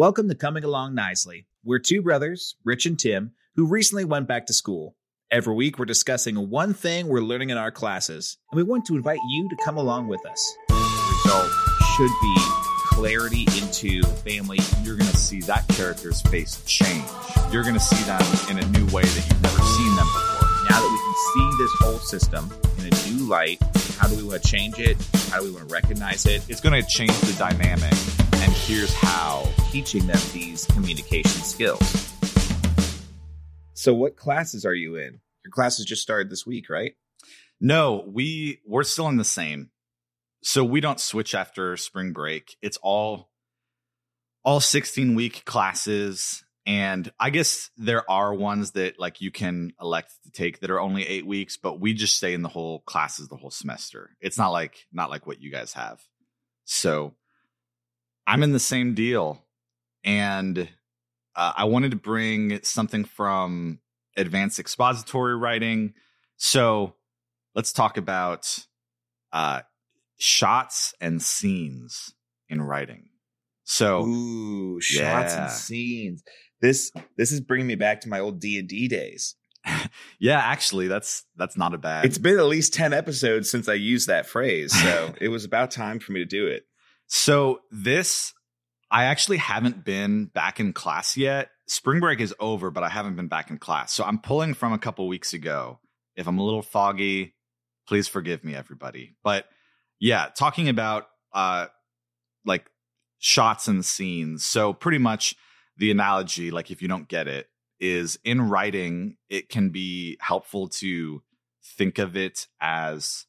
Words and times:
Welcome 0.00 0.30
to 0.30 0.34
Coming 0.34 0.64
Along 0.64 0.94
Nicely. 0.94 1.46
We're 1.62 1.78
two 1.78 2.00
brothers, 2.00 2.56
Rich 2.64 2.86
and 2.86 2.98
Tim, 2.98 3.32
who 3.54 3.66
recently 3.66 4.06
went 4.06 4.26
back 4.26 4.46
to 4.46 4.54
school. 4.54 4.96
Every 5.30 5.52
week, 5.52 5.78
we're 5.78 5.84
discussing 5.84 6.48
one 6.48 6.72
thing 6.72 7.06
we're 7.06 7.20
learning 7.20 7.50
in 7.50 7.58
our 7.58 7.70
classes, 7.70 8.38
and 8.50 8.56
we 8.56 8.62
want 8.62 8.86
to 8.86 8.96
invite 8.96 9.18
you 9.28 9.46
to 9.50 9.56
come 9.62 9.76
along 9.76 10.08
with 10.08 10.24
us. 10.24 10.56
The 10.68 11.20
result 11.22 11.50
should 11.98 12.10
be 12.22 12.34
clarity 12.96 13.42
into 13.60 14.02
family. 14.24 14.60
You're 14.84 14.96
going 14.96 15.10
to 15.10 15.16
see 15.18 15.42
that 15.42 15.68
character's 15.68 16.22
face 16.22 16.64
change. 16.64 17.04
You're 17.52 17.62
going 17.62 17.74
to 17.74 17.78
see 17.78 18.02
them 18.04 18.22
in 18.48 18.58
a 18.58 18.66
new 18.70 18.86
way 18.94 19.02
that 19.02 19.26
you've 19.28 19.42
never 19.42 19.60
seen 19.60 19.96
them 19.96 20.06
before. 20.06 20.48
Now 20.70 20.80
that 20.80 20.90
we 20.90 20.98
can 21.04 21.14
see 21.34 21.62
this 21.62 21.72
whole 21.80 21.98
system 21.98 22.50
in 22.78 22.86
a 22.86 23.12
new 23.12 23.28
light, 23.28 23.60
how 23.98 24.08
do 24.08 24.16
we 24.16 24.22
want 24.22 24.42
to 24.42 24.48
change 24.48 24.78
it? 24.78 24.96
How 25.28 25.40
do 25.40 25.44
we 25.44 25.50
want 25.50 25.68
to 25.68 25.74
recognize 25.74 26.24
it? 26.24 26.42
It's 26.48 26.62
going 26.62 26.82
to 26.82 26.88
change 26.88 27.12
the 27.20 27.34
dynamic, 27.34 27.92
and 28.40 28.52
here's 28.52 28.94
how. 28.94 29.48
Teaching 29.70 30.06
them 30.06 30.18
these 30.32 30.64
communication 30.66 31.42
skills. 31.42 32.14
So, 33.74 33.94
what 33.94 34.16
classes 34.16 34.64
are 34.66 34.74
you 34.74 34.96
in? 34.96 35.20
Your 35.44 35.52
classes 35.52 35.86
just 35.86 36.02
started 36.02 36.30
this 36.30 36.46
week, 36.46 36.68
right? 36.68 36.94
No, 37.60 38.04
we 38.06 38.60
we're 38.66 38.82
still 38.82 39.08
in 39.08 39.16
the 39.16 39.24
same. 39.24 39.70
So 40.42 40.64
we 40.64 40.80
don't 40.80 41.00
switch 41.00 41.34
after 41.34 41.76
spring 41.76 42.12
break. 42.12 42.56
It's 42.62 42.78
all 42.82 43.30
all 44.42 44.60
16 44.60 45.14
week 45.14 45.44
classes 45.44 46.44
and 46.66 47.10
I 47.18 47.28
guess 47.30 47.70
there 47.76 48.10
are 48.10 48.32
ones 48.32 48.72
that 48.72 48.98
like 48.98 49.20
you 49.20 49.30
can 49.30 49.72
elect 49.80 50.12
to 50.24 50.30
take 50.30 50.60
that 50.60 50.70
are 50.70 50.80
only 50.80 51.06
8 51.06 51.26
weeks, 51.26 51.58
but 51.58 51.78
we 51.78 51.92
just 51.92 52.16
stay 52.16 52.32
in 52.32 52.42
the 52.42 52.48
whole 52.48 52.80
classes 52.80 53.28
the 53.28 53.36
whole 53.36 53.50
semester. 53.50 54.16
It's 54.20 54.38
not 54.38 54.50
like 54.50 54.86
not 54.92 55.10
like 55.10 55.26
what 55.26 55.42
you 55.42 55.50
guys 55.50 55.74
have. 55.74 56.00
So 56.64 57.14
I'm 58.30 58.44
in 58.44 58.52
the 58.52 58.60
same 58.60 58.94
deal 58.94 59.44
and 60.04 60.68
uh, 61.34 61.52
I 61.56 61.64
wanted 61.64 61.90
to 61.90 61.96
bring 61.96 62.60
something 62.62 63.04
from 63.04 63.80
advanced 64.16 64.60
expository 64.60 65.36
writing. 65.36 65.94
So 66.36 66.94
let's 67.56 67.72
talk 67.72 67.96
about 67.96 68.66
uh, 69.32 69.62
shots 70.20 70.94
and 71.00 71.20
scenes 71.20 72.14
in 72.48 72.62
writing. 72.62 73.08
So, 73.64 74.04
ooh, 74.04 74.80
shots 74.80 75.34
yeah. 75.34 75.42
and 75.42 75.50
scenes. 75.50 76.22
This 76.60 76.92
this 77.16 77.32
is 77.32 77.40
bringing 77.40 77.66
me 77.66 77.74
back 77.74 78.02
to 78.02 78.08
my 78.08 78.20
old 78.20 78.40
D 78.40 78.60
and 78.60 78.68
D 78.68 78.86
days. 78.86 79.34
yeah, 80.20 80.38
actually, 80.38 80.86
that's 80.86 81.24
that's 81.36 81.56
not 81.56 81.74
a 81.74 81.78
bad. 81.78 82.04
It's 82.04 82.18
been 82.18 82.38
at 82.38 82.46
least 82.46 82.74
ten 82.74 82.92
episodes 82.92 83.50
since 83.50 83.68
I 83.68 83.74
used 83.74 84.06
that 84.06 84.26
phrase, 84.26 84.72
so 84.72 85.14
it 85.20 85.28
was 85.28 85.44
about 85.44 85.72
time 85.72 85.98
for 85.98 86.12
me 86.12 86.20
to 86.20 86.26
do 86.26 86.46
it. 86.46 86.64
So 87.12 87.62
this, 87.72 88.32
I 88.88 89.06
actually 89.06 89.38
haven't 89.38 89.84
been 89.84 90.26
back 90.26 90.60
in 90.60 90.72
class 90.72 91.16
yet. 91.16 91.50
Spring 91.66 91.98
break 91.98 92.20
is 92.20 92.32
over, 92.38 92.70
but 92.70 92.84
I 92.84 92.88
haven't 92.88 93.16
been 93.16 93.26
back 93.26 93.50
in 93.50 93.58
class. 93.58 93.92
So 93.92 94.04
I'm 94.04 94.20
pulling 94.20 94.54
from 94.54 94.72
a 94.72 94.78
couple 94.78 95.08
weeks 95.08 95.34
ago. 95.34 95.80
If 96.14 96.28
I'm 96.28 96.38
a 96.38 96.44
little 96.44 96.62
foggy, 96.62 97.34
please 97.88 98.06
forgive 98.06 98.44
me, 98.44 98.54
everybody. 98.54 99.16
But 99.24 99.46
yeah, 99.98 100.28
talking 100.36 100.68
about 100.68 101.08
uh 101.32 101.66
like 102.44 102.70
shots 103.18 103.66
and 103.66 103.84
scenes. 103.84 104.44
So 104.44 104.72
pretty 104.72 104.98
much 104.98 105.34
the 105.76 105.90
analogy, 105.90 106.52
like 106.52 106.70
if 106.70 106.80
you 106.80 106.86
don't 106.86 107.08
get 107.08 107.26
it, 107.26 107.48
is 107.80 108.20
in 108.22 108.48
writing, 108.48 109.16
it 109.28 109.48
can 109.48 109.70
be 109.70 110.16
helpful 110.20 110.68
to 110.68 111.22
think 111.64 111.98
of 111.98 112.16
it 112.16 112.46
as 112.60 113.26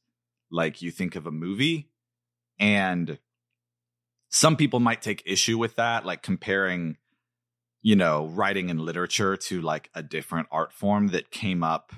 like 0.52 0.84
you 0.84 0.92
think 0.92 1.16
of 1.16 1.26
a 1.26 1.32
movie. 1.32 1.90
And 2.60 3.18
some 4.32 4.56
people 4.56 4.80
might 4.80 5.02
take 5.02 5.22
issue 5.26 5.58
with 5.58 5.76
that, 5.76 6.06
like 6.06 6.24
comparing, 6.24 6.98
you 7.82 7.98
know, 7.98 8.28
writing 8.28 8.70
and 8.70 8.80
literature 8.80 9.36
to 9.36 9.62
like 9.62 9.90
a 9.94 10.02
different 10.02 10.48
art 10.52 10.72
form 10.72 11.10
that 11.10 11.32
came 11.32 11.64
up 11.64 11.92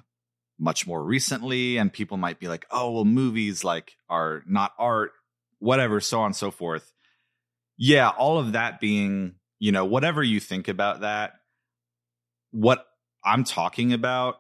much 0.60 0.88
more 0.88 1.04
recently. 1.04 1.78
And 1.78 1.94
people 1.94 2.18
might 2.18 2.40
be 2.40 2.48
like, 2.48 2.66
oh, 2.72 2.92
well, 2.92 3.06
movies 3.06 3.64
like 3.64 3.96
are 4.10 4.44
not 4.48 4.74
art, 4.80 5.12
whatever, 5.60 6.00
so 6.00 6.22
on 6.22 6.28
and 6.28 6.36
so 6.36 6.50
forth. 6.50 6.92
Yeah, 7.78 8.10
all 8.10 8.40
of 8.40 8.54
that 8.54 8.80
being, 8.80 9.36
you 9.60 9.72
know, 9.72 9.86
whatever 9.86 10.24
you 10.24 10.40
think 10.40 10.68
about 10.68 11.02
that, 11.02 11.34
what 12.50 12.86
I'm 13.24 13.44
talking 13.44 13.94
about 13.94 14.38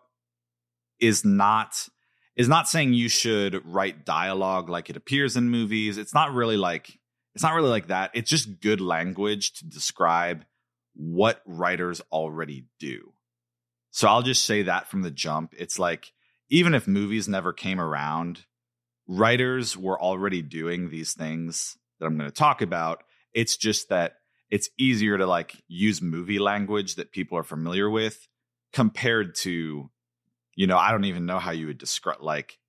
is 0.99 1.23
not 1.23 1.87
is 2.35 2.47
not 2.47 2.67
saying 2.67 2.93
you 2.93 3.09
should 3.09 3.63
write 3.65 4.05
dialogue 4.05 4.67
like 4.67 4.89
it 4.89 4.97
appears 4.97 5.37
in 5.37 5.49
movies. 5.49 5.99
It's 5.99 6.15
not 6.15 6.33
really 6.33 6.57
like 6.57 6.99
it's 7.33 7.43
not 7.43 7.53
really 7.53 7.69
like 7.69 7.87
that. 7.87 8.11
It's 8.13 8.29
just 8.29 8.61
good 8.61 8.81
language 8.81 9.53
to 9.53 9.65
describe 9.65 10.45
what 10.95 11.41
writers 11.45 12.01
already 12.11 12.65
do. 12.79 13.13
So 13.91 14.07
I'll 14.07 14.21
just 14.21 14.45
say 14.45 14.63
that 14.63 14.87
from 14.87 15.01
the 15.01 15.11
jump. 15.11 15.53
It's 15.57 15.79
like 15.79 16.13
even 16.49 16.73
if 16.73 16.87
movies 16.87 17.27
never 17.27 17.53
came 17.53 17.79
around, 17.79 18.45
writers 19.07 19.77
were 19.77 19.99
already 19.99 20.41
doing 20.41 20.89
these 20.89 21.13
things 21.13 21.77
that 21.99 22.05
I'm 22.05 22.17
going 22.17 22.29
to 22.29 22.35
talk 22.35 22.61
about. 22.61 23.03
It's 23.33 23.57
just 23.57 23.89
that 23.89 24.17
it's 24.49 24.69
easier 24.77 25.17
to 25.17 25.25
like 25.25 25.55
use 25.67 26.01
movie 26.01 26.39
language 26.39 26.95
that 26.95 27.11
people 27.11 27.37
are 27.37 27.43
familiar 27.43 27.89
with 27.89 28.27
compared 28.71 29.35
to 29.35 29.89
you 30.55 30.67
know, 30.67 30.77
I 30.77 30.91
don't 30.91 31.05
even 31.05 31.25
know 31.25 31.39
how 31.39 31.51
you 31.51 31.67
would 31.67 31.77
describe 31.77 32.21
like 32.21 32.59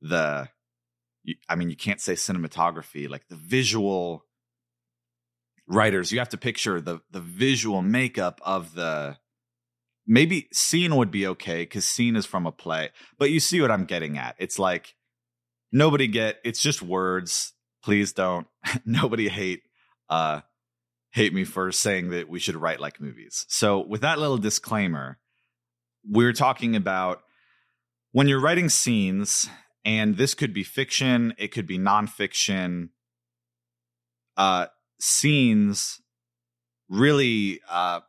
the 0.00 0.48
I 1.48 1.54
mean, 1.54 1.70
you 1.70 1.76
can't 1.76 2.00
say 2.00 2.14
cinematography, 2.14 3.08
like 3.08 3.28
the 3.28 3.36
visual 3.36 4.24
writers. 5.66 6.12
You 6.12 6.18
have 6.18 6.28
to 6.30 6.38
picture 6.38 6.80
the 6.80 7.00
the 7.10 7.20
visual 7.20 7.82
makeup 7.82 8.40
of 8.44 8.74
the 8.74 9.18
maybe 10.06 10.48
scene 10.52 10.96
would 10.96 11.10
be 11.10 11.26
okay 11.26 11.62
because 11.62 11.84
scene 11.84 12.16
is 12.16 12.26
from 12.26 12.46
a 12.46 12.52
play, 12.52 12.90
but 13.18 13.30
you 13.30 13.40
see 13.40 13.60
what 13.60 13.70
I'm 13.70 13.84
getting 13.84 14.18
at. 14.18 14.36
It's 14.38 14.58
like 14.58 14.94
nobody 15.72 16.06
get 16.08 16.38
it's 16.44 16.62
just 16.62 16.82
words. 16.82 17.52
Please 17.82 18.12
don't 18.12 18.46
nobody 18.84 19.28
hate 19.28 19.62
uh 20.08 20.40
hate 21.12 21.34
me 21.34 21.44
for 21.44 21.72
saying 21.72 22.10
that 22.10 22.28
we 22.28 22.38
should 22.38 22.56
write 22.56 22.80
like 22.80 23.00
movies. 23.00 23.46
So 23.48 23.80
with 23.80 24.02
that 24.02 24.18
little 24.18 24.38
disclaimer, 24.38 25.18
we're 26.08 26.32
talking 26.32 26.76
about 26.76 27.22
when 28.12 28.28
you're 28.28 28.40
writing 28.40 28.68
scenes, 28.68 29.48
and 29.84 30.16
this 30.16 30.34
could 30.34 30.52
be 30.52 30.62
fiction, 30.62 31.34
it 31.38 31.48
could 31.48 31.66
be 31.66 31.78
nonfiction, 31.78 32.90
uh, 34.36 34.66
scenes 34.98 36.00
really 36.90 37.60
uh 37.70 38.00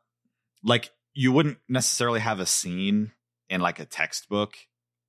like 0.63 0.89
you 1.13 1.31
wouldn't 1.31 1.59
necessarily 1.69 2.19
have 2.19 2.39
a 2.39 2.45
scene 2.45 3.11
in 3.49 3.61
like 3.61 3.79
a 3.79 3.85
textbook 3.85 4.55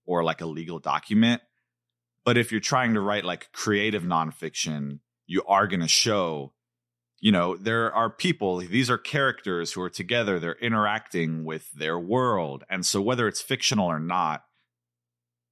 or 0.04 0.24
like 0.24 0.40
a 0.40 0.46
legal 0.46 0.78
document. 0.78 1.42
But 2.24 2.36
if 2.36 2.52
you're 2.52 2.60
trying 2.60 2.94
to 2.94 3.00
write 3.00 3.24
like 3.24 3.50
creative 3.52 4.02
nonfiction, 4.02 5.00
you 5.26 5.42
are 5.46 5.66
going 5.66 5.80
to 5.80 5.88
show, 5.88 6.52
you 7.20 7.32
know, 7.32 7.56
there 7.56 7.92
are 7.94 8.10
people, 8.10 8.58
these 8.58 8.90
are 8.90 8.98
characters 8.98 9.72
who 9.72 9.82
are 9.82 9.90
together, 9.90 10.38
they're 10.38 10.54
interacting 10.54 11.44
with 11.44 11.70
their 11.72 11.98
world. 11.98 12.64
And 12.68 12.84
so 12.84 13.00
whether 13.00 13.28
it's 13.28 13.40
fictional 13.40 13.86
or 13.86 14.00
not, 14.00 14.42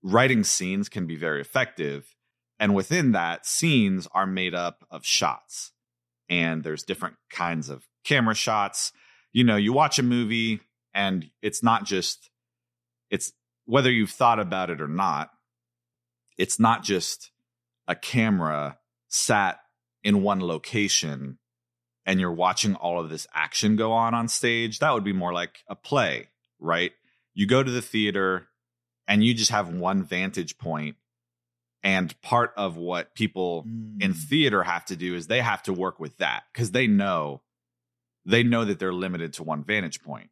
writing 0.02 0.44
scenes 0.44 0.88
can 0.88 1.06
be 1.06 1.16
very 1.16 1.40
effective. 1.40 2.14
And 2.58 2.74
within 2.74 3.12
that, 3.12 3.46
scenes 3.46 4.06
are 4.12 4.26
made 4.26 4.54
up 4.54 4.84
of 4.90 5.04
shots. 5.04 5.72
And 6.28 6.62
there's 6.62 6.82
different 6.82 7.16
kinds 7.30 7.68
of 7.68 7.86
camera 8.04 8.34
shots. 8.34 8.92
You 9.32 9.44
know, 9.44 9.56
you 9.56 9.72
watch 9.72 9.98
a 9.98 10.02
movie 10.02 10.60
and 10.94 11.30
it's 11.42 11.62
not 11.62 11.84
just, 11.84 12.30
it's 13.10 13.32
whether 13.64 13.90
you've 13.90 14.10
thought 14.10 14.38
about 14.38 14.70
it 14.70 14.80
or 14.80 14.88
not, 14.88 15.30
it's 16.36 16.58
not 16.58 16.82
just 16.82 17.30
a 17.86 17.94
camera 17.94 18.78
sat 19.08 19.60
in 20.02 20.22
one 20.22 20.40
location 20.40 21.38
and 22.06 22.20
you're 22.20 22.32
watching 22.32 22.74
all 22.74 23.00
of 23.00 23.10
this 23.10 23.26
action 23.34 23.76
go 23.76 23.92
on 23.92 24.14
on 24.14 24.28
stage. 24.28 24.78
That 24.78 24.94
would 24.94 25.04
be 25.04 25.12
more 25.12 25.32
like 25.32 25.58
a 25.68 25.74
play, 25.74 26.28
right? 26.58 26.92
You 27.34 27.46
go 27.46 27.62
to 27.62 27.70
the 27.70 27.82
theater, 27.82 28.48
and 29.10 29.24
you 29.24 29.34
just 29.34 29.50
have 29.50 29.68
one 29.68 30.04
vantage 30.04 30.56
point 30.56 30.96
and 31.82 32.18
part 32.22 32.52
of 32.56 32.76
what 32.76 33.14
people 33.14 33.64
mm. 33.64 34.02
in 34.02 34.14
theater 34.14 34.62
have 34.62 34.84
to 34.86 34.96
do 34.96 35.14
is 35.14 35.26
they 35.26 35.40
have 35.40 35.62
to 35.64 35.72
work 35.72 35.98
with 35.98 36.16
that 36.18 36.44
because 36.52 36.70
they 36.70 36.86
know 36.86 37.42
they 38.24 38.42
know 38.42 38.64
that 38.64 38.78
they're 38.78 38.92
limited 38.92 39.32
to 39.34 39.42
one 39.42 39.64
vantage 39.64 40.02
point. 40.02 40.30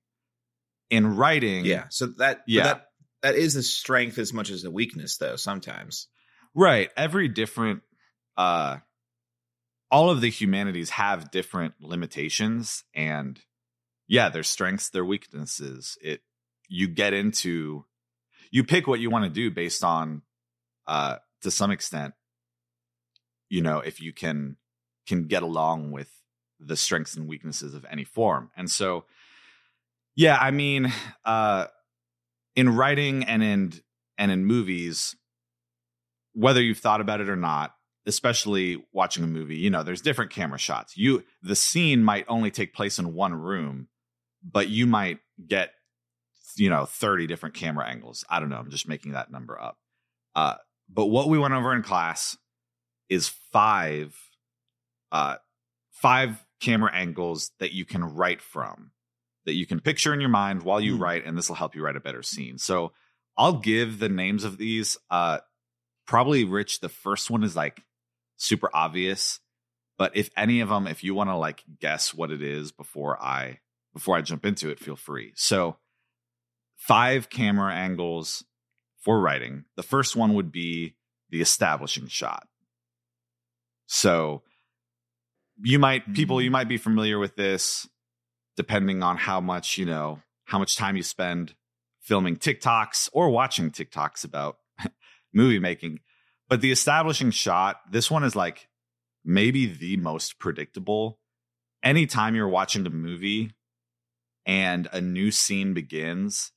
In 0.91 1.17
writing 1.17 1.67
yeah 1.67 1.85
so 1.91 2.07
that 2.19 2.43
yeah. 2.47 2.63
that 2.63 2.87
that 3.23 3.35
is 3.35 3.57
a 3.57 3.63
strength 3.63 4.17
as 4.17 4.33
much 4.33 4.49
as 4.49 4.65
a 4.65 4.71
weakness 4.71 5.19
though 5.19 5.37
sometimes. 5.37 6.07
Right 6.55 6.91
every 6.97 7.29
different 7.29 7.83
uh 8.37 8.79
all 9.91 10.11
of 10.11 10.21
the 10.21 10.31
humanities 10.31 10.91
have 10.91 11.31
different 11.31 11.75
limitations 11.81 12.85
and 12.95 13.39
yeah 14.07 14.29
their 14.29 14.43
strengths 14.43 14.91
their 14.91 15.05
weaknesses. 15.05 15.99
It 16.01 16.23
you 16.69 16.89
get 16.89 17.13
into 17.13 17.85
you 18.51 18.65
pick 18.65 18.87
what 18.87 19.01
you 19.01 19.11
want 19.11 19.25
to 19.25 19.31
do 19.31 19.51
based 19.51 19.85
on 19.85 20.23
uh 20.87 21.17
to 21.43 21.51
some 21.51 21.71
extent 21.71 22.15
you 23.49 23.63
know 23.63 23.79
if 23.79 24.01
you 24.01 24.13
can 24.13 24.57
can 25.07 25.25
get 25.25 25.43
along 25.43 25.91
with 25.91 26.11
the 26.61 26.77
strengths 26.77 27.17
and 27.17 27.29
weaknesses 27.29 27.75
of 27.75 27.87
any 27.91 28.05
form. 28.05 28.51
And 28.57 28.71
so, 28.71 29.05
yeah, 30.17 30.37
I 30.41 30.51
mean, 30.51 30.93
uh, 31.25 31.67
in 32.57 32.75
writing 32.75 33.25
and 33.25 33.43
in 33.43 33.73
and 34.17 34.33
in 34.33 34.45
movies, 34.45 35.17
whether 36.35 36.61
you've 36.61 36.79
thought 36.79 37.01
about 37.01 37.21
it 37.21 37.29
or 37.29 37.37
not, 37.37 37.75
especially 38.07 38.85
watching 38.93 39.23
a 39.23 39.29
movie, 39.29 39.57
you 39.57 39.71
know, 39.71 39.83
there's 39.83 40.01
different 40.01 40.33
camera 40.33 40.59
shots. 40.59 40.97
You 40.97 41.25
the 41.43 41.57
scene 41.57 42.03
might 42.03 42.25
only 42.29 42.51
take 42.51 42.75
place 42.75 42.99
in 42.99 43.15
one 43.15 43.35
room, 43.35 43.89
but 44.43 44.69
you 44.69 44.87
might 44.87 45.21
get 45.47 45.71
you 46.59 46.71
know 46.71 46.85
30 46.87 47.27
different 47.27 47.55
camera 47.55 47.87
angles. 47.87 48.25
I 48.29 48.41
don't 48.41 48.49
know, 48.49 48.57
I'm 48.57 48.71
just 48.71 48.89
making 48.89 49.13
that 49.13 49.31
number 49.31 49.61
up. 49.61 49.79
Uh, 50.35 50.55
but 50.89 51.07
what 51.07 51.29
we 51.29 51.39
went 51.39 51.55
over 51.55 51.75
in 51.75 51.83
class 51.83 52.37
is 53.09 53.29
five 53.53 54.15
uh 55.13 55.37
five 55.91 56.45
camera 56.61 56.93
angles 56.93 57.51
that 57.61 57.73
you 57.73 57.85
can 57.85 58.05
write 58.05 58.43
from 58.43 58.91
that 59.47 59.55
you 59.55 59.67
can 59.67 59.81
picture 59.81 60.13
in 60.13 60.21
your 60.21 60.29
mind 60.29 60.63
while 60.63 60.81
you 60.81 60.97
mm. 60.97 61.01
write 61.01 61.25
and 61.25 61.37
this 61.37 61.49
will 61.49 61.57
help 61.57 61.75
you 61.75 61.83
write 61.83 61.97
a 61.97 62.01
better 62.01 62.23
scene. 62.23 62.59
So 62.59 62.93
I'll 63.37 63.59
give 63.59 63.99
the 63.99 64.09
names 64.09 64.45
of 64.45 64.59
these 64.59 64.99
uh 65.11 65.39
probably 66.07 66.45
Rich 66.45 66.81
the 66.81 66.89
first 66.89 67.31
one 67.31 67.45
is 67.45 67.57
like 67.57 67.83
super 68.37 68.71
obvious. 68.73 69.41
But 69.99 70.17
if 70.17 70.31
any 70.37 70.61
of 70.61 70.69
them, 70.69 70.87
if 70.87 71.03
you 71.03 71.15
want 71.15 71.31
to 71.31 71.37
like 71.37 71.65
guess 71.81 72.15
what 72.15 72.31
it 72.31 72.43
is 72.43 72.73
before 72.73 73.21
I 73.21 73.59
before 73.93 74.17
I 74.17 74.23
jump 74.23 74.47
into 74.47 74.71
it, 74.71 74.79
feel 74.79 74.97
free. 74.97 75.33
So 75.35 75.77
five 76.79 77.29
camera 77.29 77.75
angles 77.75 78.45
for 79.01 79.21
writing. 79.21 79.65
The 79.77 79.83
first 79.83 80.17
one 80.17 80.35
would 80.35 80.51
be 80.51 80.97
the 81.29 81.43
establishing 81.43 82.07
shot. 82.07 82.49
So 83.87 84.43
you 85.61 85.79
might 85.79 86.15
people 86.15 86.41
you 86.41 86.47
mm-hmm. 86.47 86.53
might 86.53 86.69
be 86.69 86.79
familiar 86.79 87.19
with 87.19 87.37
this 87.37 87.87
depending 88.57 89.03
on 89.03 89.17
how 89.17 89.41
much, 89.41 89.79
you 89.79 89.87
know, 89.87 90.21
how 90.45 90.59
much 90.59 90.77
time 90.77 90.97
you 90.97 91.03
spend 91.03 91.55
filming 92.01 92.37
TikToks 92.37 93.09
or 93.13 93.31
watching 93.31 93.71
TikToks 93.71 94.25
about 94.25 94.57
movie 95.33 95.59
making. 95.59 96.01
But 96.49 96.61
the 96.61 96.73
establishing 96.73 97.31
shot, 97.31 97.77
this 97.91 98.11
one 98.11 98.25
is 98.25 98.35
like 98.35 98.69
maybe 99.25 99.67
the 99.67 99.97
most 99.99 100.39
predictable. 100.39 101.21
Anytime 101.83 102.35
you're 102.35 102.49
watching 102.49 102.87
a 102.87 102.91
movie 102.91 103.53
and 104.45 104.89
a 104.93 105.01
new 105.01 105.31
scene 105.31 105.75
begins, 105.75 106.51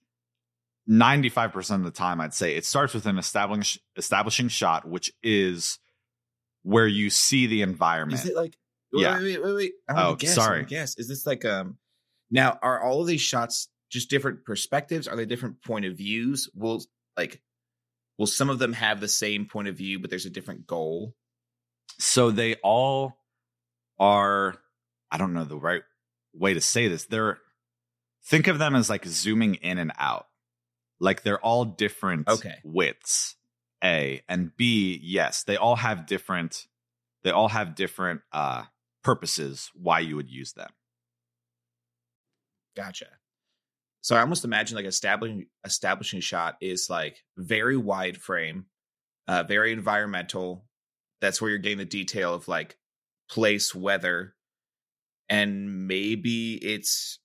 95% 0.91 1.75
of 1.75 1.83
the 1.83 1.91
time, 1.91 2.19
I'd 2.19 2.33
say 2.33 2.55
it 2.55 2.65
starts 2.65 2.93
with 2.93 3.05
an 3.05 3.17
establish, 3.17 3.79
establishing 3.95 4.49
shot, 4.49 4.88
which 4.88 5.13
is 5.23 5.79
where 6.63 6.88
you 6.88 7.09
see 7.09 7.47
the 7.47 7.61
environment. 7.61 8.19
Is 8.19 8.29
it 8.29 8.35
like, 8.35 8.57
wait, 8.91 9.01
yeah. 9.01 9.19
wait, 9.19 9.41
wait, 9.41 9.55
wait. 9.55 9.71
I 9.89 10.07
oh, 10.07 10.15
guess, 10.15 10.35
sorry. 10.35 10.65
Guess. 10.65 10.97
Is 10.97 11.07
this 11.07 11.25
like, 11.25 11.45
um, 11.45 11.77
now 12.29 12.59
are 12.61 12.81
all 12.81 13.01
of 13.01 13.07
these 13.07 13.21
shots 13.21 13.69
just 13.89 14.09
different 14.09 14.43
perspectives? 14.45 15.07
Are 15.07 15.15
they 15.15 15.25
different 15.25 15.63
point 15.63 15.85
of 15.85 15.97
views? 15.97 16.49
Will 16.53 16.83
like 17.17 17.41
will 18.17 18.27
some 18.27 18.49
of 18.49 18.59
them 18.59 18.73
have 18.73 18.99
the 18.99 19.07
same 19.07 19.45
point 19.45 19.67
of 19.67 19.75
view, 19.75 19.99
but 19.99 20.09
there's 20.09 20.27
a 20.27 20.29
different 20.29 20.67
goal? 20.67 21.15
So 21.99 22.31
they 22.31 22.55
all 22.63 23.17
are, 23.99 24.55
I 25.11 25.17
don't 25.17 25.33
know 25.33 25.43
the 25.43 25.57
right 25.57 25.81
way 26.33 26.53
to 26.53 26.61
say 26.61 26.88
this. 26.88 27.05
They're, 27.05 27.39
think 28.25 28.47
of 28.47 28.59
them 28.59 28.75
as 28.75 28.89
like 28.89 29.05
zooming 29.05 29.55
in 29.55 29.77
and 29.77 29.91
out. 29.97 30.27
Like 31.01 31.24
they're 31.24 31.44
all 31.44 31.65
different 31.65 32.30
okay. 32.30 32.59
widths. 32.63 33.36
A 33.83 34.21
and 34.30 34.56
B, 34.56 35.00
yes, 35.01 35.44
they 35.44 35.57
all 35.57 35.75
have 35.75 36.06
different, 36.06 36.68
they 37.24 37.31
all 37.31 37.50
have 37.50 37.74
different 37.75 38.21
uh 38.31 38.63
purposes 39.03 39.71
why 39.74 40.00
you 40.00 40.15
would 40.15 40.30
use 40.30 40.53
them. 40.53 40.69
Gotcha. 42.75 43.07
So 44.01 44.15
I 44.15 44.21
almost 44.21 44.45
imagine 44.45 44.75
like 44.75 44.86
establishing 44.86 45.48
establishing 45.65 46.21
shot 46.21 46.57
is 46.62 46.89
like 46.89 47.24
very 47.38 47.77
wide 47.77 48.18
frame, 48.18 48.65
uh, 49.27 49.44
very 49.44 49.74
environmental. 49.74 50.65
That's 51.19 51.42
where 51.42 51.50
you're 51.50 51.59
getting 51.59 51.77
the 51.80 51.86
detail 51.86 52.33
of 52.33 52.48
like 52.48 52.77
place, 53.30 53.74
weather, 53.74 54.36
and 55.30 55.88
maybe 55.88 56.56
it's 56.56 57.19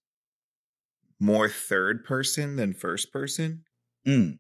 more 1.20 1.48
third 1.48 2.04
person 2.04 2.56
than 2.56 2.74
first 2.74 3.12
person. 3.12 3.64
Mm. 4.06 4.38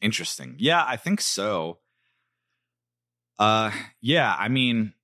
Interesting. 0.00 0.56
Yeah, 0.58 0.84
I 0.86 0.96
think 0.96 1.20
so. 1.20 1.78
Uh, 3.38 3.70
yeah, 4.00 4.34
I 4.38 4.48
mean, 4.48 4.94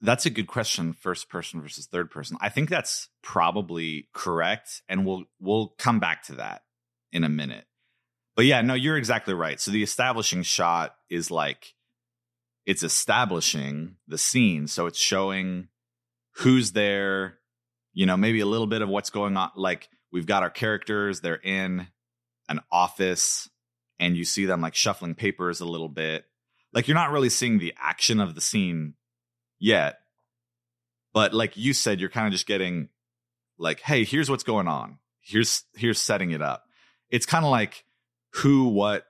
that's 0.00 0.26
a 0.26 0.30
good 0.30 0.46
question, 0.46 0.92
first 0.92 1.28
person 1.28 1.60
versus 1.60 1.86
third 1.86 2.10
person. 2.10 2.36
I 2.40 2.48
think 2.48 2.70
that's 2.70 3.08
probably 3.22 4.08
correct, 4.14 4.82
and 4.88 5.04
we'll 5.04 5.24
we'll 5.40 5.74
come 5.78 6.00
back 6.00 6.24
to 6.24 6.36
that 6.36 6.62
in 7.12 7.24
a 7.24 7.28
minute. 7.28 7.66
But 8.36 8.46
yeah, 8.46 8.62
no, 8.62 8.74
you're 8.74 8.96
exactly 8.96 9.34
right. 9.34 9.60
So 9.60 9.70
the 9.70 9.82
establishing 9.82 10.42
shot 10.42 10.94
is 11.10 11.30
like 11.30 11.74
it's 12.64 12.82
establishing 12.82 13.96
the 14.08 14.18
scene, 14.18 14.66
so 14.66 14.86
it's 14.86 14.98
showing 14.98 15.68
who's 16.36 16.72
there, 16.72 17.39
you 17.92 18.06
know, 18.06 18.16
maybe 18.16 18.40
a 18.40 18.46
little 18.46 18.66
bit 18.66 18.82
of 18.82 18.88
what's 18.88 19.10
going 19.10 19.36
on. 19.36 19.50
Like 19.56 19.88
we've 20.12 20.26
got 20.26 20.42
our 20.42 20.50
characters, 20.50 21.20
they're 21.20 21.34
in 21.34 21.86
an 22.48 22.60
office, 22.70 23.48
and 23.98 24.16
you 24.16 24.24
see 24.24 24.46
them 24.46 24.60
like 24.60 24.74
shuffling 24.74 25.14
papers 25.14 25.60
a 25.60 25.66
little 25.66 25.88
bit. 25.88 26.24
Like 26.72 26.88
you're 26.88 26.96
not 26.96 27.10
really 27.10 27.30
seeing 27.30 27.58
the 27.58 27.74
action 27.80 28.20
of 28.20 28.34
the 28.34 28.40
scene 28.40 28.94
yet. 29.58 29.98
But 31.12 31.34
like 31.34 31.56
you 31.56 31.72
said, 31.72 32.00
you're 32.00 32.08
kind 32.08 32.26
of 32.26 32.32
just 32.32 32.46
getting 32.46 32.88
like, 33.58 33.80
hey, 33.80 34.04
here's 34.04 34.30
what's 34.30 34.44
going 34.44 34.68
on. 34.68 34.98
Here's 35.20 35.64
here's 35.74 36.00
setting 36.00 36.30
it 36.30 36.40
up. 36.42 36.64
It's 37.10 37.26
kind 37.26 37.44
of 37.44 37.50
like 37.50 37.84
who, 38.34 38.68
what, 38.68 39.04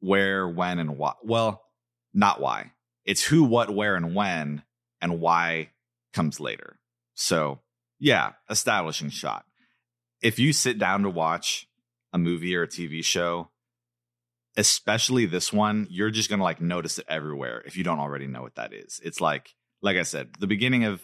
where, 0.00 0.48
when, 0.48 0.78
and 0.78 0.98
why. 0.98 1.14
Well, 1.22 1.62
not 2.12 2.40
why. 2.40 2.72
It's 3.04 3.22
who, 3.22 3.44
what, 3.44 3.74
where, 3.74 3.96
and 3.96 4.14
when, 4.14 4.62
and 5.00 5.20
why 5.20 5.70
comes 6.12 6.38
later. 6.40 6.78
So 7.14 7.60
yeah, 8.00 8.32
establishing 8.48 9.10
shot. 9.10 9.44
If 10.22 10.38
you 10.38 10.52
sit 10.52 10.78
down 10.78 11.02
to 11.02 11.10
watch 11.10 11.68
a 12.12 12.18
movie 12.18 12.56
or 12.56 12.64
a 12.64 12.68
TV 12.68 13.04
show, 13.04 13.50
especially 14.56 15.26
this 15.26 15.52
one, 15.52 15.86
you're 15.90 16.10
just 16.10 16.28
gonna 16.28 16.42
like 16.42 16.60
notice 16.60 16.98
it 16.98 17.06
everywhere 17.08 17.62
if 17.64 17.76
you 17.76 17.84
don't 17.84 18.00
already 18.00 18.26
know 18.26 18.42
what 18.42 18.56
that 18.56 18.72
is. 18.72 19.00
It's 19.04 19.20
like 19.20 19.54
like 19.82 19.96
I 19.96 20.02
said, 20.02 20.30
the 20.38 20.46
beginning 20.46 20.84
of 20.84 21.02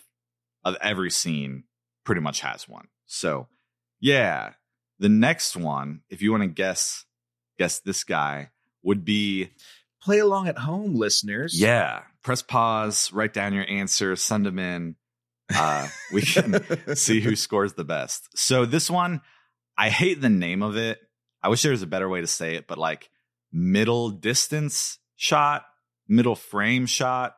of 0.64 0.76
every 0.81 1.10
scene 1.10 1.64
pretty 2.04 2.20
much 2.20 2.40
has 2.40 2.69
one. 2.69 2.88
So, 3.06 3.49
yeah, 4.00 4.54
the 4.99 5.09
next 5.09 5.56
one, 5.56 6.00
if 6.09 6.23
you 6.23 6.32
want 6.32 6.42
to 6.42 6.49
guess 6.49 7.04
guess 7.59 7.78
this 7.78 8.04
guy, 8.04 8.50
would 8.82 9.04
be 9.04 9.50
play 10.02 10.18
along 10.18 10.49
at 10.49 10.59
home, 10.59 10.94
listeners. 10.94 11.59
Yeah, 11.59 12.02
press 12.23 12.42
pause, 12.42 13.12
write 13.12 13.32
down 13.32 13.54
your 13.54 13.68
answer, 13.68 14.16
send 14.16 14.47
them 14.47 14.59
in. 14.59 14.97
Uh, 15.55 15.88
we 16.12 16.23
can 16.23 16.61
see 16.97 17.21
who 17.21 17.37
scores 17.37 17.75
the 17.75 17.85
best. 17.85 18.29
So 18.37 18.67
this 18.67 18.91
one, 18.91 19.21
I 19.79 19.91
hate 19.91 20.21
the 20.21 20.29
name 20.29 20.62
of 20.62 20.76
it. 20.76 20.99
I 21.43 21.49
wish 21.49 21.62
there 21.62 21.73
was 21.73 21.83
a 21.83 21.87
better 21.87 22.09
way 22.09 22.21
to 22.21 22.26
say 22.26 22.57
it, 22.57 22.67
but 22.67 22.79
like 22.79 23.11
middle 23.53 24.11
distance 24.11 24.99
shot, 25.17 25.65
middle 26.09 26.35
frame 26.35 26.87
shot, 26.87 27.37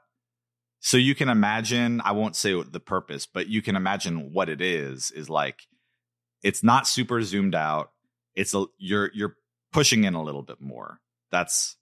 so 0.81 0.97
you 0.97 1.15
can 1.15 1.29
imagine, 1.29 2.01
I 2.05 2.13
won't 2.13 2.37
say 2.37 2.61
the 2.63 2.81
purpose, 2.81 3.27
but 3.27 3.49
you 3.49 3.63
can 3.63 3.77
imagine 3.77 4.33
what 4.33 4.49
it 4.49 4.61
is 4.61 5.11
is 5.11 5.29
like 5.29 5.67
it's 6.43 6.63
not 6.63 6.87
super 6.87 7.21
zoomed 7.23 7.55
out. 7.55 7.91
It's 8.37 8.55
a 8.55 8.67
you're 8.79 9.11
you're 9.13 9.37
pushing 9.73 10.05
in 10.05 10.15
a 10.15 10.23
little 10.23 10.43
bit 10.43 10.61
more. 10.61 11.01
That's 11.33 11.77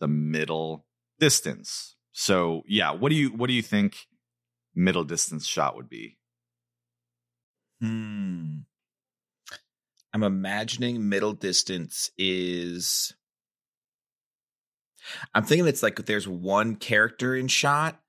the 0.00 0.08
middle 0.08 0.86
distance. 1.20 1.94
So, 2.12 2.62
yeah, 2.66 2.92
what 2.92 3.10
do 3.10 3.16
you 3.16 3.28
what 3.28 3.48
do 3.48 3.52
you 3.52 3.62
think 3.62 4.07
middle 4.78 5.04
distance 5.04 5.46
shot 5.46 5.76
would 5.76 5.88
be? 5.88 6.16
Hmm. 7.80 8.60
I'm 10.14 10.22
imagining 10.22 11.08
middle 11.08 11.34
distance 11.34 12.10
is 12.16 13.14
I'm 15.34 15.44
thinking 15.44 15.66
it's 15.66 15.82
like 15.82 15.96
there's 16.06 16.26
one 16.26 16.76
character 16.76 17.36
in 17.36 17.48
shot 17.48 18.00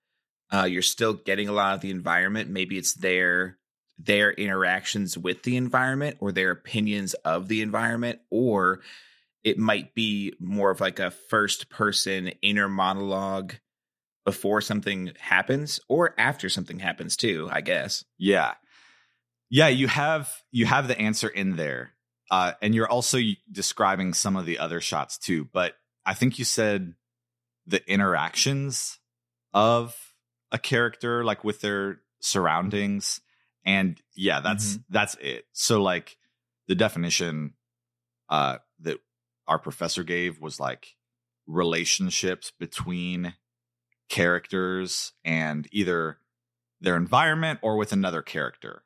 uh, 0.52 0.64
you're 0.64 0.82
still 0.82 1.14
getting 1.14 1.48
a 1.48 1.54
lot 1.54 1.76
of 1.76 1.82
the 1.82 1.92
environment. 1.92 2.50
Maybe 2.50 2.78
it's 2.78 2.94
their 2.94 3.58
their 3.98 4.32
interactions 4.32 5.18
with 5.18 5.44
the 5.44 5.58
environment 5.58 6.18
or 6.22 6.32
their 6.32 6.52
opinions 6.52 7.14
of 7.16 7.48
the 7.48 7.62
environment, 7.62 8.20
or 8.30 8.82
it 9.44 9.58
might 9.58 9.94
be 9.94 10.34
more 10.40 10.72
of 10.72 10.82
like 10.82 11.00
a 11.00 11.12
first 11.12 11.70
person 11.70 12.30
inner 12.42 12.70
monologue 12.70 13.56
before 14.26 14.62
something 14.62 15.12
happens 15.20 15.80
or 15.88 16.14
after 16.18 16.50
something 16.50 16.80
happens 16.80 17.16
too, 17.16 17.50
I 17.52 17.62
guess. 17.62 18.04
Yeah. 18.18 18.54
Yeah, 19.50 19.68
you 19.70 19.88
have 19.88 20.32
you 20.52 20.66
have 20.68 20.88
the 20.88 21.00
answer 21.00 21.28
in 21.28 21.56
there. 21.56 21.94
Uh, 22.30 22.54
and 22.62 22.76
you're 22.76 22.88
also 22.90 23.18
describing 23.52 24.14
some 24.14 24.36
of 24.36 24.46
the 24.46 24.60
other 24.60 24.80
shots 24.82 25.18
too, 25.18 25.46
but 25.52 25.74
I 26.06 26.14
think 26.14 26.38
you 26.38 26.46
said 26.46 26.94
the 27.66 27.82
interactions 27.92 29.00
of 29.52 29.98
a 30.52 30.60
character 30.60 31.24
like 31.24 31.44
with 31.44 31.62
their 31.62 32.02
surroundings. 32.20 33.22
And 33.66 34.00
yeah, 34.16 34.42
that's 34.42 34.76
Mhm. 34.78 34.84
that's 34.90 35.16
it. 35.16 35.46
So 35.54 35.82
like 35.82 36.18
the 36.68 36.76
definition 36.76 37.56
uh 38.30 38.60
that 38.82 39.00
our 39.48 39.58
professor 39.58 40.04
gave 40.04 40.40
was 40.40 40.60
like 40.60 40.96
relationships 41.48 42.52
between 42.60 43.34
characters 44.10 45.14
and 45.24 45.68
either 45.72 46.18
their 46.82 46.96
environment 46.96 47.60
or 47.62 47.78
with 47.78 47.92
another 47.92 48.22
character. 48.22 48.84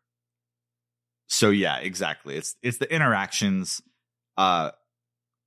So 1.28 1.50
yeah, 1.50 1.78
exactly. 1.78 2.36
It's 2.36 2.56
it's 2.62 2.78
the 2.78 2.94
interactions 2.94 3.82
uh 4.38 4.72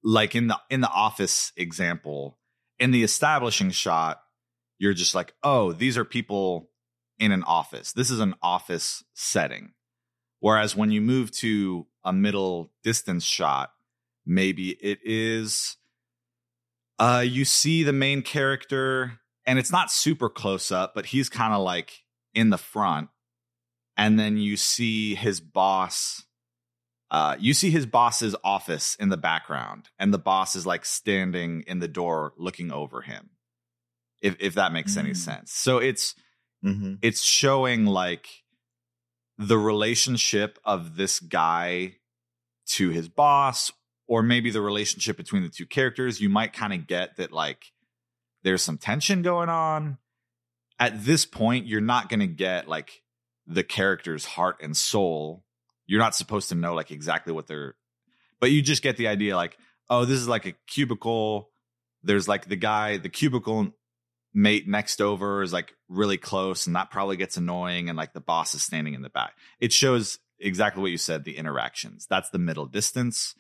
like 0.03 0.35
in 0.35 0.49
the 0.49 0.59
in 0.71 0.81
the 0.81 0.91
office 0.91 1.53
example, 1.57 2.39
in 2.79 2.91
the 2.91 3.03
establishing 3.03 3.71
shot, 3.71 4.23
you're 4.79 4.95
just 4.95 5.15
like, 5.15 5.35
"Oh, 5.43 5.73
these 5.73 5.99
are 5.99 6.05
people 6.05 6.71
in 7.19 7.33
an 7.33 7.43
office. 7.45 7.93
This 7.93 8.11
is 8.11 8.21
an 8.21 8.35
office 8.43 9.05
setting." 9.15 9.73
Whereas 10.41 10.77
when 10.77 10.91
you 10.91 11.01
move 11.01 11.33
to 11.39 11.87
a 12.05 12.13
middle 12.13 12.73
distance 12.85 13.25
shot, 13.25 13.73
maybe 14.25 14.71
it 14.71 14.99
is 15.05 15.77
uh 16.99 17.25
you 17.27 17.45
see 17.45 17.83
the 17.83 17.93
main 17.93 18.23
character 18.23 19.21
and 19.47 19.59
it's 19.59 19.71
not 19.73 19.91
super 19.91 20.29
close 20.29 20.71
up, 20.73 20.95
but 20.95 21.07
he's 21.07 21.29
kind 21.29 21.55
of 21.55 21.63
like 21.63 22.03
in 22.35 22.51
the 22.51 22.59
front 22.59 23.09
and 23.97 24.19
then 24.19 24.37
you 24.37 24.57
see 24.57 25.15
his 25.15 25.41
boss 25.41 26.25
uh 27.11 27.35
you 27.39 27.55
see 27.55 27.71
his 27.71 27.87
boss's 27.87 28.37
office 28.45 28.95
in 28.97 29.09
the 29.09 29.17
background 29.17 29.89
and 29.99 30.13
the 30.13 30.19
boss 30.19 30.55
is 30.55 30.67
like 30.67 30.85
standing 30.85 31.63
in 31.67 31.79
the 31.79 31.89
door 31.89 32.35
looking 32.37 32.71
over 32.71 33.01
him 33.01 33.31
if 34.21 34.37
if 34.41 34.55
that 34.55 34.73
makes 34.73 34.97
any 34.99 35.11
Mm. 35.13 35.17
sense 35.17 35.53
so 35.53 35.79
it's 35.79 36.15
Mm-hmm. 36.65 36.95
it's 37.01 37.23
showing 37.23 37.87
like 37.87 38.27
the 39.39 39.57
relationship 39.59 40.59
of 40.65 40.97
this 40.97 41.21
guy 41.21 41.95
to 42.67 42.91
his 42.91 43.09
boss 43.09 43.71
or 44.09 44.23
maybe 44.23 44.51
the 44.51 44.61
relationship 44.63 45.17
between 45.17 45.43
the 45.43 45.49
two 45.49 45.67
characters 45.67 46.21
you 46.21 46.29
might 46.29 46.53
kind 46.53 46.73
of 46.73 46.87
get 46.87 47.17
that 47.19 47.31
like 47.33 47.73
there's 48.47 48.63
some 48.63 48.79
tension 48.79 49.23
going 49.23 49.49
on. 49.49 49.99
At 50.79 51.05
this 51.05 51.27
point 51.27 51.67
you're 51.67 51.81
not 51.81 52.09
going 52.09 52.21
to 52.21 52.29
get 52.29 52.69
like 52.69 53.03
the 53.45 53.65
character's 53.65 54.25
heart 54.25 54.59
and 54.63 54.77
soul. 54.77 55.43
You're 55.85 56.01
not 56.01 56.15
supposed 56.15 56.51
to 56.51 56.55
know 56.55 56.73
like 56.73 56.93
exactly 56.93 57.33
what 57.33 57.49
they're 57.49 57.75
but 58.39 58.53
you 58.53 58.63
just 58.63 58.85
get 58.85 58.97
the 58.97 59.09
idea 59.09 59.35
like 59.35 59.59
oh 59.91 60.05
this 60.05 60.21
is 60.21 60.29
like 60.29 60.47
a 60.47 60.55
cubicle. 60.69 61.51
There's 62.05 62.29
like 62.29 62.47
the 62.47 62.55
guy 62.55 62.99
the 62.99 63.09
cubicle 63.09 63.73
mate 64.33 64.69
next 64.69 65.01
over 65.01 65.43
is 65.43 65.53
like 65.53 65.75
really 65.89 66.19
close 66.19 66.69
and 66.69 66.77
that 66.77 66.93
probably 66.93 67.17
gets 67.17 67.37
annoying 67.37 67.89
and 67.89 67.97
like 67.99 68.13
the 68.13 68.21
boss 68.21 68.55
is 68.55 68.63
standing 68.63 68.95
in 68.95 69.03
the 69.03 69.11
back. 69.11 69.33
It 69.59 69.73
shows 69.73 70.21
exactly 70.39 70.83
what 70.83 70.93
you 70.93 70.99
said 70.99 71.25
the 71.25 71.37
interactions. 71.37 72.07
That's 72.09 72.31
the 72.31 72.39
middle 72.39 72.67
distance. 72.67 73.35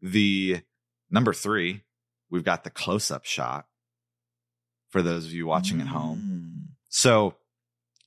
The 0.00 0.62
number 1.10 1.34
three 1.34 1.82
we've 2.30 2.42
got 2.42 2.64
the 2.64 2.70
close-up 2.70 3.26
shot 3.26 3.66
for 4.96 5.02
those 5.02 5.26
of 5.26 5.32
you 5.32 5.46
watching 5.46 5.82
at 5.82 5.86
home 5.86 6.18
Mm. 6.18 6.68
so, 6.88 7.34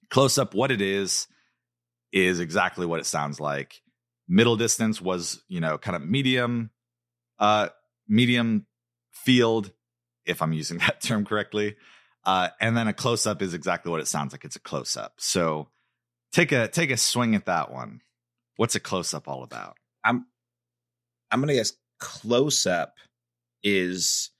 close 0.09 0.39
up, 0.39 0.55
what 0.55 0.71
it 0.71 0.81
is, 0.81 1.27
is 2.11 2.39
exactly 2.39 2.87
what 2.87 2.99
it 2.99 3.05
sounds 3.05 3.39
like. 3.39 3.83
Middle 4.27 4.55
distance 4.55 4.99
was, 4.99 5.43
you 5.47 5.59
know, 5.59 5.77
kind 5.77 5.95
of 5.95 6.01
medium, 6.01 6.71
uh, 7.37 7.69
medium 8.07 8.65
field, 9.11 9.71
if 10.25 10.41
I'm 10.41 10.51
using 10.51 10.77
that 10.87 10.99
term 10.99 11.25
correctly. 11.25 11.75
Uh, 12.25 12.49
and 12.59 12.75
then 12.75 12.87
a 12.87 12.93
close 12.93 13.27
up 13.27 13.43
is 13.43 13.53
exactly 13.53 13.91
what 13.91 14.01
it 14.01 14.07
sounds 14.07 14.31
like. 14.33 14.43
It's 14.43 14.55
a 14.55 14.59
close 14.59 14.97
up. 14.97 15.13
So, 15.19 15.69
take 16.31 16.51
a 16.51 16.67
take 16.69 16.89
a 16.89 16.97
swing 16.97 17.35
at 17.35 17.45
that 17.45 17.71
one. 17.71 18.01
What's 18.55 18.73
a 18.73 18.79
close 18.79 19.13
up 19.13 19.27
all 19.27 19.43
about? 19.43 19.77
I'm 20.03 20.25
I'm 21.29 21.39
gonna 21.39 21.53
guess 21.53 21.73
close 21.99 22.65
up 22.65 22.95
is 23.61 24.31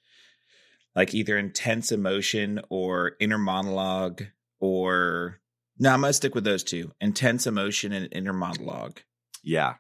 like 0.96 1.14
either 1.14 1.38
intense 1.38 1.92
emotion 1.92 2.62
or 2.70 3.14
inner 3.20 3.38
monologue 3.38 4.24
or 4.60 5.40
no, 5.78 5.94
I'm 5.94 6.02
gonna 6.02 6.14
stick 6.14 6.36
with 6.36 6.44
those 6.44 6.64
two. 6.64 6.92
Intense 7.00 7.48
emotion 7.48 7.94
and 7.94 8.10
inner 8.12 8.34
monologue. 8.34 9.00
Yeah, 9.44 9.76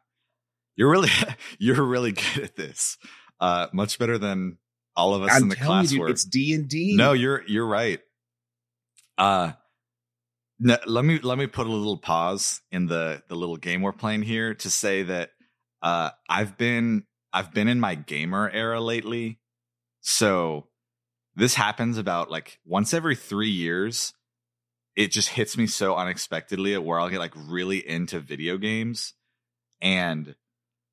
you're 0.75 0.89
really 0.89 1.09
you're 1.59 1.83
really 1.83 2.13
good 2.13 2.43
at 2.43 2.55
this. 2.55 2.97
Uh, 3.39 3.67
much 3.73 3.99
better 3.99 4.17
than 4.17 4.57
all 4.95 5.13
of 5.13 5.23
us 5.23 5.37
in 5.37 5.43
I'm 5.43 5.49
the 5.49 5.55
class 5.55 5.91
you, 5.91 5.99
dude, 5.99 6.09
it's 6.09 6.23
D 6.23 6.53
and 6.53 6.69
D. 6.69 6.95
No, 6.95 7.13
you're 7.13 7.43
you're 7.47 7.67
right. 7.67 7.99
Uh 9.17 9.51
no, 10.59 10.77
let 10.87 11.03
me 11.03 11.19
let 11.19 11.37
me 11.37 11.47
put 11.47 11.67
a 11.67 11.71
little 11.71 11.97
pause 11.97 12.61
in 12.71 12.85
the 12.85 13.21
the 13.27 13.35
little 13.35 13.57
game 13.57 13.81
we're 13.81 13.91
playing 13.91 14.23
here 14.23 14.55
to 14.55 14.69
say 14.69 15.03
that 15.03 15.31
uh 15.81 16.11
I've 16.29 16.57
been 16.57 17.03
I've 17.33 17.53
been 17.53 17.67
in 17.67 17.79
my 17.79 17.95
gamer 17.95 18.49
era 18.49 18.79
lately. 18.79 19.39
So 20.01 20.68
this 21.35 21.55
happens 21.55 21.97
about 21.97 22.29
like 22.29 22.59
once 22.65 22.93
every 22.93 23.15
3 23.15 23.49
years. 23.49 24.13
It 24.95 25.11
just 25.11 25.29
hits 25.29 25.57
me 25.57 25.67
so 25.67 25.95
unexpectedly 25.95 26.73
at 26.73 26.83
where 26.83 26.99
I'll 26.99 27.09
get 27.09 27.19
like 27.19 27.33
really 27.35 27.87
into 27.87 28.19
video 28.19 28.57
games. 28.57 29.13
And 29.81 30.35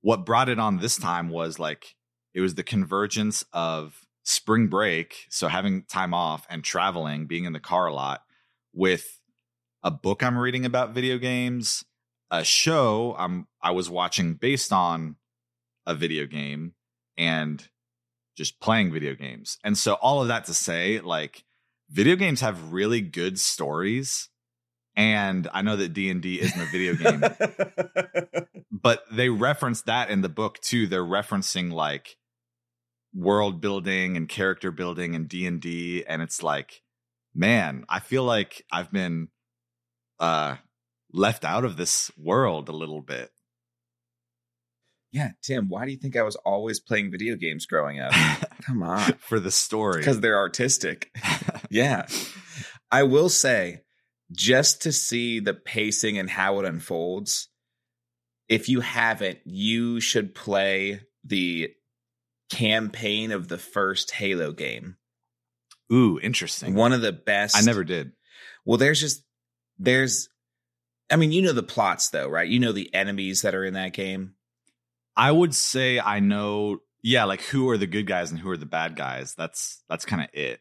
what 0.03 0.25
brought 0.25 0.49
it 0.49 0.61
on 0.61 0.79
this 0.79 0.97
time 0.97 1.29
was 1.29 1.59
like 1.59 1.97
it 2.35 2.41
was 2.41 2.55
the 2.55 2.63
convergence 2.63 3.45
of 3.53 4.07
spring 4.23 4.69
break, 4.69 5.27
so 5.31 5.49
having 5.49 5.85
time 5.85 6.13
off 6.13 6.47
and 6.51 6.63
traveling, 6.63 7.27
being 7.27 7.45
in 7.45 7.53
the 7.53 7.61
car 7.61 7.87
a 7.87 7.95
lot, 7.95 8.23
with 8.73 9.21
a 9.83 9.91
book 9.91 10.23
I'm 10.23 10.37
reading 10.37 10.65
about 10.65 10.95
video 10.95 11.19
games, 11.19 11.85
a 12.31 12.45
show 12.45 13.15
I'm 13.19 13.47
I 13.63 13.71
was 13.71 13.89
watching 13.89 14.35
based 14.35 14.73
on 14.73 15.17
a 15.87 15.95
video 15.95 16.27
game, 16.27 16.75
and 17.17 17.67
just 18.37 18.61
playing 18.61 18.93
video 18.93 19.15
games. 19.15 19.59
And 19.65 19.77
so 19.77 19.95
all 19.95 20.23
of 20.23 20.29
that 20.29 20.45
to 20.47 20.55
say, 20.55 21.01
like 21.01 21.45
video 21.91 22.17
games 22.17 22.41
have 22.41 22.73
really 22.73 23.01
good 23.01 23.39
stories. 23.39 24.29
And 24.95 25.49
I 25.53 25.63
know 25.63 25.77
that 25.77 25.93
D 25.93 26.11
and 26.11 26.23
D 26.23 26.41
isn't 26.41 26.61
a 26.61 26.67
video 26.67 26.95
game, 26.95 27.23
but 28.71 29.05
they 29.11 29.29
reference 29.29 29.83
that 29.83 30.11
in 30.11 30.23
the 30.23 30.29
book 30.29 30.61
too. 30.61 30.87
They're 30.87 31.03
referencing 31.03 31.73
like 31.73 32.17
world 33.17 33.61
building 33.61 34.17
and 34.17 34.29
character 34.29 34.71
building 34.71 35.15
and 35.15 35.27
D&D 35.27 36.05
and 36.07 36.21
it's 36.21 36.43
like 36.43 36.83
man, 37.35 37.85
I 37.89 38.01
feel 38.01 38.25
like 38.25 38.65
I've 38.71 38.93
been 38.93 39.29
uh 40.19 40.57
left 41.13 41.45
out 41.45 41.65
of 41.65 41.77
this 41.77 42.11
world 42.19 42.69
a 42.69 42.77
little 42.77 43.01
bit. 43.01 43.31
Yeah, 45.17 45.31
Tim. 45.43 45.71
Why 45.71 45.87
do 45.87 45.93
you 45.93 45.97
think 45.97 46.15
I 46.15 46.23
was 46.23 46.37
always 46.37 46.79
playing 46.79 47.11
video 47.11 47.37
games 47.37 47.65
growing 47.65 48.01
up? 48.01 48.13
Come 48.67 48.83
on, 48.83 49.15
for 49.15 49.41
the 49.41 49.51
story. 49.51 50.01
because 50.01 50.21
they're 50.21 50.37
artistic. 50.37 51.11
yeah, 51.71 52.07
I 52.91 53.05
will 53.05 53.31
say, 53.31 53.81
just 54.31 54.83
to 54.83 54.93
see 54.93 55.41
the 55.41 55.55
pacing 55.55 56.19
and 56.19 56.29
how 56.29 56.59
it 56.61 56.67
unfolds. 56.67 57.49
If 58.47 58.69
you 58.69 58.83
haven't, 58.83 59.39
you 59.47 60.01
should 60.01 60.35
play 60.35 61.01
the 61.25 61.71
campaign 62.51 63.33
of 63.33 63.49
the 63.49 63.59
first 63.59 64.13
Halo 64.13 64.53
game. 64.53 64.97
Ooh, 65.91 66.21
interesting. 66.23 66.75
One 66.75 66.93
of 66.93 67.01
the 67.01 67.13
best. 67.13 67.57
I 67.57 67.63
never 67.63 67.85
did. 67.85 68.13
Well, 68.67 68.77
there's 68.77 69.01
just 69.01 69.25
there's. 69.79 70.29
I 71.11 71.17
mean, 71.17 71.33
you 71.33 71.41
know 71.41 71.53
the 71.53 71.63
plots 71.63 72.11
though, 72.11 72.29
right? 72.29 72.49
You 72.49 72.59
know 72.59 72.73
the 72.73 72.93
enemies 72.95 73.43
that 73.43 73.55
are 73.55 73.65
in 73.65 73.75
that 73.75 73.95
game. 73.95 74.35
I 75.17 75.33
would 75.33 75.55
say 75.55 75.99
I 75.99 76.21
know 76.21 76.81
yeah, 77.03 77.25
like 77.25 77.43
who 77.43 77.69
are 77.71 77.79
the 77.79 77.87
good 77.87 78.07
guys 78.07 78.33
and 78.33 78.41
who 78.41 78.51
are 78.51 78.57
the 78.57 78.67
bad 78.67 78.97
guys. 78.97 79.35
That's 79.37 79.83
that's 79.89 80.05
kind 80.05 80.23
of 80.23 80.29
it. 80.33 80.61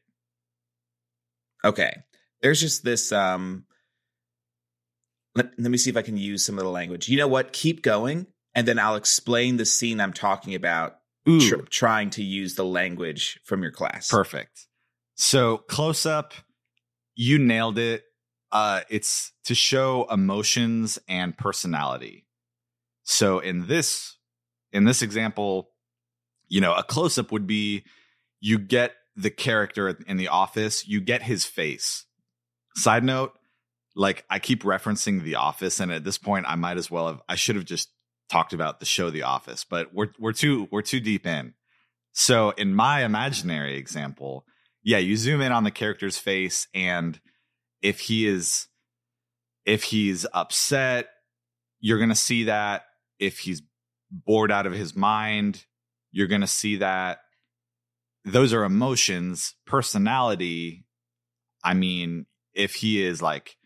Okay. 1.64 2.04
There's 2.42 2.62
just 2.62 2.84
this 2.84 3.12
um 3.12 3.66
let, 5.34 5.48
let 5.58 5.72
me 5.72 5.78
see 5.78 5.90
if 5.90 5.98
I 5.98 6.02
can 6.02 6.18
use 6.18 6.46
some 6.46 6.58
of 6.58 6.64
the 6.64 6.70
language. 6.70 7.10
You 7.10 7.18
know 7.18 7.28
what? 7.28 7.52
Keep 7.52 7.82
going 7.82 8.28
and 8.54 8.68
then 8.68 8.78
I'll 8.78 8.96
explain 8.96 9.58
the 9.58 9.66
scene 9.66 10.00
I'm 10.00 10.14
talking 10.14 10.54
about 10.56 10.98
Ooh, 11.28 11.42
tr- 11.42 11.62
trying 11.70 12.12
to 12.12 12.24
use 12.24 12.54
the 12.54 12.64
language 12.64 13.40
from 13.44 13.64
your 13.64 13.72
class. 13.72 14.10
Perfect. 14.10 14.68
So 15.16 15.58
close 15.58 16.06
up, 16.06 16.34
you 17.16 17.40
nailed 17.40 17.80
it. 17.80 18.04
Uh, 18.52 18.82
it's 18.90 19.32
to 19.46 19.56
show 19.56 20.06
emotions 20.12 21.00
and 21.08 21.36
personality. 21.36 22.28
So 23.04 23.40
in 23.40 23.68
this 23.68 24.15
in 24.76 24.84
this 24.84 25.02
example, 25.02 25.70
you 26.48 26.62
know, 26.62 26.74
a 26.74 26.84
close 26.84 27.18
up 27.18 27.32
would 27.32 27.48
be 27.48 27.86
you 28.42 28.60
get 28.60 28.92
the 29.16 29.32
character 29.32 29.98
in 30.06 30.18
the 30.18 30.28
office, 30.28 30.86
you 30.86 31.00
get 31.00 31.24
his 31.24 31.46
face. 31.46 32.06
Side 32.76 33.06
note, 33.06 33.34
like 33.96 34.26
I 34.30 34.40
keep 34.40 34.64
referencing 34.64 35.24
The 35.24 35.36
Office, 35.36 35.80
and 35.80 35.92
at 35.92 36.04
this 36.04 36.18
point, 36.18 36.46
I 36.48 36.56
might 36.56 36.78
as 36.78 36.92
well 36.92 37.08
have 37.08 37.22
I 37.30 37.36
should 37.36 37.56
have 37.56 37.64
just 37.64 37.90
talked 38.30 38.52
about 38.52 38.82
the 38.82 38.86
show 38.86 39.10
The 39.10 39.24
Office, 39.24 39.64
but 39.64 39.94
we're 39.94 40.10
we're 40.20 40.34
too 40.34 40.68
we're 40.72 40.82
too 40.82 41.00
deep 41.00 41.26
in. 41.26 41.54
So 42.12 42.50
in 42.52 42.76
my 42.76 43.06
imaginary 43.06 43.78
example, 43.78 44.46
yeah, 44.84 44.98
you 44.98 45.16
zoom 45.16 45.40
in 45.40 45.54
on 45.54 45.64
the 45.64 45.72
character's 45.72 46.18
face, 46.18 46.68
and 46.74 47.18
if 47.82 48.02
he 48.02 48.28
is 48.28 48.68
if 49.66 49.84
he's 49.84 50.26
upset, 50.34 51.08
you're 51.80 51.98
to 52.10 52.16
see 52.16 52.44
that. 52.44 52.84
If 53.18 53.40
he's 53.40 53.62
bored 54.26 54.52
out 54.52 54.66
of 54.66 54.74
his 54.74 54.96
mind, 54.96 55.66
you're 56.12 56.28
going 56.28 56.42
to 56.42 56.48
see 56.48 56.78
that. 56.78 57.20
Those 58.24 58.54
are 58.54 58.64
emotions, 58.64 59.54
personality. 59.66 60.86
I 61.64 61.74
mean, 61.74 62.26
if 62.54 62.76
he 62.76 63.04
is 63.04 63.22
like 63.22 63.58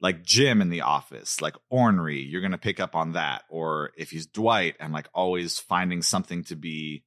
like 0.00 0.22
Jim 0.22 0.60
in 0.60 0.68
the 0.68 0.82
office, 0.82 1.40
like 1.40 1.56
ornery, 1.70 2.20
you're 2.20 2.42
going 2.42 2.52
to 2.52 2.58
pick 2.58 2.78
up 2.78 2.94
on 2.94 3.12
that. 3.12 3.42
Or 3.48 3.90
if 3.96 4.10
he's 4.10 4.26
Dwight 4.26 4.76
and 4.78 4.92
like 4.92 5.08
always 5.14 5.58
finding 5.58 6.02
something 6.02 6.44
to 6.44 6.56
be 6.56 7.04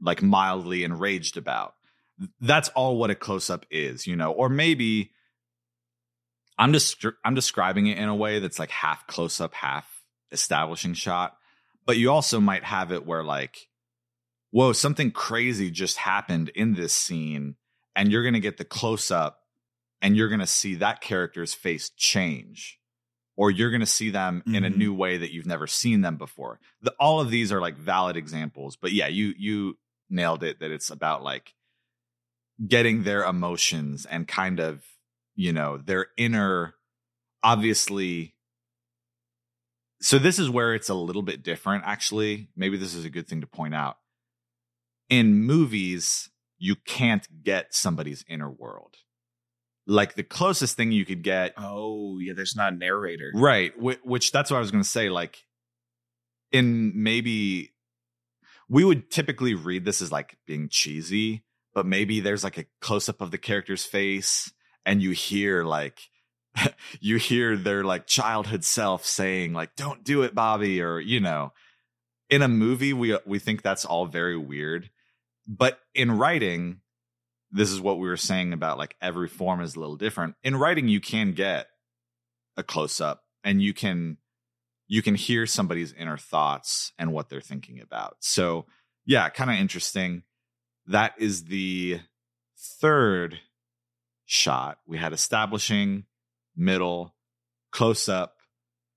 like 0.00 0.22
mildly 0.22 0.84
enraged 0.84 1.36
about. 1.36 1.74
That's 2.40 2.68
all 2.70 2.96
what 2.96 3.10
a 3.10 3.14
close 3.14 3.50
up 3.50 3.64
is, 3.70 4.06
you 4.06 4.16
know. 4.16 4.32
Or 4.32 4.48
maybe 4.48 5.12
I'm 6.58 6.72
just 6.72 7.04
I'm 7.24 7.34
describing 7.34 7.86
it 7.86 7.98
in 7.98 8.08
a 8.08 8.14
way 8.14 8.38
that's 8.38 8.58
like 8.58 8.70
half 8.70 9.06
close 9.06 9.40
up, 9.40 9.54
half 9.54 9.88
establishing 10.30 10.94
shot. 10.94 11.36
But 11.86 11.98
you 11.98 12.10
also 12.10 12.40
might 12.40 12.64
have 12.64 12.92
it 12.92 13.06
where 13.06 13.22
like, 13.22 13.68
whoa, 14.50 14.72
something 14.72 15.10
crazy 15.10 15.70
just 15.70 15.98
happened 15.98 16.50
in 16.50 16.74
this 16.74 16.92
scene, 16.92 17.56
and 17.94 18.10
you're 18.10 18.24
gonna 18.24 18.40
get 18.40 18.56
the 18.56 18.64
close 18.64 19.10
up 19.10 19.40
and 20.00 20.16
you're 20.16 20.28
gonna 20.28 20.46
see 20.46 20.76
that 20.76 21.00
character's 21.00 21.54
face 21.54 21.90
change. 21.90 22.78
Or 23.36 23.50
you're 23.50 23.70
going 23.70 23.80
to 23.80 23.86
see 23.86 24.10
them 24.10 24.42
mm-hmm. 24.46 24.54
in 24.54 24.64
a 24.64 24.68
mm-hmm. 24.68 24.78
new 24.78 24.94
way 24.94 25.16
that 25.16 25.32
you've 25.32 25.44
never 25.44 25.66
seen 25.66 26.02
them 26.02 26.18
before. 26.18 26.60
The, 26.82 26.92
all 27.00 27.20
of 27.20 27.30
these 27.30 27.50
are 27.50 27.60
like 27.60 27.76
valid 27.76 28.16
examples, 28.16 28.76
but 28.76 28.92
yeah, 28.92 29.08
you 29.08 29.34
you 29.36 29.76
nailed 30.08 30.44
it. 30.44 30.60
That 30.60 30.70
it's 30.70 30.88
about 30.88 31.24
like 31.24 31.52
getting 32.64 33.02
their 33.02 33.24
emotions 33.24 34.06
and 34.06 34.28
kind 34.28 34.60
of 34.60 34.84
you 35.34 35.52
know 35.52 35.78
their 35.78 36.06
inner 36.16 36.74
obviously 37.42 38.33
so 40.04 40.18
this 40.18 40.38
is 40.38 40.50
where 40.50 40.74
it's 40.74 40.90
a 40.90 40.94
little 40.94 41.22
bit 41.22 41.42
different 41.42 41.84
actually. 41.86 42.48
Maybe 42.54 42.76
this 42.76 42.94
is 42.94 43.06
a 43.06 43.10
good 43.10 43.26
thing 43.26 43.40
to 43.40 43.46
point 43.46 43.74
out. 43.74 43.96
In 45.08 45.34
movies 45.34 46.28
you 46.58 46.76
can't 46.76 47.26
get 47.42 47.74
somebody's 47.74 48.22
inner 48.28 48.50
world. 48.50 48.96
Like 49.86 50.14
the 50.14 50.22
closest 50.22 50.76
thing 50.76 50.92
you 50.92 51.06
could 51.06 51.22
get 51.22 51.54
oh 51.56 52.18
yeah 52.18 52.34
there's 52.34 52.54
not 52.54 52.74
a 52.74 52.76
narrator. 52.76 53.32
Right 53.34 53.72
which, 53.80 53.98
which 54.04 54.30
that's 54.30 54.50
what 54.50 54.58
i 54.58 54.60
was 54.60 54.70
going 54.70 54.84
to 54.84 54.88
say 54.88 55.08
like 55.08 55.38
in 56.52 56.92
maybe 56.94 57.72
we 58.68 58.84
would 58.84 59.10
typically 59.10 59.54
read 59.54 59.86
this 59.86 60.02
as 60.02 60.12
like 60.12 60.36
being 60.46 60.68
cheesy 60.68 61.44
but 61.74 61.86
maybe 61.86 62.20
there's 62.20 62.44
like 62.44 62.58
a 62.58 62.66
close 62.82 63.08
up 63.08 63.22
of 63.22 63.30
the 63.30 63.38
character's 63.38 63.86
face 63.86 64.52
and 64.84 65.00
you 65.00 65.12
hear 65.12 65.64
like 65.64 65.98
you 67.00 67.16
hear 67.16 67.56
their 67.56 67.84
like 67.84 68.06
childhood 68.06 68.64
self 68.64 69.04
saying 69.04 69.52
like 69.52 69.76
don't 69.76 70.04
do 70.04 70.22
it 70.22 70.34
bobby 70.34 70.80
or 70.80 71.00
you 71.00 71.20
know. 71.20 71.52
In 72.30 72.42
a 72.42 72.48
movie 72.48 72.92
we 72.92 73.12
uh, 73.12 73.18
we 73.26 73.38
think 73.38 73.62
that's 73.62 73.84
all 73.84 74.06
very 74.06 74.36
weird 74.36 74.90
but 75.46 75.78
in 75.94 76.10
writing 76.10 76.80
this 77.50 77.70
is 77.70 77.80
what 77.80 77.98
we 77.98 78.08
were 78.08 78.16
saying 78.16 78.52
about 78.52 78.78
like 78.78 78.96
every 79.00 79.28
form 79.28 79.60
is 79.60 79.76
a 79.76 79.80
little 79.80 79.96
different. 79.96 80.34
In 80.42 80.56
writing 80.56 80.88
you 80.88 81.00
can 81.00 81.32
get 81.32 81.68
a 82.56 82.62
close 82.62 83.00
up 83.00 83.22
and 83.42 83.62
you 83.62 83.72
can 83.72 84.18
you 84.86 85.02
can 85.02 85.14
hear 85.14 85.46
somebody's 85.46 85.92
inner 85.92 86.18
thoughts 86.18 86.92
and 86.98 87.12
what 87.12 87.28
they're 87.28 87.40
thinking 87.40 87.80
about. 87.80 88.16
So 88.20 88.66
yeah 89.04 89.28
kind 89.28 89.50
of 89.50 89.56
interesting. 89.56 90.22
That 90.86 91.14
is 91.18 91.44
the 91.44 92.00
third 92.58 93.38
shot. 94.24 94.78
We 94.86 94.98
had 94.98 95.12
establishing, 95.12 96.04
middle, 96.56 97.14
close 97.72 98.08
up. 98.08 98.36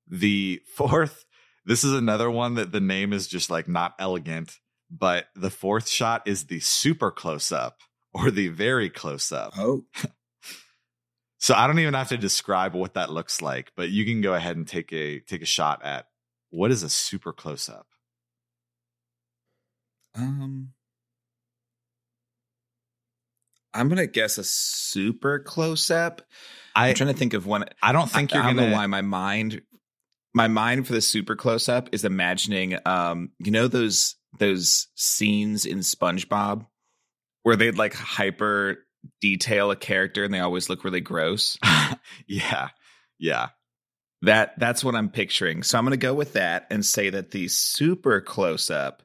The 0.07 0.61
fourth, 0.75 1.25
this 1.65 1.83
is 1.83 1.93
another 1.93 2.29
one 2.29 2.55
that 2.55 2.71
the 2.71 2.79
name 2.79 3.13
is 3.13 3.27
just 3.27 3.49
like 3.49 3.67
not 3.67 3.93
elegant, 3.99 4.57
but 4.89 5.27
the 5.35 5.49
fourth 5.49 5.89
shot 5.89 6.27
is 6.27 6.45
the 6.45 6.59
super 6.59 7.11
close 7.11 7.51
up 7.51 7.77
or 8.13 8.31
the 8.31 8.47
very 8.47 8.89
close 8.89 9.31
up. 9.31 9.53
Oh. 9.57 9.83
so 11.37 11.53
I 11.53 11.67
don't 11.67 11.79
even 11.79 11.93
have 11.93 12.09
to 12.09 12.17
describe 12.17 12.73
what 12.73 12.93
that 12.95 13.11
looks 13.11 13.41
like, 13.41 13.71
but 13.75 13.89
you 13.89 14.05
can 14.05 14.21
go 14.21 14.33
ahead 14.33 14.55
and 14.55 14.67
take 14.67 14.91
a 14.93 15.19
take 15.19 15.41
a 15.41 15.45
shot 15.45 15.83
at 15.83 16.05
what 16.49 16.71
is 16.71 16.83
a 16.83 16.89
super 16.89 17.33
close 17.33 17.69
up? 17.69 17.87
Um 20.15 20.69
I'm 23.73 23.89
gonna 23.89 24.07
guess 24.07 24.37
a 24.37 24.43
super 24.43 25.39
close 25.39 25.91
up. 25.91 26.23
I, 26.77 26.89
am 26.89 26.95
trying 26.95 27.13
to 27.13 27.17
think 27.17 27.33
of 27.33 27.45
one. 27.45 27.65
I 27.81 27.91
don't 27.91 28.09
think 28.09 28.33
I, 28.33 28.37
you're 28.37 28.43
I 28.45 28.53
gonna. 28.53 28.69
know 28.69 28.73
why 28.75 28.85
my 28.85 29.01
mind, 29.01 29.61
my 30.33 30.47
mind 30.47 30.85
for 30.85 30.93
the 30.93 31.01
super 31.01 31.35
close 31.35 31.67
up 31.67 31.89
is 31.91 32.05
imagining, 32.05 32.77
um, 32.85 33.31
you 33.39 33.51
know 33.51 33.67
those 33.67 34.15
those 34.37 34.87
scenes 34.95 35.65
in 35.65 35.79
SpongeBob 35.79 36.67
where 37.43 37.55
they'd 37.55 37.77
like 37.77 37.95
hyper 37.95 38.77
detail 39.21 39.71
a 39.71 39.75
character 39.75 40.23
and 40.23 40.33
they 40.33 40.39
always 40.39 40.69
look 40.69 40.83
really 40.83 41.01
gross. 41.01 41.57
yeah, 42.27 42.69
yeah. 43.17 43.49
That 44.21 44.59
that's 44.59 44.83
what 44.83 44.95
I'm 44.95 45.09
picturing. 45.09 45.63
So 45.63 45.77
I'm 45.77 45.85
gonna 45.85 45.97
go 45.97 46.13
with 46.13 46.33
that 46.33 46.67
and 46.69 46.85
say 46.85 47.09
that 47.09 47.31
the 47.31 47.47
super 47.47 48.21
close 48.21 48.69
up 48.69 49.01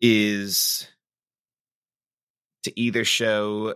is 0.00 0.86
to 2.64 2.78
either 2.78 3.04
show 3.04 3.74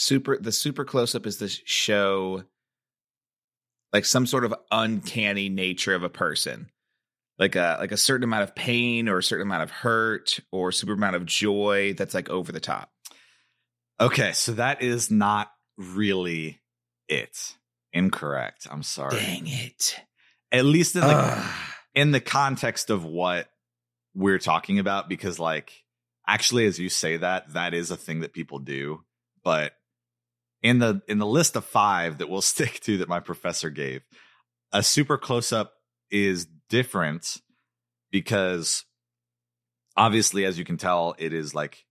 super 0.00 0.38
the 0.38 0.50
super 0.50 0.84
close 0.84 1.14
up 1.14 1.26
is 1.26 1.36
to 1.36 1.48
show 1.48 2.42
like 3.92 4.06
some 4.06 4.26
sort 4.26 4.44
of 4.44 4.54
uncanny 4.70 5.48
nature 5.50 5.94
of 5.94 6.02
a 6.02 6.08
person. 6.08 6.70
Like 7.38 7.54
a 7.54 7.76
like 7.78 7.92
a 7.92 7.96
certain 7.96 8.24
amount 8.24 8.44
of 8.44 8.54
pain 8.54 9.08
or 9.08 9.18
a 9.18 9.22
certain 9.22 9.46
amount 9.46 9.62
of 9.62 9.70
hurt 9.70 10.40
or 10.50 10.72
super 10.72 10.94
amount 10.94 11.16
of 11.16 11.26
joy 11.26 11.94
that's 11.96 12.14
like 12.14 12.30
over 12.30 12.50
the 12.50 12.60
top. 12.60 12.90
Okay 14.00 14.32
so 14.32 14.52
that 14.52 14.82
is 14.82 15.10
not 15.10 15.50
really 15.76 16.60
it. 17.08 17.56
Incorrect. 17.92 18.66
I'm 18.70 18.82
sorry. 18.82 19.16
Dang 19.16 19.46
it. 19.46 19.96
At 20.52 20.64
least 20.64 20.96
in 20.96 21.02
the 21.02 21.44
in 21.94 22.10
the 22.10 22.20
context 22.20 22.88
of 22.90 23.04
what 23.04 23.48
we're 24.14 24.38
talking 24.38 24.78
about 24.78 25.08
because 25.08 25.38
like 25.38 25.72
actually 26.26 26.66
as 26.66 26.78
you 26.78 26.88
say 26.88 27.18
that 27.18 27.52
that 27.52 27.74
is 27.74 27.90
a 27.90 27.96
thing 27.96 28.20
that 28.20 28.32
people 28.32 28.58
do 28.58 29.02
but 29.42 29.72
in 30.62 30.78
the 30.78 31.02
in 31.08 31.18
the 31.18 31.26
list 31.26 31.56
of 31.56 31.64
5 31.64 32.18
that 32.18 32.28
we'll 32.28 32.40
stick 32.42 32.80
to 32.80 32.98
that 32.98 33.08
my 33.08 33.20
professor 33.20 33.70
gave 33.70 34.02
a 34.72 34.82
super 34.82 35.18
close 35.18 35.52
up 35.52 35.74
is 36.10 36.46
different 36.68 37.38
because 38.10 38.84
obviously 39.96 40.44
as 40.44 40.58
you 40.58 40.64
can 40.64 40.76
tell 40.76 41.14
it 41.18 41.32
is 41.32 41.54
like 41.54 41.84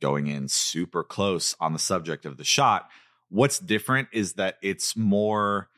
going 0.00 0.26
in 0.26 0.48
super 0.48 1.04
close 1.04 1.54
on 1.60 1.72
the 1.72 1.78
subject 1.78 2.24
of 2.24 2.36
the 2.36 2.44
shot 2.44 2.88
what's 3.28 3.58
different 3.58 4.08
is 4.12 4.34
that 4.34 4.56
it's 4.62 4.96
more 4.96 5.68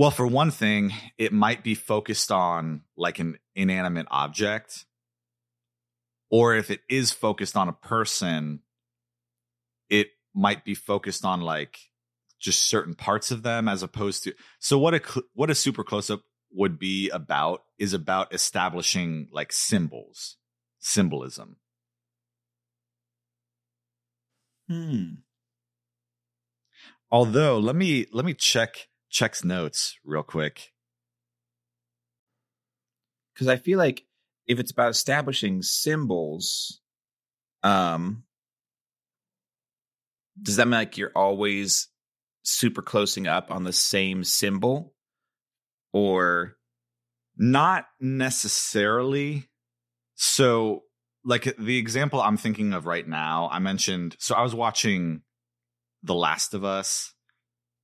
well, 0.00 0.10
for 0.10 0.26
one 0.26 0.50
thing, 0.50 0.94
it 1.18 1.30
might 1.30 1.62
be 1.62 1.74
focused 1.74 2.32
on 2.32 2.80
like 2.96 3.18
an 3.18 3.38
inanimate 3.54 4.06
object. 4.10 4.86
Or 6.30 6.54
if 6.54 6.70
it 6.70 6.80
is 6.88 7.10
focused 7.10 7.54
on 7.54 7.68
a 7.68 7.74
person, 7.74 8.60
it 9.90 10.08
might 10.34 10.64
be 10.64 10.74
focused 10.74 11.24
on 11.24 11.40
like 11.40 11.78
just 12.38 12.62
certain 12.62 12.94
parts 12.94 13.30
of 13.30 13.42
them 13.42 13.68
as 13.68 13.82
opposed 13.82 14.24
to 14.24 14.32
so 14.58 14.78
what 14.78 14.94
a 14.94 15.22
what 15.34 15.50
a 15.50 15.54
super 15.54 15.84
close 15.84 16.10
up 16.10 16.22
would 16.52 16.78
be 16.78 17.08
about 17.10 17.62
is 17.78 17.92
about 17.92 18.32
establishing 18.32 19.28
like 19.32 19.52
symbols 19.52 20.36
symbolism 20.78 21.56
hmm 24.68 25.20
although 27.10 27.58
let 27.58 27.76
me 27.76 28.06
let 28.12 28.24
me 28.24 28.34
check 28.34 28.88
checks 29.10 29.44
notes 29.44 29.98
real 30.04 30.22
quick. 30.22 30.72
Because 33.34 33.48
I 33.48 33.56
feel 33.56 33.78
like 33.78 34.04
if 34.46 34.58
it's 34.58 34.70
about 34.70 34.90
establishing 34.90 35.62
symbols, 35.62 36.80
um, 37.62 38.24
does 40.42 40.56
that 40.56 40.66
mean 40.66 40.78
like 40.78 40.96
you're 40.96 41.12
always 41.14 41.88
super 42.42 42.82
closing 42.82 43.26
up 43.26 43.50
on 43.50 43.64
the 43.64 43.72
same 43.72 44.24
symbol? 44.24 44.94
Or 45.92 46.56
not 47.36 47.86
necessarily. 48.00 49.48
So, 50.14 50.84
like 51.24 51.56
the 51.58 51.78
example 51.78 52.20
I'm 52.20 52.36
thinking 52.36 52.72
of 52.72 52.86
right 52.86 53.06
now, 53.06 53.48
I 53.52 53.58
mentioned, 53.58 54.16
so 54.18 54.34
I 54.34 54.42
was 54.42 54.54
watching 54.54 55.22
The 56.02 56.14
Last 56.14 56.54
of 56.54 56.64
Us 56.64 57.12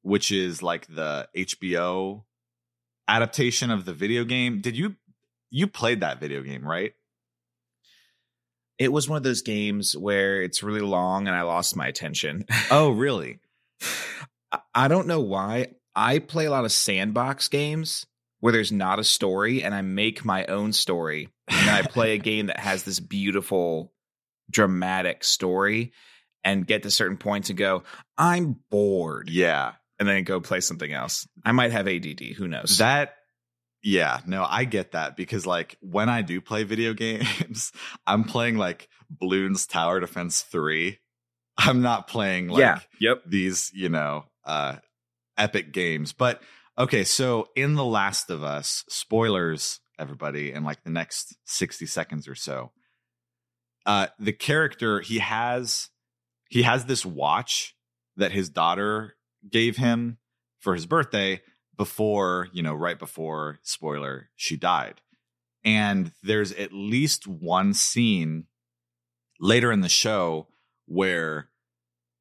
which 0.06 0.30
is 0.30 0.62
like 0.62 0.86
the 0.86 1.28
HBO 1.36 2.22
adaptation 3.08 3.72
of 3.72 3.84
the 3.84 3.92
video 3.92 4.22
game. 4.22 4.60
Did 4.60 4.76
you 4.76 4.94
you 5.50 5.66
played 5.66 5.98
that 5.98 6.20
video 6.20 6.42
game, 6.42 6.64
right? 6.64 6.92
It 8.78 8.92
was 8.92 9.08
one 9.08 9.16
of 9.16 9.22
those 9.22 9.42
games 9.42 9.96
where 9.96 10.42
it's 10.42 10.62
really 10.62 10.80
long 10.80 11.26
and 11.28 11.36
I 11.36 11.42
lost 11.42 11.76
my 11.76 11.86
attention. 11.86 12.44
Oh, 12.70 12.90
really? 12.90 13.38
I- 14.74 14.88
don't 14.88 15.06
know 15.06 15.20
why. 15.20 15.68
I 15.94 16.18
play 16.18 16.44
a 16.46 16.50
lot 16.50 16.64
of 16.64 16.72
sandbox 16.72 17.48
games 17.48 18.06
where 18.40 18.52
there's 18.52 18.72
not 18.72 18.98
a 18.98 19.04
story 19.04 19.62
and 19.62 19.74
I 19.74 19.80
make 19.82 20.24
my 20.24 20.44
own 20.46 20.72
story. 20.72 21.28
And 21.48 21.70
I 21.70 21.82
play 21.82 22.12
a 22.14 22.18
game 22.30 22.46
that 22.46 22.60
has 22.60 22.82
this 22.82 23.00
beautiful, 23.00 23.92
dramatic 24.50 25.24
story 25.24 25.92
and 26.44 26.66
get 26.66 26.82
to 26.82 26.90
certain 26.90 27.16
points 27.16 27.48
and 27.48 27.58
go, 27.58 27.82
I'm 28.18 28.56
bored. 28.70 29.30
Yeah. 29.30 29.72
And 29.98 30.06
then 30.06 30.22
go 30.24 30.40
play 30.40 30.60
something 30.60 30.92
else. 30.92 31.26
I 31.44 31.52
might 31.52 31.72
have 31.72 31.88
ADD. 31.88 32.20
Who 32.36 32.46
knows? 32.46 32.78
That 32.78 33.14
yeah, 33.86 34.18
no, 34.26 34.44
I 34.44 34.64
get 34.64 34.92
that 34.92 35.16
because 35.16 35.46
like 35.46 35.78
when 35.80 36.08
I 36.08 36.20
do 36.22 36.40
play 36.40 36.64
video 36.64 36.92
games, 36.94 37.70
I'm 38.04 38.24
playing 38.24 38.58
like 38.58 38.88
Bloons 39.16 39.68
Tower 39.68 40.00
Defense 40.00 40.42
3. 40.42 40.98
I'm 41.56 41.82
not 41.82 42.08
playing 42.08 42.48
like 42.48 42.60
yeah. 42.60 42.80
Yep. 43.00 43.22
these, 43.26 43.70
you 43.72 43.88
know, 43.88 44.24
uh 44.44 44.76
epic 45.38 45.72
games. 45.72 46.12
But 46.12 46.42
okay, 46.76 47.04
so 47.04 47.48
in 47.54 47.76
The 47.76 47.84
Last 47.84 48.28
of 48.28 48.42
Us, 48.42 48.84
spoilers 48.88 49.78
everybody 50.00 50.50
in 50.50 50.64
like 50.64 50.82
the 50.82 50.90
next 50.90 51.36
60 51.44 51.86
seconds 51.86 52.26
or 52.26 52.34
so. 52.34 52.72
Uh 53.86 54.08
the 54.18 54.32
character 54.32 54.98
he 54.98 55.20
has 55.20 55.90
he 56.48 56.62
has 56.62 56.86
this 56.86 57.06
watch 57.06 57.76
that 58.16 58.32
his 58.32 58.48
daughter 58.48 59.14
gave 59.48 59.76
him 59.76 60.18
for 60.58 60.74
his 60.74 60.86
birthday 60.86 61.40
before, 61.76 62.48
you 62.52 62.62
know, 62.62 62.74
right 62.74 62.98
before 62.98 63.58
spoiler, 63.62 64.30
she 64.34 64.56
died. 64.56 65.00
And 65.64 66.12
there's 66.22 66.52
at 66.52 66.72
least 66.72 67.26
one 67.26 67.74
scene 67.74 68.44
later 69.40 69.72
in 69.72 69.80
the 69.80 69.88
show 69.88 70.46
where 70.86 71.48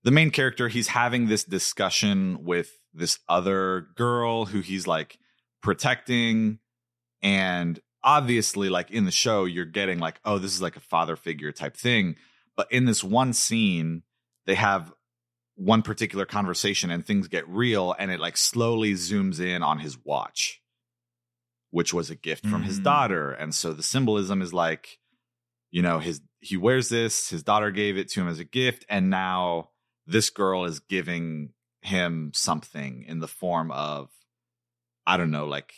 the 0.03 0.11
main 0.11 0.31
character 0.31 0.67
he's 0.67 0.89
having 0.89 1.27
this 1.27 1.43
discussion 1.43 2.43
with 2.43 2.77
this 2.93 3.19
other 3.27 3.87
girl 3.95 4.45
who 4.45 4.61
he's 4.61 4.87
like 4.87 5.17
protecting 5.61 6.59
and 7.21 7.79
obviously 8.03 8.69
like 8.69 8.91
in 8.91 9.05
the 9.05 9.11
show 9.11 9.45
you're 9.45 9.65
getting 9.65 9.99
like 9.99 10.19
oh 10.25 10.37
this 10.37 10.53
is 10.53 10.61
like 10.61 10.75
a 10.75 10.81
father 10.81 11.15
figure 11.15 11.51
type 11.51 11.75
thing 11.75 12.15
but 12.55 12.71
in 12.71 12.85
this 12.85 13.03
one 13.03 13.33
scene 13.33 14.03
they 14.45 14.55
have 14.55 14.93
one 15.55 15.81
particular 15.81 16.25
conversation 16.25 16.91
and 16.91 17.05
things 17.05 17.27
get 17.27 17.47
real 17.47 17.95
and 17.97 18.11
it 18.11 18.19
like 18.19 18.37
slowly 18.37 18.93
zooms 18.93 19.39
in 19.39 19.63
on 19.63 19.79
his 19.79 19.97
watch 20.03 20.61
which 21.71 21.93
was 21.93 22.09
a 22.09 22.15
gift 22.15 22.45
from 22.45 22.63
his 22.63 22.79
Mm. 22.79 22.83
daughter. 22.83 23.31
And 23.31 23.53
so 23.53 23.73
the 23.73 23.83
symbolism 23.83 24.41
is 24.41 24.53
like 24.53 24.99
you 25.71 25.81
know 25.81 25.99
his 25.99 26.21
he 26.39 26.55
wears 26.57 26.87
this 26.89 27.29
his 27.29 27.43
daughter 27.43 27.71
gave 27.71 27.97
it 27.97 28.09
to 28.11 28.21
him 28.21 28.27
as 28.29 28.39
a 28.39 28.45
gift 28.45 28.85
and 28.87 29.09
now 29.09 29.69
this 30.05 30.29
girl 30.29 30.63
is 30.65 30.79
giving 30.79 31.49
him 31.81 32.31
something 32.33 33.03
in 33.07 33.19
the 33.19 33.27
form 33.27 33.71
of 33.71 34.09
i 35.05 35.17
don't 35.17 35.31
know 35.31 35.47
like 35.47 35.73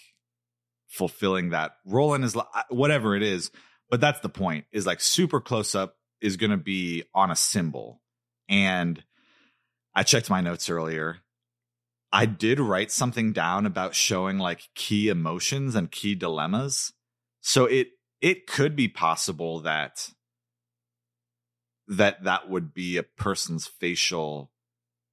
fulfilling 0.88 1.50
that 1.50 1.72
role 1.86 2.14
in 2.14 2.22
his 2.22 2.36
life 2.36 2.48
whatever 2.70 3.16
it 3.16 3.24
is. 3.24 3.52
But 3.90 4.02
that's 4.02 4.20
the 4.20 4.30
point 4.30 4.66
is 4.72 4.86
like 4.86 5.00
super 5.02 5.40
close 5.40 5.76
up 5.76 5.96
is 6.22 6.38
going 6.38 6.52
to 6.52 6.58
be 6.58 7.04
on 7.14 7.32
a 7.32 7.36
symbol. 7.36 8.02
And 8.50 9.02
i 9.98 10.04
checked 10.04 10.30
my 10.30 10.42
notes 10.42 10.70
earlier. 10.70 11.18
I 12.12 12.26
did 12.26 12.60
write 12.60 12.92
something 12.92 13.34
down 13.34 13.66
about 13.66 13.96
showing 13.96 14.38
like 14.38 14.70
key 14.76 15.10
emotions 15.10 15.76
and 15.76 15.92
key 15.92 16.16
dilemmas. 16.16 16.94
So 17.42 17.66
it 17.66 17.90
it 18.22 18.48
could 18.48 18.76
be 18.76 18.88
possible 18.88 19.60
that 19.62 20.12
that 21.88 22.24
that 22.24 22.50
would 22.50 22.74
be 22.74 22.98
a 22.98 23.04
person's 23.04 23.66
facial 23.68 24.52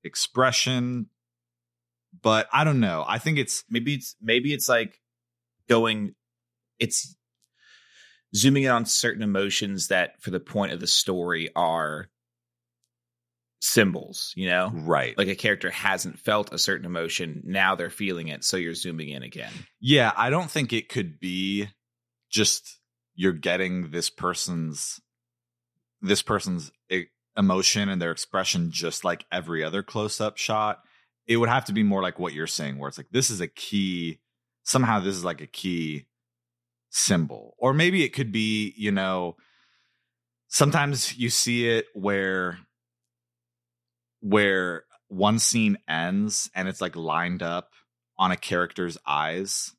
expression 0.02 1.06
but 2.22 2.46
i 2.52 2.62
don't 2.62 2.80
know. 2.80 3.04
I 3.08 3.18
think 3.18 3.38
it's 3.38 3.64
maybe 3.70 3.94
it's 3.94 4.16
maybe 4.20 4.52
it's 4.52 4.68
like 4.68 5.00
going 5.68 6.14
it's 6.78 7.16
zooming 8.36 8.64
in 8.64 8.70
on 8.70 8.86
certain 8.86 9.22
emotions 9.22 9.88
that 9.88 10.20
for 10.20 10.30
the 10.30 10.40
point 10.40 10.72
of 10.72 10.80
the 10.80 10.86
story 10.86 11.50
are 11.56 12.08
symbols 13.66 14.34
you 14.36 14.46
know 14.46 14.70
right 14.74 15.16
like 15.16 15.28
a 15.28 15.34
character 15.34 15.70
hasn't 15.70 16.18
felt 16.18 16.52
a 16.52 16.58
certain 16.58 16.84
emotion 16.84 17.40
now 17.46 17.74
they're 17.74 17.88
feeling 17.88 18.28
it 18.28 18.44
so 18.44 18.58
you're 18.58 18.74
zooming 18.74 19.08
in 19.08 19.22
again 19.22 19.50
Yeah, 19.80 20.12
I 20.16 20.28
don't 20.28 20.50
think 20.50 20.72
it 20.72 20.88
could 20.88 21.18
be 21.18 21.68
just 22.30 22.78
you're 23.14 23.32
getting 23.32 23.90
this 23.90 24.10
person's 24.10 25.00
this 26.02 26.20
person's 26.20 26.70
emotion 27.36 27.88
and 27.88 28.02
their 28.02 28.10
expression 28.10 28.70
just 28.70 29.04
like 29.04 29.24
every 29.32 29.64
other 29.64 29.82
close-up 29.82 30.36
shot. 30.36 30.80
It 31.26 31.38
would 31.38 31.48
have 31.48 31.64
to 31.66 31.72
be 31.72 31.82
more 31.82 32.02
like 32.02 32.18
what 32.18 32.34
you're 32.34 32.46
saying 32.46 32.78
where 32.78 32.88
it's 32.88 32.98
like 32.98 33.10
this 33.12 33.30
is 33.30 33.40
a 33.40 33.48
key 33.48 34.20
somehow 34.62 35.00
this 35.00 35.16
is 35.16 35.24
like 35.24 35.40
a 35.40 35.46
key 35.46 36.06
symbol. 36.90 37.54
Or 37.58 37.72
maybe 37.72 38.04
it 38.04 38.12
could 38.12 38.32
be, 38.32 38.74
you 38.76 38.92
know, 38.92 39.36
sometimes 40.48 41.16
you 41.16 41.30
see 41.30 41.68
it 41.68 41.86
where 41.94 42.58
where 44.24 44.84
one 45.08 45.38
scene 45.38 45.76
ends 45.86 46.50
and 46.54 46.66
it's 46.66 46.80
like 46.80 46.96
lined 46.96 47.42
up 47.42 47.72
on 48.18 48.32
a 48.32 48.36
character's 48.36 48.96
eyes 49.06 49.72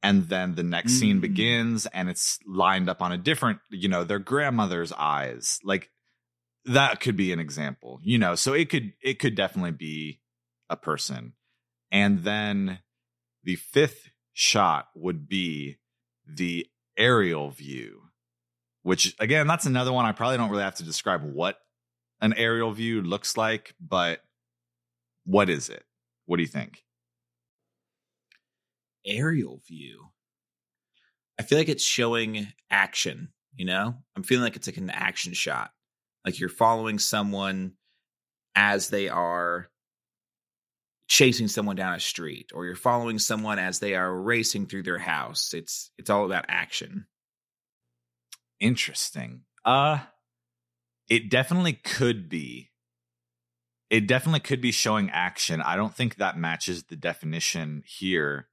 and 0.00 0.28
then 0.28 0.54
the 0.54 0.62
next 0.62 0.92
scene 0.92 1.18
Mm. 1.18 1.22
begins 1.22 1.86
and 1.86 2.08
it's 2.08 2.38
lined 2.46 2.88
up 2.88 3.02
on 3.02 3.10
a 3.10 3.18
different 3.18 3.58
you 3.70 3.88
know 3.88 4.04
their 4.04 4.20
grandmother's 4.20 4.92
eyes. 4.92 5.58
Like 5.64 5.90
that 6.66 7.00
could 7.00 7.16
be 7.16 7.32
an 7.32 7.40
example 7.40 7.98
you 8.04 8.16
know? 8.16 8.36
So 8.36 8.52
it 8.52 8.70
could 8.70 8.92
it 9.02 9.18
could 9.18 9.34
definitely 9.34 9.72
be 9.72 10.20
a 10.70 10.76
person. 10.76 11.32
And 11.90 12.22
then 12.22 12.78
the 13.42 13.56
fifth 13.56 14.10
shot 14.32 14.86
would 14.94 15.28
be 15.28 15.78
the 16.26 16.66
aerial 16.96 17.50
view 17.50 18.02
which 18.82 19.16
again 19.18 19.46
that's 19.46 19.66
another 19.66 19.92
one 19.92 20.04
i 20.04 20.12
probably 20.12 20.36
don't 20.36 20.50
really 20.50 20.62
have 20.62 20.74
to 20.74 20.84
describe 20.84 21.22
what 21.24 21.56
an 22.22 22.32
aerial 22.38 22.72
view 22.72 23.02
looks 23.02 23.36
like 23.36 23.74
but 23.78 24.20
what 25.24 25.50
is 25.50 25.68
it? 25.68 25.84
What 26.24 26.38
do 26.38 26.42
you 26.42 26.48
think? 26.48 26.82
Aerial 29.04 29.60
view? 29.68 30.08
I 31.38 31.42
feel 31.42 31.58
like 31.58 31.68
it's 31.68 31.84
showing 31.84 32.48
action 32.70 33.28
you 33.56 33.64
know? 33.64 33.94
I'm 34.16 34.22
feeling 34.22 34.44
like 34.44 34.56
it's 34.56 34.66
like 34.66 34.76
an 34.76 34.90
action 34.90 35.32
shot. 35.32 35.70
Like 36.24 36.38
you're 36.38 36.48
following 36.48 36.98
someone 36.98 37.72
as 38.54 38.88
they 38.88 39.08
are 39.08 39.68
chasing 41.08 41.48
someone 41.48 41.76
down 41.76 41.94
a 41.94 42.00
street 42.00 42.50
or 42.54 42.64
you're 42.64 42.76
following 42.76 43.18
someone 43.18 43.58
as 43.58 43.80
they 43.80 43.94
are 43.94 44.14
racing 44.14 44.66
through 44.66 44.84
their 44.84 44.98
house. 44.98 45.52
It's 45.52 45.90
it's 45.98 46.10
all 46.10 46.24
about 46.24 46.46
action. 46.48 47.06
Interesting. 48.60 49.42
Uh 49.64 49.98
it 51.12 51.28
definitely 51.28 51.74
could 51.74 52.30
be. 52.30 52.70
It 53.90 54.06
definitely 54.06 54.40
could 54.40 54.62
be 54.62 54.72
showing 54.72 55.10
action. 55.10 55.60
I 55.60 55.76
don't 55.76 55.94
think 55.94 56.16
that 56.16 56.38
matches 56.38 56.84
the 56.84 56.96
definition 56.96 57.82
here. 57.84 58.48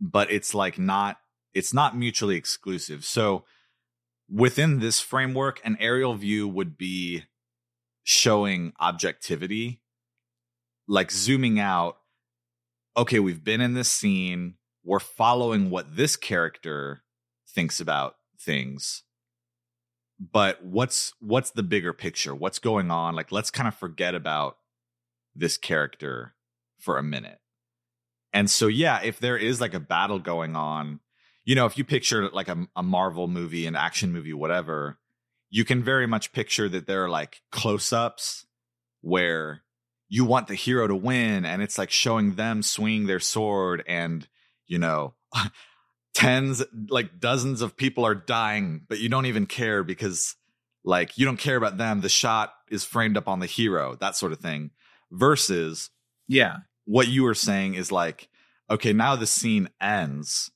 But 0.00 0.32
it's 0.32 0.54
like 0.54 0.76
not 0.76 1.18
it's 1.52 1.72
not 1.72 1.96
mutually 1.96 2.34
exclusive. 2.34 3.04
So 3.04 3.44
within 4.28 4.80
this 4.80 4.98
framework, 4.98 5.60
an 5.64 5.76
aerial 5.78 6.14
view 6.14 6.48
would 6.48 6.76
be 6.76 7.22
showing 8.02 8.72
objectivity, 8.80 9.82
like 10.88 11.12
zooming 11.12 11.60
out. 11.60 11.98
Okay, 12.96 13.20
we've 13.20 13.44
been 13.44 13.60
in 13.60 13.74
this 13.74 13.88
scene. 13.88 14.54
We're 14.82 14.98
following 14.98 15.70
what 15.70 15.94
this 15.94 16.16
character 16.16 17.04
thinks 17.46 17.78
about 17.78 18.16
things 18.36 19.03
but 20.18 20.64
what's 20.64 21.12
what's 21.20 21.50
the 21.50 21.62
bigger 21.62 21.92
picture? 21.92 22.34
What's 22.34 22.58
going 22.58 22.90
on? 22.90 23.14
Like 23.14 23.32
let's 23.32 23.50
kind 23.50 23.68
of 23.68 23.74
forget 23.74 24.14
about 24.14 24.58
this 25.34 25.56
character 25.56 26.34
for 26.78 26.98
a 26.98 27.02
minute. 27.02 27.38
And 28.32 28.50
so 28.50 28.66
yeah 28.66 29.00
if 29.02 29.18
there 29.18 29.36
is 29.36 29.60
like 29.60 29.74
a 29.74 29.80
battle 29.80 30.18
going 30.18 30.56
on 30.56 31.00
you 31.44 31.54
know 31.54 31.66
if 31.66 31.78
you 31.78 31.84
picture 31.84 32.28
like 32.30 32.48
a, 32.48 32.66
a 32.74 32.82
marvel 32.82 33.28
movie 33.28 33.66
an 33.66 33.76
action 33.76 34.12
movie 34.12 34.32
whatever 34.32 34.98
you 35.50 35.64
can 35.64 35.82
very 35.82 36.06
much 36.06 36.32
picture 36.32 36.68
that 36.68 36.86
there 36.86 37.04
are 37.04 37.08
like 37.08 37.42
close-ups 37.52 38.46
where 39.02 39.62
you 40.08 40.24
want 40.24 40.48
the 40.48 40.54
hero 40.54 40.86
to 40.86 40.96
win 40.96 41.44
and 41.44 41.62
it's 41.62 41.78
like 41.78 41.90
showing 41.90 42.34
them 42.34 42.62
swinging 42.62 43.06
their 43.06 43.20
sword 43.20 43.84
and 43.86 44.28
you 44.66 44.78
know 44.78 45.14
tens 46.14 46.62
like 46.88 47.20
dozens 47.20 47.60
of 47.60 47.76
people 47.76 48.06
are 48.06 48.14
dying 48.14 48.82
but 48.88 48.98
you 48.98 49.08
don't 49.08 49.26
even 49.26 49.46
care 49.46 49.82
because 49.82 50.36
like 50.84 51.18
you 51.18 51.24
don't 51.24 51.38
care 51.38 51.56
about 51.56 51.76
them 51.76 52.00
the 52.00 52.08
shot 52.08 52.54
is 52.70 52.84
framed 52.84 53.16
up 53.16 53.28
on 53.28 53.40
the 53.40 53.46
hero 53.46 53.96
that 54.00 54.16
sort 54.16 54.32
of 54.32 54.38
thing 54.38 54.70
versus 55.10 55.90
yeah 56.28 56.58
what 56.84 57.08
you 57.08 57.22
were 57.24 57.34
saying 57.34 57.74
is 57.74 57.90
like 57.90 58.28
okay 58.70 58.92
now 58.92 59.16
the 59.16 59.26
scene 59.26 59.68
ends 59.80 60.50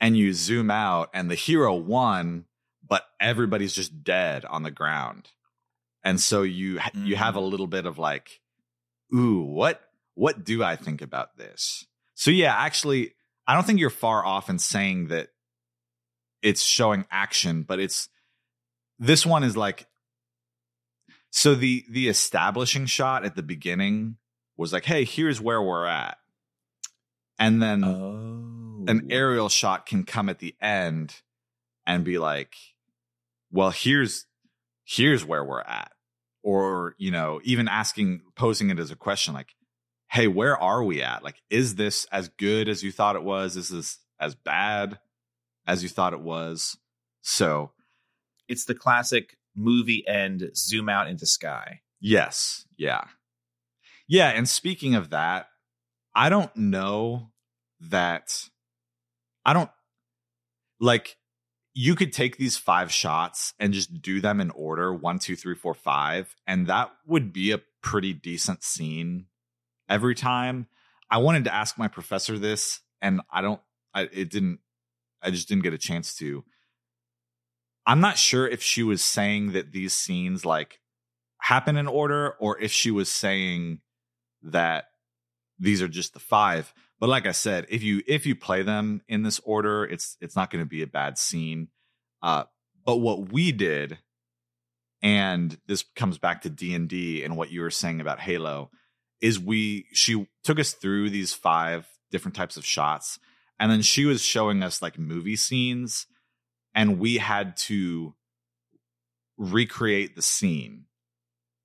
and 0.00 0.16
you 0.16 0.32
zoom 0.32 0.70
out 0.70 1.10
and 1.12 1.30
the 1.30 1.34
hero 1.34 1.74
won 1.74 2.44
but 2.92 3.06
everybody's 3.20 3.72
just 3.72 4.04
dead 4.04 4.44
on 4.44 4.64
the 4.64 4.70
ground. 4.70 5.30
And 6.04 6.20
so 6.20 6.42
you 6.42 6.76
mm. 6.76 7.06
you 7.06 7.16
have 7.16 7.36
a 7.36 7.40
mm. 7.40 7.50
little 7.50 7.66
bit 7.66 7.86
of 7.86 7.98
like, 7.98 8.42
ooh, 9.14 9.40
what 9.40 9.80
what 10.14 10.44
do 10.44 10.62
I 10.62 10.76
think 10.76 11.00
about 11.00 11.38
this? 11.38 11.86
So 12.14 12.30
yeah, 12.30 12.54
actually, 12.54 13.14
I 13.46 13.54
don't 13.54 13.64
think 13.64 13.80
you're 13.80 13.90
far 13.90 14.24
off 14.24 14.48
in 14.48 14.58
saying 14.58 15.08
that 15.08 15.28
it's 16.42 16.62
showing 16.62 17.06
action, 17.10 17.62
but 17.62 17.80
it's 17.80 18.08
this 18.98 19.26
one 19.26 19.42
is 19.44 19.56
like 19.56 19.86
so 21.30 21.54
the 21.54 21.84
the 21.90 22.08
establishing 22.08 22.86
shot 22.86 23.24
at 23.24 23.34
the 23.34 23.42
beginning 23.42 24.16
was 24.56 24.72
like, 24.72 24.84
hey, 24.84 25.04
here's 25.04 25.40
where 25.40 25.62
we're 25.62 25.86
at. 25.86 26.18
And 27.38 27.60
then 27.60 27.82
oh. 27.84 28.90
an 28.90 29.08
aerial 29.10 29.48
shot 29.48 29.86
can 29.86 30.04
come 30.04 30.28
at 30.28 30.38
the 30.38 30.54
end 30.60 31.16
and 31.86 32.04
be 32.04 32.18
like, 32.18 32.54
well, 33.50 33.70
here's 33.70 34.26
here's 34.84 35.24
where 35.24 35.44
we're 35.44 35.62
at. 35.62 35.90
Or, 36.44 36.96
you 36.98 37.10
know, 37.10 37.40
even 37.44 37.68
asking 37.68 38.22
posing 38.36 38.70
it 38.70 38.78
as 38.78 38.90
a 38.90 38.96
question 38.96 39.32
like, 39.32 39.54
hey, 40.12 40.28
where 40.28 40.58
are 40.58 40.84
we 40.84 41.02
at? 41.02 41.24
Like, 41.24 41.42
is 41.48 41.76
this 41.76 42.06
as 42.12 42.28
good 42.28 42.68
as 42.68 42.82
you 42.82 42.92
thought 42.92 43.16
it 43.16 43.22
was? 43.22 43.56
Is 43.56 43.70
this 43.70 43.98
as 44.20 44.34
bad 44.34 44.98
as 45.66 45.82
you 45.82 45.88
thought 45.88 46.12
it 46.12 46.20
was? 46.20 46.76
So 47.22 47.72
it's 48.46 48.66
the 48.66 48.74
classic 48.74 49.38
movie 49.56 50.06
end 50.06 50.50
zoom 50.54 50.90
out 50.90 51.08
into 51.08 51.24
sky. 51.24 51.80
Yes. 51.98 52.66
Yeah. 52.76 53.04
Yeah. 54.06 54.28
And 54.28 54.46
speaking 54.46 54.94
of 54.94 55.10
that, 55.10 55.46
I 56.14 56.28
don't 56.28 56.54
know 56.54 57.30
that 57.80 58.50
I 59.46 59.54
don't 59.54 59.70
like 60.78 61.16
you 61.72 61.94
could 61.94 62.12
take 62.12 62.36
these 62.36 62.58
five 62.58 62.92
shots 62.92 63.54
and 63.58 63.72
just 63.72 64.02
do 64.02 64.20
them 64.20 64.42
in 64.42 64.50
order 64.50 64.92
one, 64.92 65.18
two, 65.18 65.36
three, 65.36 65.54
four, 65.54 65.72
five, 65.72 66.36
and 66.46 66.66
that 66.66 66.92
would 67.06 67.32
be 67.32 67.50
a 67.50 67.62
pretty 67.80 68.12
decent 68.12 68.62
scene 68.62 69.26
every 69.92 70.14
time. 70.14 70.66
I 71.10 71.18
wanted 71.18 71.44
to 71.44 71.54
ask 71.54 71.76
my 71.76 71.88
professor 71.88 72.38
this, 72.38 72.80
and 73.02 73.20
I 73.30 73.42
don't, 73.42 73.60
I, 73.94 74.02
it 74.02 74.30
didn't, 74.30 74.60
I 75.22 75.30
just 75.30 75.48
didn't 75.48 75.62
get 75.62 75.74
a 75.74 75.78
chance 75.78 76.14
to. 76.16 76.42
I'm 77.86 78.00
not 78.00 78.16
sure 78.16 78.48
if 78.48 78.62
she 78.62 78.82
was 78.82 79.04
saying 79.04 79.52
that 79.52 79.72
these 79.72 79.92
scenes 79.92 80.46
like 80.46 80.80
happen 81.40 81.76
in 81.76 81.86
order 81.86 82.30
or 82.40 82.58
if 82.58 82.72
she 82.72 82.90
was 82.90 83.10
saying 83.10 83.80
that 84.42 84.86
these 85.58 85.82
are 85.82 85.88
just 85.88 86.14
the 86.14 86.20
five. 86.20 86.72
But 86.98 87.08
like 87.08 87.26
I 87.26 87.32
said, 87.32 87.66
if 87.68 87.82
you 87.82 88.02
if 88.06 88.24
you 88.24 88.34
play 88.34 88.62
them 88.62 89.02
in 89.08 89.22
this 89.22 89.40
order, 89.40 89.84
it's 89.84 90.16
it's 90.20 90.36
not 90.36 90.50
going 90.50 90.64
to 90.64 90.68
be 90.68 90.82
a 90.82 90.86
bad 90.86 91.18
scene. 91.18 91.68
Uh, 92.22 92.44
but 92.86 92.98
what 92.98 93.32
we 93.32 93.52
did, 93.52 93.98
and 95.02 95.58
this 95.66 95.84
comes 95.96 96.18
back 96.18 96.42
to 96.42 96.50
D 96.50 96.74
and 96.74 96.88
D 96.88 97.24
and 97.24 97.36
what 97.36 97.50
you 97.50 97.60
were 97.60 97.70
saying 97.70 98.00
about 98.00 98.20
Halo, 98.20 98.70
is 99.22 99.38
we 99.38 99.86
she 99.92 100.26
took 100.44 100.58
us 100.58 100.72
through 100.72 101.08
these 101.08 101.32
five 101.32 101.86
different 102.10 102.36
types 102.36 102.58
of 102.58 102.66
shots, 102.66 103.18
and 103.58 103.70
then 103.70 103.80
she 103.80 104.04
was 104.04 104.22
showing 104.22 104.62
us 104.62 104.82
like 104.82 104.98
movie 104.98 105.36
scenes 105.36 106.06
and 106.74 106.98
we 106.98 107.18
had 107.18 107.56
to 107.56 108.14
recreate 109.36 110.16
the 110.16 110.22
scene 110.22 110.84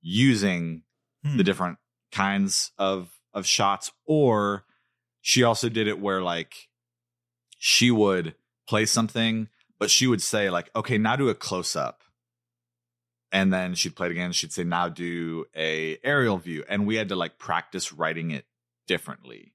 using 0.02 0.84
hmm. 1.24 1.38
the 1.38 1.44
different 1.44 1.78
kinds 2.12 2.72
of 2.78 3.12
of 3.34 3.46
shots 3.46 3.92
or 4.06 4.64
she 5.22 5.44
also 5.44 5.70
did 5.70 5.88
it 5.88 6.00
where 6.00 6.22
like 6.22 6.70
she 7.58 7.92
would 7.92 8.34
play 8.68 8.86
something 8.86 9.50
but 9.80 9.92
she 9.92 10.08
would 10.08 10.22
say 10.22 10.50
like 10.50 10.70
okay 10.76 10.98
now 10.98 11.16
do 11.16 11.30
a 11.30 11.36
close 11.36 11.76
up 11.76 11.97
and 13.32 13.52
then 13.52 13.76
she'd 13.76 13.96
play 13.96 14.08
it 14.08 14.12
again 14.12 14.32
she'd 14.32 14.54
say 14.54 14.64
now 14.64 14.88
do 14.88 15.46
a 15.56 15.98
aerial 16.04 16.38
view 16.38 16.64
and 16.70 16.88
we 16.88 16.96
had 16.96 17.10
to 17.10 17.16
like 17.16 17.38
practice 17.38 17.92
writing 17.92 18.32
it 18.32 18.46
differently. 18.88 19.54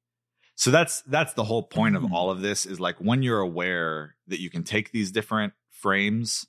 So 0.55 0.71
that's 0.71 1.03
that's 1.03 1.33
the 1.33 1.45
whole 1.45 1.63
point 1.63 1.97
of 1.97 2.03
hmm. 2.03 2.15
all 2.15 2.31
of 2.31 2.41
this 2.41 2.67
is 2.67 2.79
like 2.79 2.97
when 2.99 3.23
you're 3.23 3.41
aware 3.41 4.15
that 4.29 4.41
you 4.41 4.51
can 4.51 4.63
take 4.63 4.93
these 4.93 5.11
different 5.11 5.55
frames, 5.71 6.47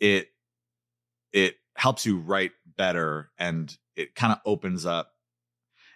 it 0.00 0.28
it 1.32 1.56
helps 1.76 2.06
you 2.06 2.18
write 2.18 2.52
better 2.76 3.30
and 3.38 3.76
it 3.96 4.14
kind 4.14 4.32
of 4.32 4.38
opens 4.46 4.86
up 4.86 5.12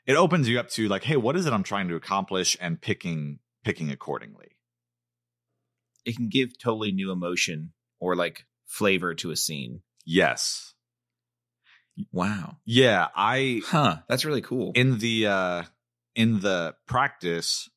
it 0.04 0.16
opens 0.16 0.48
you 0.48 0.58
up 0.58 0.68
to 0.68 0.88
like 0.88 1.04
hey 1.04 1.16
what 1.16 1.36
is 1.36 1.46
it 1.46 1.52
i'm 1.52 1.62
trying 1.62 1.88
to 1.88 1.94
accomplish 1.94 2.56
and 2.60 2.80
picking 2.80 3.38
picking 3.64 3.90
accordingly? 3.90 4.48
It 6.04 6.16
can 6.16 6.28
give 6.28 6.58
totally 6.58 6.90
new 6.90 7.12
emotion 7.12 7.72
or 8.00 8.16
like 8.16 8.44
flavor 8.66 9.14
to 9.14 9.30
a 9.30 9.36
scene 9.36 9.82
yes. 10.04 10.74
Wow. 12.10 12.56
Yeah 12.64 13.08
i 13.14 13.60
huh. 13.66 13.98
That's 14.08 14.24
really 14.24 14.40
cool. 14.40 14.72
in 14.74 14.98
the 14.98 15.26
uh 15.26 15.62
in 16.14 16.40
the 16.40 16.74
practice, 16.86 17.70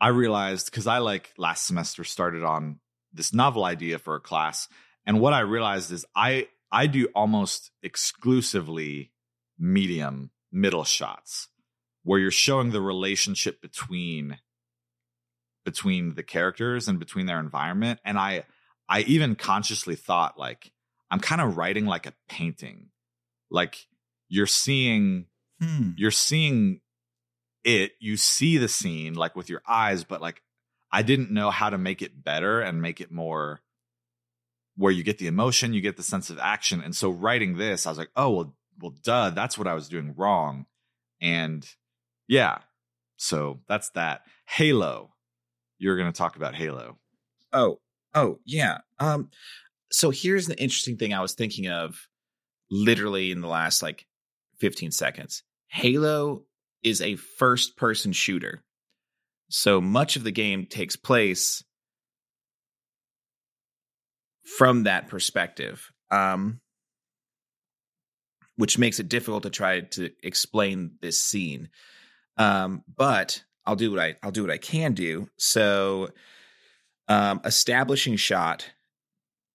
I 0.00 0.08
realized 0.08 0.66
because 0.66 0.86
I 0.86 0.98
like 0.98 1.32
last 1.36 1.66
semester 1.66 2.04
started 2.04 2.44
on 2.44 2.78
this 3.12 3.32
novel 3.34 3.64
idea 3.64 3.98
for 3.98 4.14
a 4.16 4.20
class, 4.20 4.68
and 5.06 5.20
what 5.20 5.32
I 5.32 5.40
realized 5.40 5.92
is 5.92 6.04
I 6.14 6.48
I 6.70 6.86
do 6.86 7.08
almost 7.14 7.70
exclusively 7.82 9.12
medium 9.58 10.30
middle 10.50 10.84
shots 10.84 11.48
where 12.04 12.18
you're 12.18 12.30
showing 12.30 12.70
the 12.70 12.80
relationship 12.80 13.60
between 13.60 14.38
between 15.64 16.14
the 16.14 16.22
characters 16.22 16.88
and 16.88 16.98
between 16.98 17.26
their 17.26 17.38
environment 17.38 18.00
and 18.04 18.18
i 18.18 18.44
i 18.88 19.00
even 19.02 19.36
consciously 19.36 19.94
thought 19.94 20.38
like 20.38 20.71
i'm 21.12 21.20
kind 21.20 21.40
of 21.40 21.56
writing 21.56 21.86
like 21.86 22.06
a 22.06 22.12
painting 22.28 22.88
like 23.50 23.86
you're 24.28 24.46
seeing 24.46 25.26
hmm. 25.60 25.90
you're 25.96 26.10
seeing 26.10 26.80
it, 27.64 27.92
you 28.00 28.16
see 28.16 28.58
the 28.58 28.68
scene 28.68 29.14
like 29.14 29.36
with 29.36 29.48
your 29.48 29.62
eyes, 29.66 30.04
but 30.04 30.20
like 30.20 30.42
I 30.90 31.02
didn't 31.02 31.30
know 31.30 31.50
how 31.50 31.70
to 31.70 31.78
make 31.78 32.02
it 32.02 32.24
better 32.24 32.60
and 32.60 32.82
make 32.82 33.00
it 33.00 33.10
more 33.10 33.60
where 34.76 34.92
you 34.92 35.02
get 35.02 35.18
the 35.18 35.26
emotion, 35.26 35.74
you 35.74 35.80
get 35.80 35.96
the 35.96 36.02
sense 36.02 36.30
of 36.30 36.38
action. 36.38 36.82
And 36.82 36.96
so 36.96 37.10
writing 37.10 37.56
this, 37.56 37.86
I 37.86 37.90
was 37.90 37.98
like, 37.98 38.10
oh 38.16 38.30
well, 38.30 38.54
well, 38.80 38.94
duh, 39.02 39.30
that's 39.30 39.58
what 39.58 39.66
I 39.66 39.74
was 39.74 39.88
doing 39.88 40.14
wrong. 40.16 40.66
And 41.20 41.66
yeah, 42.26 42.58
so 43.16 43.60
that's 43.68 43.90
that. 43.90 44.22
Halo. 44.46 45.10
You're 45.78 45.96
going 45.96 46.10
to 46.10 46.16
talk 46.16 46.36
about 46.36 46.54
Halo. 46.54 46.96
Oh, 47.52 47.80
oh 48.14 48.38
yeah. 48.44 48.78
Um, 48.98 49.30
so 49.92 50.10
here's 50.10 50.46
the 50.46 50.58
interesting 50.60 50.96
thing 50.96 51.12
I 51.12 51.20
was 51.20 51.34
thinking 51.34 51.68
of, 51.68 52.08
literally 52.70 53.30
in 53.30 53.40
the 53.40 53.48
last 53.48 53.82
like 53.82 54.06
15 54.58 54.90
seconds. 54.90 55.42
Halo 55.68 56.44
is 56.82 57.00
a 57.00 57.16
first 57.16 57.76
person 57.76 58.12
shooter. 58.12 58.62
So 59.50 59.80
much 59.80 60.16
of 60.16 60.24
the 60.24 60.32
game 60.32 60.66
takes 60.66 60.96
place 60.96 61.62
from 64.56 64.84
that 64.84 65.08
perspective, 65.08 65.90
um, 66.10 66.60
which 68.56 68.78
makes 68.78 68.98
it 68.98 69.08
difficult 69.08 69.42
to 69.44 69.50
try 69.50 69.80
to 69.80 70.10
explain 70.22 70.92
this 71.00 71.20
scene. 71.20 71.68
Um, 72.38 72.82
but 72.96 73.42
I'll 73.66 73.76
do 73.76 73.90
what 73.90 74.00
I 74.00 74.16
I'll 74.22 74.30
do 74.30 74.42
what 74.42 74.50
I 74.50 74.58
can 74.58 74.94
do. 74.94 75.28
So, 75.36 76.08
um, 77.08 77.40
establishing 77.44 78.16
shot 78.16 78.70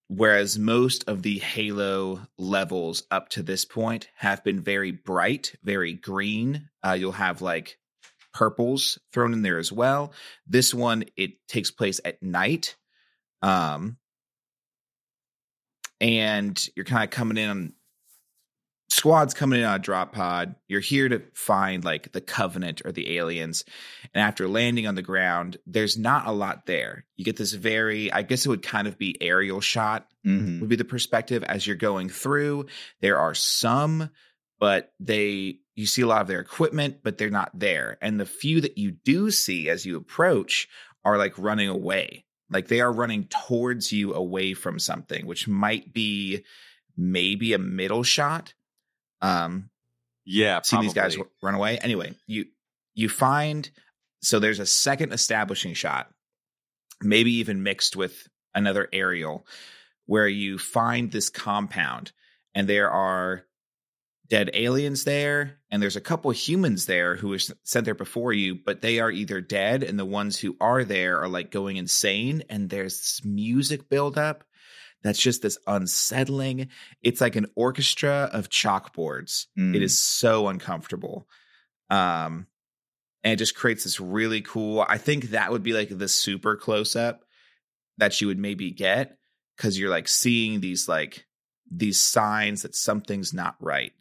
Whereas 0.09 0.57
most 0.57 1.03
of 1.07 1.21
the 1.21 1.39
Halo 1.39 2.27
levels 2.37 3.03
up 3.11 3.29
to 3.29 3.43
this 3.43 3.65
point 3.65 4.07
have 4.15 4.43
been 4.43 4.61
very 4.61 4.91
bright, 4.91 5.55
very 5.63 5.93
green. 5.93 6.69
Uh, 6.81 6.93
you'll 6.93 7.11
have 7.11 7.41
like 7.41 7.77
purples 8.33 8.99
thrown 9.11 9.33
in 9.33 9.41
there 9.41 9.57
as 9.57 9.71
well. 9.71 10.13
This 10.45 10.73
one, 10.73 11.03
it 11.17 11.45
takes 11.47 11.71
place 11.71 11.99
at 12.05 12.23
night. 12.23 12.75
Um, 13.41 13.97
and 15.99 16.69
you're 16.75 16.85
kind 16.85 17.03
of 17.03 17.09
coming 17.09 17.37
in 17.37 17.73
squads 18.89 19.33
coming 19.33 19.59
in 19.59 19.65
on 19.65 19.75
a 19.75 19.79
drop 19.79 20.13
pod. 20.13 20.55
You're 20.67 20.79
here 20.79 21.09
to 21.09 21.21
find 21.33 21.83
like 21.83 22.11
the 22.11 22.21
Covenant 22.21 22.81
or 22.85 22.91
the 22.91 23.17
aliens. 23.17 23.65
And 24.13 24.23
after 24.23 24.47
landing 24.47 24.87
on 24.87 24.95
the 24.95 25.01
ground, 25.01 25.57
there's 25.65 25.97
not 25.97 26.27
a 26.27 26.31
lot 26.31 26.65
there. 26.65 27.05
You 27.15 27.25
get 27.25 27.37
this 27.37 27.53
very, 27.53 28.11
I 28.11 28.21
guess 28.21 28.45
it 28.45 28.49
would 28.49 28.63
kind 28.63 28.87
of 28.87 28.97
be 28.97 29.21
aerial 29.21 29.61
shot, 29.61 30.07
mm-hmm. 30.25 30.61
would 30.61 30.69
be 30.69 30.75
the 30.77 30.85
perspective 30.85 31.43
as 31.43 31.67
you're 31.67 31.75
going 31.75 32.09
through. 32.09 32.67
There 33.01 33.19
are 33.19 33.33
some, 33.33 34.09
but 34.59 34.93
they, 34.99 35.59
you 35.75 35.85
see 35.85 36.01
a 36.01 36.07
lot 36.07 36.21
of 36.21 36.27
their 36.27 36.39
equipment, 36.39 36.99
but 37.03 37.17
they're 37.17 37.29
not 37.29 37.51
there. 37.53 37.97
And 38.01 38.19
the 38.19 38.25
few 38.25 38.61
that 38.61 38.77
you 38.77 38.91
do 38.91 39.31
see 39.31 39.69
as 39.69 39.85
you 39.85 39.97
approach 39.97 40.67
are 41.03 41.17
like 41.17 41.37
running 41.37 41.69
away. 41.69 42.25
Like 42.49 42.67
they 42.67 42.79
are 42.79 42.91
running 42.91 43.25
towards 43.25 43.91
you 43.91 44.13
away 44.13 44.53
from 44.53 44.79
something, 44.79 45.25
which 45.25 45.47
might 45.47 45.93
be 45.93 46.45
maybe 46.95 47.53
a 47.53 47.59
middle 47.59 48.03
shot 48.03 48.53
um, 49.21 49.69
yeah, 50.25 50.61
see 50.61 50.79
these 50.79 50.93
guys 50.93 51.17
run 51.41 51.55
away. 51.55 51.77
Anyway, 51.77 52.13
you 52.27 52.45
you 52.93 53.09
find 53.09 53.69
so 54.21 54.39
there's 54.39 54.59
a 54.59 54.65
second 54.65 55.13
establishing 55.13 55.73
shot, 55.73 56.09
maybe 57.01 57.35
even 57.35 57.63
mixed 57.63 57.95
with 57.95 58.27
another 58.53 58.89
aerial, 58.91 59.45
where 60.05 60.27
you 60.27 60.57
find 60.57 61.11
this 61.11 61.29
compound 61.29 62.11
and 62.55 62.67
there 62.67 62.89
are 62.89 63.43
dead 64.29 64.49
aliens 64.53 65.03
there 65.03 65.59
and 65.71 65.81
there's 65.81 65.95
a 65.95 66.01
couple 66.01 66.31
humans 66.31 66.85
there 66.85 67.15
who 67.15 67.29
were 67.29 67.39
sent 67.39 67.85
there 67.85 67.95
before 67.95 68.33
you 68.33 68.55
but 68.65 68.81
they 68.81 68.99
are 68.99 69.09
either 69.09 69.39
dead 69.39 69.83
and 69.83 69.97
the 69.97 70.05
ones 70.05 70.37
who 70.37 70.55
are 70.59 70.83
there 70.83 71.21
are 71.21 71.29
like 71.29 71.49
going 71.49 71.77
insane 71.77 72.43
and 72.49 72.69
there's 72.69 73.21
music 73.23 73.89
buildup 73.89 74.43
that's 75.03 75.19
just 75.19 75.41
this 75.41 75.57
unsettling 75.67 76.67
it's 77.01 77.21
like 77.21 77.35
an 77.35 77.45
orchestra 77.55 78.29
of 78.33 78.49
chalkboards 78.49 79.45
Mm. 79.57 79.75
it 79.75 79.81
is 79.81 80.01
so 80.01 80.47
uncomfortable 80.47 81.27
um 81.89 82.47
and 83.23 83.33
it 83.33 83.37
just 83.37 83.55
creates 83.55 83.83
this 83.83 83.99
really 83.99 84.41
cool 84.41 84.85
i 84.89 84.97
think 84.97 85.29
that 85.31 85.51
would 85.51 85.63
be 85.63 85.73
like 85.73 85.89
the 85.89 86.07
super 86.07 86.55
close 86.55 86.95
up 86.95 87.21
that 87.97 88.19
you 88.21 88.27
would 88.27 88.39
maybe 88.39 88.71
get 88.71 89.17
because 89.55 89.79
you're 89.79 89.89
like 89.89 90.07
seeing 90.07 90.59
these 90.59 90.87
like 90.87 91.25
these 91.71 91.99
signs 91.99 92.61
that 92.63 92.75
something's 92.75 93.33
not 93.33 93.55
right 93.59 93.91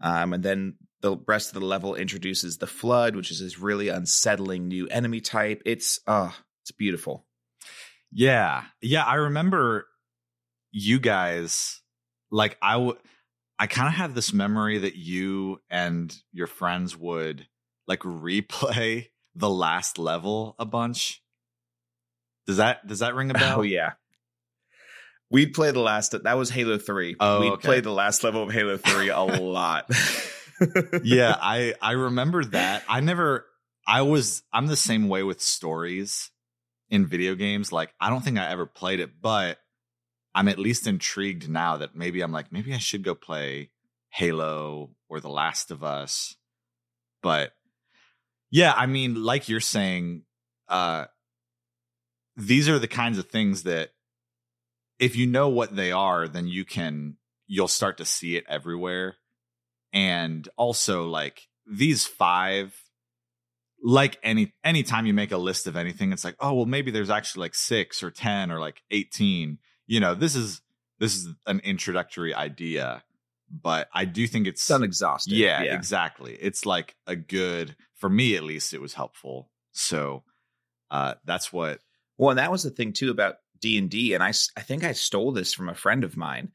um 0.00 0.32
and 0.32 0.42
then 0.42 0.74
the 1.00 1.16
rest 1.26 1.48
of 1.54 1.60
the 1.60 1.66
level 1.66 1.94
introduces 1.94 2.58
the 2.58 2.66
flood 2.66 3.16
which 3.16 3.30
is 3.30 3.40
this 3.40 3.58
really 3.58 3.88
unsettling 3.88 4.68
new 4.68 4.86
enemy 4.88 5.20
type 5.20 5.62
it's 5.66 5.98
uh 6.06 6.30
it's 6.62 6.70
beautiful 6.72 7.26
Yeah. 8.12 8.64
Yeah. 8.80 9.04
I 9.04 9.14
remember 9.14 9.86
you 10.72 10.98
guys, 10.98 11.80
like, 12.30 12.58
I 12.60 12.76
would, 12.76 12.96
I 13.58 13.66
kind 13.66 13.88
of 13.88 13.94
have 13.94 14.14
this 14.14 14.32
memory 14.32 14.78
that 14.78 14.96
you 14.96 15.60
and 15.70 16.14
your 16.32 16.48
friends 16.48 16.96
would 16.96 17.46
like 17.86 18.00
replay 18.00 19.08
the 19.34 19.50
last 19.50 19.98
level 19.98 20.56
a 20.58 20.64
bunch. 20.64 21.22
Does 22.46 22.56
that, 22.56 22.86
does 22.86 22.98
that 22.98 23.14
ring 23.14 23.30
a 23.30 23.34
oh, 23.36 23.38
bell? 23.38 23.58
oh 23.60 23.62
yeah 23.62 23.92
we'd 25.30 25.54
play 25.54 25.70
the 25.70 25.80
last 25.80 26.14
that 26.24 26.36
was 26.36 26.50
halo 26.50 26.76
3 26.76 27.16
Oh, 27.18 27.40
we'd 27.40 27.52
okay. 27.52 27.66
play 27.66 27.80
the 27.80 27.92
last 27.92 28.22
level 28.22 28.42
of 28.42 28.52
halo 28.52 28.76
3 28.76 29.08
a 29.08 29.20
lot 29.22 29.86
yeah. 31.02 31.36
I, 31.40 31.74
I 31.80 31.92
remember 31.92 32.44
that. 32.46 32.84
I 32.88 33.00
never, 33.00 33.46
I 33.86 34.02
was, 34.02 34.42
I'm 34.52 34.66
the 34.66 34.76
same 34.76 35.08
way 35.08 35.22
with 35.22 35.40
stories 35.40 36.30
in 36.90 37.06
video 37.06 37.34
games. 37.34 37.72
Like, 37.72 37.92
I 38.00 38.10
don't 38.10 38.22
think 38.22 38.38
I 38.38 38.50
ever 38.50 38.66
played 38.66 39.00
it, 39.00 39.10
but 39.20 39.58
I'm 40.34 40.48
at 40.48 40.58
least 40.58 40.86
intrigued 40.86 41.48
now 41.48 41.76
that 41.78 41.94
maybe 41.94 42.22
I'm 42.22 42.32
like, 42.32 42.52
maybe 42.52 42.72
I 42.72 42.78
should 42.78 43.02
go 43.02 43.14
play 43.14 43.70
Halo 44.10 44.90
or 45.08 45.20
The 45.20 45.28
Last 45.28 45.70
of 45.70 45.84
Us. 45.84 46.36
But 47.22 47.52
yeah, 48.50 48.72
I 48.74 48.86
mean, 48.86 49.22
like 49.22 49.48
you're 49.48 49.60
saying, 49.60 50.22
uh, 50.68 51.06
these 52.36 52.68
are 52.68 52.78
the 52.78 52.88
kinds 52.88 53.18
of 53.18 53.28
things 53.28 53.64
that 53.64 53.90
if 54.98 55.16
you 55.16 55.26
know 55.26 55.48
what 55.48 55.74
they 55.74 55.92
are, 55.92 56.28
then 56.28 56.46
you 56.46 56.64
can, 56.64 57.16
you'll 57.46 57.68
start 57.68 57.98
to 57.98 58.04
see 58.04 58.36
it 58.36 58.44
everywhere. 58.48 59.16
And 59.92 60.48
also, 60.56 61.06
like, 61.06 61.48
these 61.66 62.06
five 62.06 62.74
like 63.82 64.18
any 64.22 64.54
anytime 64.62 65.06
you 65.06 65.14
make 65.14 65.32
a 65.32 65.36
list 65.36 65.66
of 65.66 65.76
anything 65.76 66.12
it's 66.12 66.24
like 66.24 66.36
oh 66.38 66.54
well 66.54 66.66
maybe 66.66 66.90
there's 66.90 67.10
actually 67.10 67.40
like 67.40 67.54
6 67.54 68.02
or 68.02 68.10
10 68.10 68.52
or 68.52 68.60
like 68.60 68.80
18 68.90 69.58
you 69.92 70.00
know 70.00 70.14
this 70.14 70.34
is 70.34 70.60
this 70.98 71.14
is 71.14 71.28
an 71.46 71.60
introductory 71.60 72.34
idea 72.34 73.02
but 73.50 73.88
i 73.92 74.04
do 74.04 74.26
think 74.26 74.46
it's 74.46 74.62
it's 74.62 74.70
unexhausted 74.70 75.34
yeah, 75.60 75.74
exactly 75.74 76.36
it's 76.40 76.64
like 76.64 76.96
a 77.06 77.14
good 77.14 77.76
for 77.96 78.08
me 78.08 78.34
at 78.36 78.42
least 78.42 78.72
it 78.72 78.80
was 78.80 78.94
helpful 78.94 79.50
so 79.72 80.22
uh 80.90 81.14
that's 81.24 81.52
what 81.52 81.80
Well, 82.18 82.30
and 82.30 82.38
that 82.38 82.52
was 82.52 82.62
the 82.62 82.70
thing 82.70 82.92
too 82.92 83.10
about 83.10 83.36
D 83.60 83.78
and 83.78 83.90
D, 83.90 84.14
and 84.14 84.22
I 84.22 84.32
I 84.56 84.60
think 84.60 84.84
I 84.84 84.92
stole 84.92 85.32
this 85.32 85.54
from 85.54 85.68
a 85.68 85.74
friend 85.74 86.04
of 86.04 86.16
mine. 86.16 86.52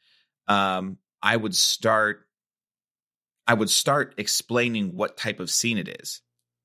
Um, 0.47 0.97
I 1.21 1.36
would 1.36 1.56
start, 1.56 2.21
I 3.47 3.54
would 3.54 3.69
start 3.69 4.13
explaining 4.17 4.95
what 4.95 5.17
type 5.17 5.39
of 5.39 5.50
scene 5.50 5.78
it 5.78 5.89
is. 6.02 6.21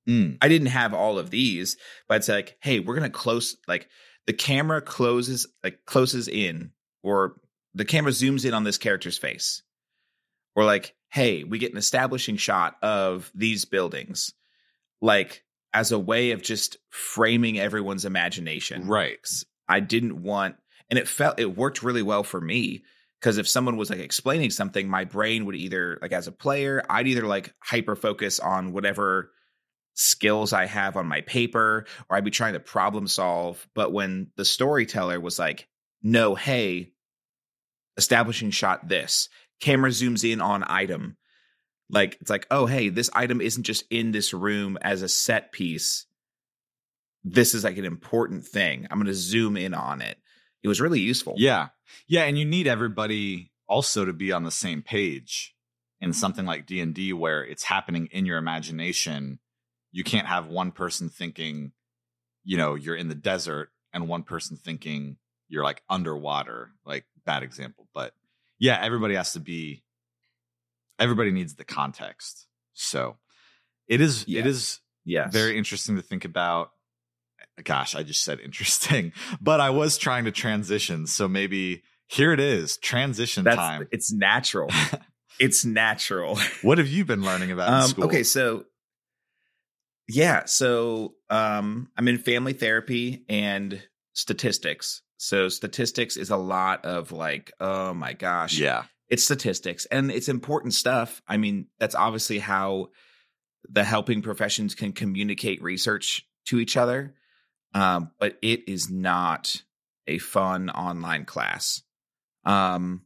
mm, 0.09 0.37
I 0.41 0.49
didn't 0.49 0.69
have 0.69 0.95
all 0.95 1.19
of 1.19 1.31
these, 1.31 1.77
but 2.09 2.19
it's 2.19 2.29
like, 2.29 2.59
hey, 2.61 2.81
we're 2.81 2.95
gonna 2.95 3.11
close 3.11 3.57
like 3.67 3.89
the 4.27 4.33
camera 4.33 4.81
closes 4.81 5.47
like 5.63 5.85
closes 5.85 6.29
in, 6.29 6.73
or 7.03 7.37
the 7.75 7.85
camera 7.85 8.13
zooms 8.13 8.45
in 8.45 8.55
on 8.55 8.65
this 8.65 8.79
character's 8.79 9.19
face, 9.19 9.63
or 10.55 10.65
like, 10.65 10.95
hey, 11.09 11.45
we 11.45 11.59
get 11.59 11.73
an 11.73 11.79
establishing 11.79 12.37
shot 12.37 12.77
of 12.83 13.31
these 13.35 13.65
buildings, 13.65 14.33
like 15.01 15.45
as 15.75 15.93
a 15.93 15.99
way 15.99 16.33
of 16.33 16.43
just 16.43 16.77
framing 16.91 17.59
everyone's 17.59 18.05
imagination. 18.05 18.87
right 18.87 19.19
I 19.69 19.81
didn't 19.81 20.23
want, 20.23 20.57
and 20.91 20.99
it 20.99 21.09
felt 21.09 21.41
it 21.41 21.57
worked 21.57 21.83
really 21.83 22.03
well 22.03 22.25
for 22.25 22.41
me 22.41 22.85
because 23.19 23.39
if 23.39 23.49
someone 23.49 23.77
was 23.77 23.89
like 23.89 24.01
explaining 24.01 24.51
something, 24.51 24.89
my 24.89 25.05
brain 25.05 25.47
would 25.47 25.55
either 25.55 25.99
like 26.03 26.13
as 26.13 26.27
a 26.27 26.33
player, 26.33 26.83
I'd 26.91 27.07
either 27.07 27.27
like 27.27 27.55
hyper 27.61 27.97
focus 27.97 28.41
on 28.41 28.73
whatever 28.73 29.31
skills 29.95 30.53
I 30.53 30.67
have 30.67 30.97
on 30.97 31.07
my 31.07 31.21
paper, 31.23 31.87
or 32.09 32.17
I'd 32.17 32.25
be 32.25 32.31
trying 32.31 32.55
to 32.55 32.61
problem 32.61 33.07
solve. 33.07 33.67
But 33.75 33.93
when 33.93 34.31
the 34.37 34.45
storyteller 34.45 35.21
was 35.21 35.39
like, 35.39 35.69
"No, 36.03 36.35
hey, 36.35 36.93
establishing 37.97 38.51
shot 38.51 38.89
this 38.89 39.29
camera 39.61 39.91
zooms 39.91 40.31
in 40.31 40.41
on 40.41 40.65
item." 40.67 41.17
Like 41.91 42.17
it's 42.21 42.31
like, 42.31 42.47
oh 42.51 42.67
hey, 42.67 42.89
this 42.89 43.11
item 43.13 43.41
isn't 43.41 43.65
just 43.65 43.85
in 43.91 44.13
this 44.13 44.33
room 44.33 44.79
as 44.81 45.03
a 45.03 45.09
set 45.09 45.53
piece 45.53 46.07
this 47.25 47.55
is 47.55 47.65
like 47.65 47.79
an 47.79 47.85
important 47.85 48.45
thing. 48.45 48.87
I'm 48.91 48.99
going 48.99 49.07
to 49.07 49.15
zoom 49.15 49.57
in 49.57 49.75
on 49.75 50.01
it. 50.01 50.19
It 50.63 50.69
was 50.69 50.81
really 50.81 51.01
useful. 51.01 51.35
yeah 51.39 51.69
yeah 52.07 52.23
and 52.23 52.39
you 52.39 52.45
need 52.45 52.69
everybody 52.69 53.51
also 53.67 54.05
to 54.05 54.13
be 54.13 54.31
on 54.33 54.45
the 54.45 54.51
same 54.51 54.81
page 54.81 55.55
in 56.01 56.13
something 56.13 56.47
like 56.47 56.67
d&d 56.67 57.13
where 57.13 57.45
it's 57.45 57.65
happening 57.65 58.09
in 58.13 58.27
your 58.27 58.39
imagination 58.39 59.41
you 59.93 60.03
can't 60.05 60.27
have 60.27 60.47
one 60.49 60.73
person 60.73 61.09
thinking 61.09 61.73
you 62.45 62.57
know 62.57 62.75
you're 62.75 62.97
in 62.97 63.09
the 63.09 63.15
desert 63.15 63.71
and 63.93 64.09
one 64.09 64.23
person 64.23 64.57
thinking 64.57 65.17
you're 65.49 65.63
like 65.65 65.83
underwater 65.89 66.71
like 66.85 67.05
bad 67.25 67.43
example 67.43 67.87
but 67.95 68.13
yeah 68.59 68.79
everybody 68.83 69.15
has 69.15 69.33
to 69.35 69.41
be 69.41 69.83
everybody 70.99 71.31
needs 71.31 71.55
the 71.55 71.65
context 71.65 72.47
so 72.73 73.17
it 73.89 74.01
is 74.01 74.25
Yeah. 74.27 74.41
it 74.41 74.47
is 74.47 74.81
Yes. 75.05 75.33
very 75.33 75.59
interesting 75.59 75.97
to 75.97 76.03
think 76.03 76.25
about 76.25 76.71
gosh 77.65 77.95
i 77.95 78.03
just 78.03 78.23
said 78.23 78.41
interesting 78.45 79.13
but 79.41 79.61
i 79.61 79.71
was 79.71 79.99
trying 79.99 80.25
to 80.25 80.31
transition 80.33 81.07
so 81.07 81.29
maybe 81.29 81.83
here 82.07 82.33
it 82.33 82.41
is 82.41 82.77
transition 82.79 83.45
That's 83.45 83.57
time 83.57 83.89
it's 83.91 84.13
natural. 84.13 84.69
it's 85.41 85.65
natural. 85.65 86.39
what 86.63 86.79
have 86.79 86.89
you 86.89 87.05
been 87.05 87.23
learning 87.23 87.51
about 87.53 87.97
Um, 87.97 88.05
okay, 88.05 88.23
so 88.23 88.65
yeah, 90.13 90.45
so 90.47 91.15
um, 91.31 91.89
I'm 91.97 92.09
in 92.09 92.19
family 92.19 92.53
therapy 92.53 93.25
and 93.29 93.83
statistics. 94.13 95.03
So 95.17 95.49
statistics 95.49 96.17
is 96.17 96.31
a 96.31 96.37
lot 96.37 96.85
of 96.85 97.13
like, 97.13 97.53
oh 97.61 97.95
my 97.95 98.13
gosh, 98.13 98.59
yeah 98.59 98.85
it's 99.13 99.25
statistics 99.25 99.85
and 99.85 100.11
it's 100.11 100.31
important 100.31 100.73
stuff. 100.73 101.21
I 101.29 101.37
mean, 101.37 101.67
that's 101.79 101.95
obviously 101.95 102.39
how 102.39 102.89
the 103.69 103.85
helping 103.85 104.23
professions 104.23 104.75
can 104.75 104.93
communicate 104.93 105.63
research 105.63 106.27
to 106.47 106.59
each 106.59 106.79
other. 106.79 107.15
Um, 107.75 108.11
but 108.19 108.39
it 108.41 108.71
is 108.71 108.89
not 108.91 109.63
a 110.07 110.17
fun 110.17 110.71
online 110.71 111.27
class. 111.27 111.83
Um, 112.47 113.03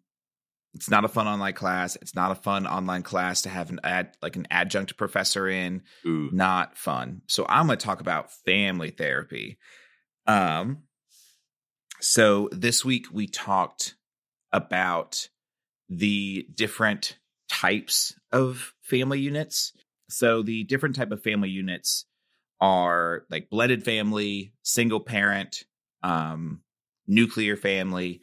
it's 0.76 0.90
not 0.90 1.06
a 1.06 1.08
fun 1.08 1.26
online 1.26 1.54
class. 1.54 1.96
It's 1.96 2.14
not 2.14 2.30
a 2.30 2.34
fun 2.34 2.66
online 2.66 3.02
class 3.02 3.42
to 3.42 3.48
have 3.48 3.70
an 3.70 3.80
ad 3.82 4.14
like 4.20 4.36
an 4.36 4.46
adjunct 4.50 4.98
professor 4.98 5.48
in. 5.48 5.82
Ooh. 6.06 6.28
Not 6.30 6.76
fun. 6.76 7.22
So 7.28 7.46
I'm 7.48 7.66
going 7.66 7.78
to 7.78 7.84
talk 7.84 8.02
about 8.02 8.30
family 8.44 8.90
therapy. 8.90 9.56
Um, 10.26 10.82
so 12.00 12.50
this 12.52 12.84
week 12.84 13.06
we 13.10 13.26
talked 13.26 13.94
about 14.52 15.28
the 15.88 16.46
different 16.54 17.16
types 17.48 18.14
of 18.30 18.74
family 18.82 19.20
units. 19.20 19.72
So 20.10 20.42
the 20.42 20.64
different 20.64 20.96
type 20.96 21.10
of 21.10 21.22
family 21.22 21.48
units 21.48 22.04
are 22.60 23.22
like 23.30 23.48
blended 23.48 23.82
family, 23.82 24.52
single 24.62 25.00
parent, 25.00 25.64
um, 26.02 26.60
nuclear 27.06 27.56
family, 27.56 28.20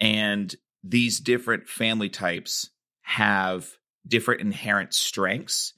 and 0.00 0.54
these 0.82 1.20
different 1.20 1.68
family 1.68 2.08
types 2.08 2.70
have 3.02 3.68
different 4.06 4.40
inherent 4.40 4.94
strengths 4.94 5.74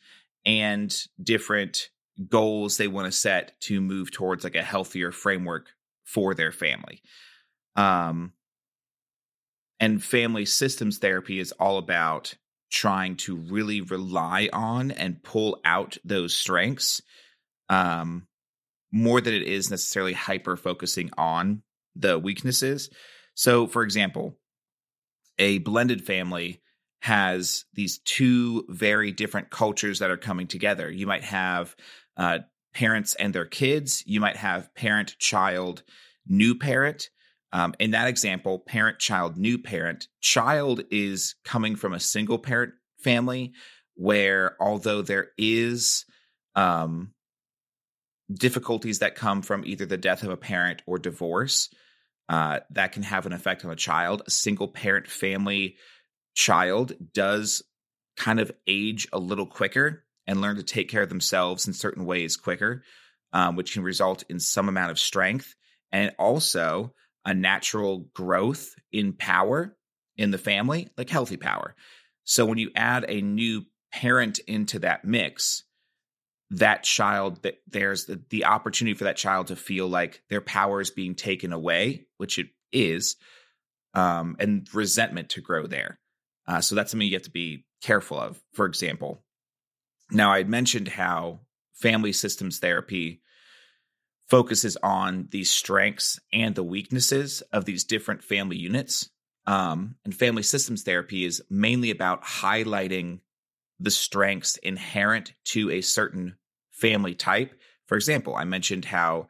and 0.47 0.95
different 1.23 1.91
goals 2.29 2.77
they 2.77 2.89
want 2.89 3.07
to 3.07 3.13
set 3.13 3.59
to 3.61 3.81
move 3.81 4.11
towards 4.11 4.45
like 4.45 4.55
a 4.55 4.63
healthier 4.63 5.11
framework 5.11 5.69
for 6.05 6.35
their 6.35 6.53
family. 6.53 7.03
Um, 7.77 8.33
and 9.81 10.03
family 10.03 10.45
systems 10.45 10.99
therapy 10.99 11.39
is 11.39 11.53
all 11.53 11.79
about 11.79 12.35
trying 12.71 13.17
to 13.17 13.37
really 13.37 13.81
rely 13.81 14.49
on 14.53 14.91
and 14.91 15.23
pull 15.23 15.61
out 15.65 15.97
those 16.05 16.37
strengths 16.37 17.03
um, 17.69 18.27
more 18.93 19.21
than 19.21 19.35
it 19.35 19.43
is 19.43 19.71
necessarily 19.71 20.13
hyper 20.13 20.57
focusing 20.57 21.11
on 21.19 21.63
the 21.97 22.19
weaknesses. 22.19 22.91
So, 23.35 23.67
for 23.67 23.83
example, 23.83 24.37
a 25.39 25.59
blended 25.59 26.05
family 26.05 26.61
has 27.01 27.67
these 27.75 27.99
two 27.99 28.65
very 28.69 29.13
different 29.13 29.51
cultures 29.51 29.99
that 29.99 30.11
are 30.11 30.17
coming 30.17 30.47
together. 30.47 30.91
You 30.91 31.07
might 31.07 31.25
have 31.25 31.77
uh, 32.17 32.39
parents 32.73 33.15
and 33.15 33.35
their 33.35 33.45
kids. 33.45 34.03
You 34.07 34.21
might 34.21 34.37
have 34.37 34.75
parent, 34.75 35.17
child, 35.19 35.83
new 36.27 36.55
parent. 36.55 37.11
Um, 37.53 37.75
in 37.79 37.93
that 37.93 38.09
example, 38.09 38.59
parent, 38.59 38.99
child, 38.99 39.37
new 39.37 39.59
parent, 39.59 40.09
child 40.21 40.83
is 40.91 41.37
coming 41.45 41.77
from 41.77 41.93
a 41.93 42.01
single 42.01 42.39
parent 42.39 42.73
family 42.99 43.53
where, 43.95 44.57
although 44.61 45.03
there 45.03 45.29
is 45.39 46.05
um, 46.57 47.13
difficulties 48.33 49.01
that 49.01 49.15
come 49.15 49.43
from 49.43 49.65
either 49.67 49.87
the 49.87 49.97
death 49.97 50.23
of 50.23 50.31
a 50.31 50.37
parent 50.37 50.83
or 50.87 50.99
divorce, 50.99 51.69
uh, 52.29 52.61
that 52.71 52.93
can 52.93 53.03
have 53.03 53.27
an 53.27 53.33
effect 53.33 53.65
on 53.65 53.71
a 53.71 53.77
child. 53.77 54.23
A 54.27 54.31
single 54.31 54.69
parent 54.69 55.07
family 55.07 55.77
child 56.35 56.93
does 57.13 57.63
kind 58.17 58.41
of 58.41 58.53
age 58.67 59.09
a 59.13 59.19
little 59.19 59.47
quicker 59.47 60.05
and 60.27 60.41
learn 60.41 60.57
to 60.57 60.63
take 60.63 60.89
care 60.89 61.03
of 61.03 61.09
themselves 61.09 61.67
in 61.67 61.73
certain 61.75 62.07
ways 62.07 62.37
quicker, 62.37 62.83
um, 63.33 63.57
which 63.57 63.75
can 63.75 63.83
result 63.83 64.25
in 64.29 64.41
some 64.41 64.69
amount 64.69 64.91
of 64.91 64.99
strength 64.99 65.55
and 65.93 66.13
also 66.19 66.95
a 67.25 67.35
natural 67.35 68.01
growth 68.15 68.75
in 68.93 69.13
power 69.13 69.77
in 70.17 70.31
the 70.31 70.39
family, 70.39 70.89
like 70.97 71.11
healthy 71.11 71.37
power. 71.37 71.75
So 72.25 72.47
when 72.47 72.59
you 72.59 72.71
add 72.75 73.05
a 73.09 73.21
new 73.21 73.67
parent 73.93 74.39
into 74.41 74.81
that 74.81 75.05
mix, 75.05 75.65
that 76.51 76.83
child 76.83 77.43
that 77.43 77.59
there's 77.67 78.05
the, 78.05 78.21
the 78.31 78.45
opportunity 78.45 78.95
for 78.95 79.05
that 79.05 79.17
child 79.17 79.49
to 79.49 79.57
feel 79.57 79.89
like 79.89 80.23
their 80.29 80.41
power 80.41 80.81
is 80.81 80.91
being 80.91 81.15
taken 81.15 81.53
away, 81.53 82.07
which 82.19 82.39
it 82.39 82.49
is, 82.73 83.17
um, 83.95 84.37
and 84.39 84.69
resentment 84.75 85.31
to 85.31 85.41
grow 85.41 85.67
there. 85.67 85.99
Uh, 86.47 86.61
so 86.61 86.75
that's 86.75 86.91
something 86.91 87.09
you 87.09 87.15
have 87.15 87.23
to 87.23 87.31
be 87.31 87.65
careful 87.83 88.19
of. 88.19 88.41
For 88.53 88.67
example, 88.67 89.25
now 90.11 90.31
I 90.31 90.39
had 90.39 90.49
mentioned 90.49 90.89
how 90.89 91.41
family 91.73 92.13
systems 92.13 92.59
therapy 92.59 93.23
focuses 94.29 94.77
on 94.83 95.29
the 95.31 95.45
strengths 95.45 96.19
and 96.33 96.55
the 96.55 96.63
weaknesses 96.63 97.43
of 97.53 97.65
these 97.65 97.85
different 97.85 98.23
family 98.23 98.57
units. 98.57 99.11
Um, 99.47 99.97
and 100.05 100.15
family 100.15 100.43
systems 100.43 100.83
therapy 100.83 101.25
is 101.25 101.43
mainly 101.51 101.91
about 101.91 102.25
highlighting 102.25 103.21
the 103.81 103.91
strengths 103.91 104.57
inherent 104.59 105.33
to 105.45 105.71
a 105.71 105.81
certain 105.81 106.37
family 106.71 107.15
type. 107.15 107.55
For 107.87 107.97
example, 107.97 108.35
I 108.35 108.45
mentioned 108.45 108.85
how 108.85 109.29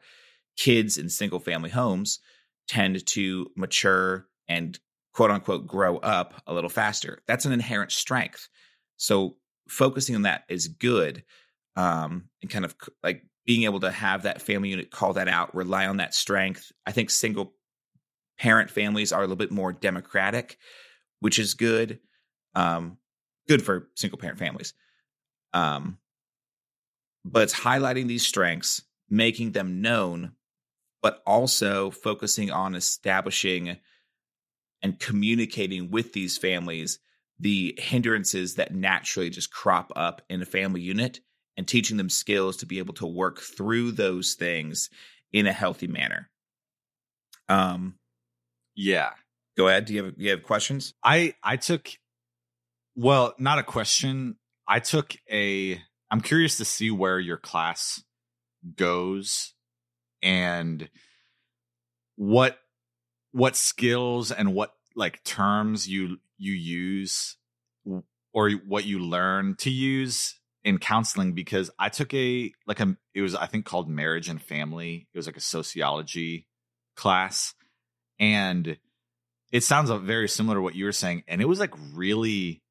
kids 0.57 0.97
in 0.97 1.09
single 1.09 1.39
family 1.39 1.69
homes 1.69 2.19
tend 2.67 3.05
to 3.05 3.51
mature 3.55 4.27
and 4.47 4.79
quote 5.13 5.31
unquote 5.31 5.67
grow 5.67 5.97
up 5.97 6.41
a 6.47 6.53
little 6.53 6.69
faster. 6.69 7.19
That's 7.27 7.45
an 7.45 7.51
inherent 7.51 7.91
strength. 7.91 8.49
So 8.97 9.37
focusing 9.67 10.15
on 10.15 10.23
that 10.23 10.43
is 10.49 10.67
good. 10.67 11.23
Um, 11.75 12.29
and 12.41 12.49
kind 12.49 12.65
of 12.65 12.75
like 13.03 13.23
being 13.45 13.63
able 13.63 13.81
to 13.81 13.91
have 13.91 14.23
that 14.23 14.41
family 14.41 14.69
unit 14.69 14.91
call 14.91 15.13
that 15.13 15.27
out, 15.27 15.53
rely 15.53 15.87
on 15.87 15.97
that 15.97 16.13
strength. 16.13 16.71
I 16.85 16.91
think 16.91 17.09
single 17.09 17.53
parent 18.39 18.69
families 18.69 19.11
are 19.11 19.19
a 19.19 19.23
little 19.23 19.35
bit 19.35 19.51
more 19.51 19.73
democratic, 19.73 20.57
which 21.19 21.37
is 21.39 21.53
good. 21.53 21.99
Um, 22.55 22.97
good 23.47 23.63
for 23.63 23.87
single 23.95 24.17
parent 24.17 24.39
families. 24.39 24.73
Um, 25.53 25.97
but 27.23 27.43
it's 27.43 27.55
highlighting 27.55 28.07
these 28.07 28.25
strengths, 28.25 28.83
making 29.09 29.51
them 29.51 29.81
known, 29.81 30.33
but 31.01 31.21
also 31.25 31.91
focusing 31.91 32.51
on 32.51 32.75
establishing 32.75 33.77
and 34.81 34.99
communicating 34.99 35.89
with 35.89 36.13
these 36.13 36.37
families 36.37 36.99
the 37.39 37.77
hindrances 37.77 38.55
that 38.55 38.73
naturally 38.73 39.29
just 39.29 39.51
crop 39.51 39.91
up 39.95 40.21
in 40.29 40.41
a 40.41 40.45
family 40.45 40.81
unit 40.81 41.19
and 41.57 41.67
teaching 41.67 41.97
them 41.97 42.09
skills 42.09 42.57
to 42.57 42.65
be 42.65 42.79
able 42.79 42.93
to 42.93 43.05
work 43.05 43.39
through 43.39 43.91
those 43.91 44.35
things 44.35 44.89
in 45.33 45.47
a 45.47 45.53
healthy 45.53 45.87
manner. 45.87 46.29
Um 47.49 47.95
yeah. 48.75 49.11
Go 49.57 49.67
ahead. 49.67 49.85
Do 49.85 49.93
you 49.93 50.03
have 50.03 50.13
you 50.17 50.29
have 50.31 50.43
questions? 50.43 50.93
I 51.03 51.33
I 51.43 51.57
took 51.57 51.89
well, 52.95 53.33
not 53.37 53.59
a 53.59 53.63
question. 53.63 54.37
I 54.67 54.79
took 54.79 55.15
a 55.31 55.81
I'm 56.11 56.21
curious 56.21 56.57
to 56.57 56.65
see 56.65 56.91
where 56.91 57.19
your 57.19 57.37
class 57.37 58.03
goes 58.75 59.53
and 60.21 60.89
what 62.15 62.57
what 63.31 63.55
skills 63.55 64.31
and 64.31 64.53
what 64.53 64.71
like 64.95 65.23
terms 65.23 65.87
you 65.87 66.17
you 66.37 66.53
use 66.53 67.37
or 68.33 68.51
what 68.51 68.85
you 68.85 68.99
learn 68.99 69.55
to 69.57 69.69
use 69.69 70.39
in 70.63 70.77
counseling 70.79 71.33
because 71.33 71.69
I 71.77 71.89
took 71.89 72.13
a 72.13 72.51
like 72.65 72.79
a 72.79 72.95
it 73.13 73.21
was 73.21 73.35
I 73.35 73.45
think 73.45 73.65
called 73.65 73.89
marriage 73.89 74.29
and 74.29 74.41
family. 74.41 75.07
It 75.13 75.17
was 75.17 75.27
like 75.27 75.37
a 75.37 75.41
sociology 75.41 76.47
class 76.95 77.53
and 78.19 78.77
it 79.51 79.63
sounds 79.63 79.91
very 79.91 80.27
similar 80.27 80.55
to 80.57 80.61
what 80.61 80.75
you 80.75 80.85
were 80.85 80.91
saying 80.91 81.23
and 81.27 81.41
it 81.41 81.45
was 81.45 81.59
like 81.59 81.73
really 81.93 82.63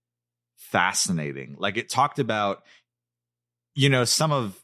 fascinating. 0.70 1.56
Like 1.58 1.76
it 1.76 1.88
talked 1.88 2.18
about 2.18 2.62
you 3.74 3.88
know 3.88 4.04
some 4.04 4.32
of 4.32 4.60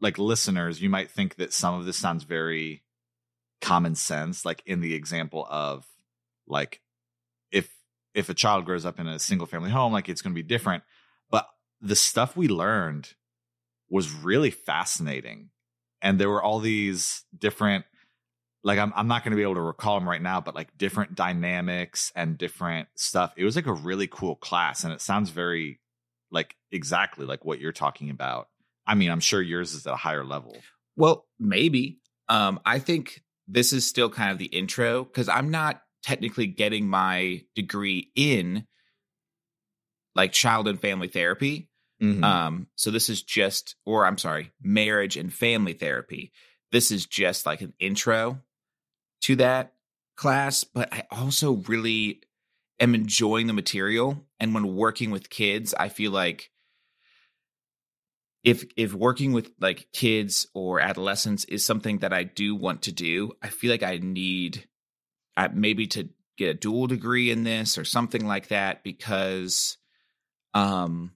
like 0.00 0.18
listeners 0.18 0.80
you 0.80 0.88
might 0.88 1.10
think 1.10 1.36
that 1.36 1.52
some 1.52 1.74
of 1.74 1.86
this 1.86 1.96
sounds 1.96 2.24
very 2.24 2.82
common 3.60 3.94
sense 3.94 4.44
like 4.44 4.62
in 4.64 4.80
the 4.80 4.94
example 4.94 5.46
of 5.50 5.86
like 6.46 6.80
if 7.52 7.70
if 8.14 8.28
a 8.28 8.34
child 8.34 8.64
grows 8.64 8.86
up 8.86 8.98
in 8.98 9.06
a 9.06 9.18
single 9.18 9.46
family 9.46 9.70
home 9.70 9.92
like 9.92 10.08
it's 10.08 10.22
going 10.22 10.32
to 10.34 10.42
be 10.42 10.46
different 10.46 10.82
but 11.30 11.46
the 11.80 11.96
stuff 11.96 12.36
we 12.36 12.48
learned 12.48 13.12
was 13.90 14.10
really 14.12 14.50
fascinating 14.50 15.50
and 16.00 16.18
there 16.18 16.30
were 16.30 16.42
all 16.42 16.58
these 16.58 17.24
different 17.36 17.84
like 18.62 18.78
I'm 18.78 18.92
I'm 18.94 19.08
not 19.08 19.24
going 19.24 19.32
to 19.32 19.36
be 19.36 19.42
able 19.42 19.54
to 19.54 19.60
recall 19.60 19.98
them 19.98 20.08
right 20.08 20.22
now 20.22 20.40
but 20.40 20.54
like 20.54 20.76
different 20.76 21.14
dynamics 21.14 22.12
and 22.14 22.38
different 22.38 22.88
stuff 22.94 23.32
it 23.36 23.44
was 23.44 23.56
like 23.56 23.66
a 23.66 23.72
really 23.72 24.06
cool 24.06 24.36
class 24.36 24.84
and 24.84 24.92
it 24.92 25.00
sounds 25.00 25.30
very 25.30 25.80
like 26.30 26.56
exactly 26.70 27.26
like 27.26 27.44
what 27.44 27.58
you're 27.58 27.72
talking 27.72 28.10
about 28.10 28.48
i 28.86 28.94
mean 28.94 29.10
i'm 29.10 29.20
sure 29.20 29.42
yours 29.42 29.74
is 29.74 29.86
at 29.86 29.92
a 29.92 29.96
higher 29.96 30.24
level 30.24 30.56
well 30.96 31.26
maybe 31.40 31.98
um 32.28 32.60
i 32.64 32.78
think 32.78 33.22
this 33.48 33.72
is 33.72 33.84
still 33.84 34.08
kind 34.08 34.30
of 34.30 34.38
the 34.38 34.44
intro 34.44 35.02
because 35.02 35.28
i'm 35.28 35.50
not 35.50 35.82
technically 36.02 36.46
getting 36.46 36.88
my 36.88 37.42
degree 37.54 38.10
in 38.14 38.66
like 40.14 40.32
child 40.32 40.68
and 40.68 40.80
family 40.80 41.08
therapy. 41.08 41.68
Mm-hmm. 42.02 42.24
Um, 42.24 42.66
so 42.76 42.90
this 42.90 43.08
is 43.08 43.22
just, 43.22 43.76
or 43.84 44.06
I'm 44.06 44.18
sorry, 44.18 44.52
marriage 44.62 45.16
and 45.16 45.32
family 45.32 45.74
therapy. 45.74 46.32
This 46.72 46.90
is 46.90 47.06
just 47.06 47.46
like 47.46 47.60
an 47.60 47.74
intro 47.78 48.40
to 49.22 49.36
that 49.36 49.74
class, 50.16 50.64
but 50.64 50.92
I 50.92 51.04
also 51.10 51.52
really 51.68 52.22
am 52.78 52.94
enjoying 52.94 53.46
the 53.46 53.52
material. 53.52 54.26
And 54.38 54.54
when 54.54 54.74
working 54.74 55.10
with 55.10 55.30
kids, 55.30 55.74
I 55.74 55.88
feel 55.88 56.10
like 56.10 56.50
if 58.42 58.64
if 58.76 58.94
working 58.94 59.32
with 59.32 59.50
like 59.60 59.88
kids 59.92 60.46
or 60.54 60.80
adolescents 60.80 61.44
is 61.44 61.64
something 61.64 61.98
that 61.98 62.12
I 62.12 62.22
do 62.24 62.54
want 62.54 62.82
to 62.82 62.92
do, 62.92 63.32
I 63.42 63.48
feel 63.48 63.70
like 63.70 63.82
I 63.82 63.98
need 63.98 64.66
uh, 65.36 65.48
maybe 65.52 65.86
to 65.88 66.08
get 66.38 66.48
a 66.48 66.54
dual 66.54 66.86
degree 66.86 67.30
in 67.30 67.44
this 67.44 67.76
or 67.76 67.84
something 67.84 68.26
like 68.26 68.48
that 68.48 68.82
because 68.82 69.76
um 70.54 71.12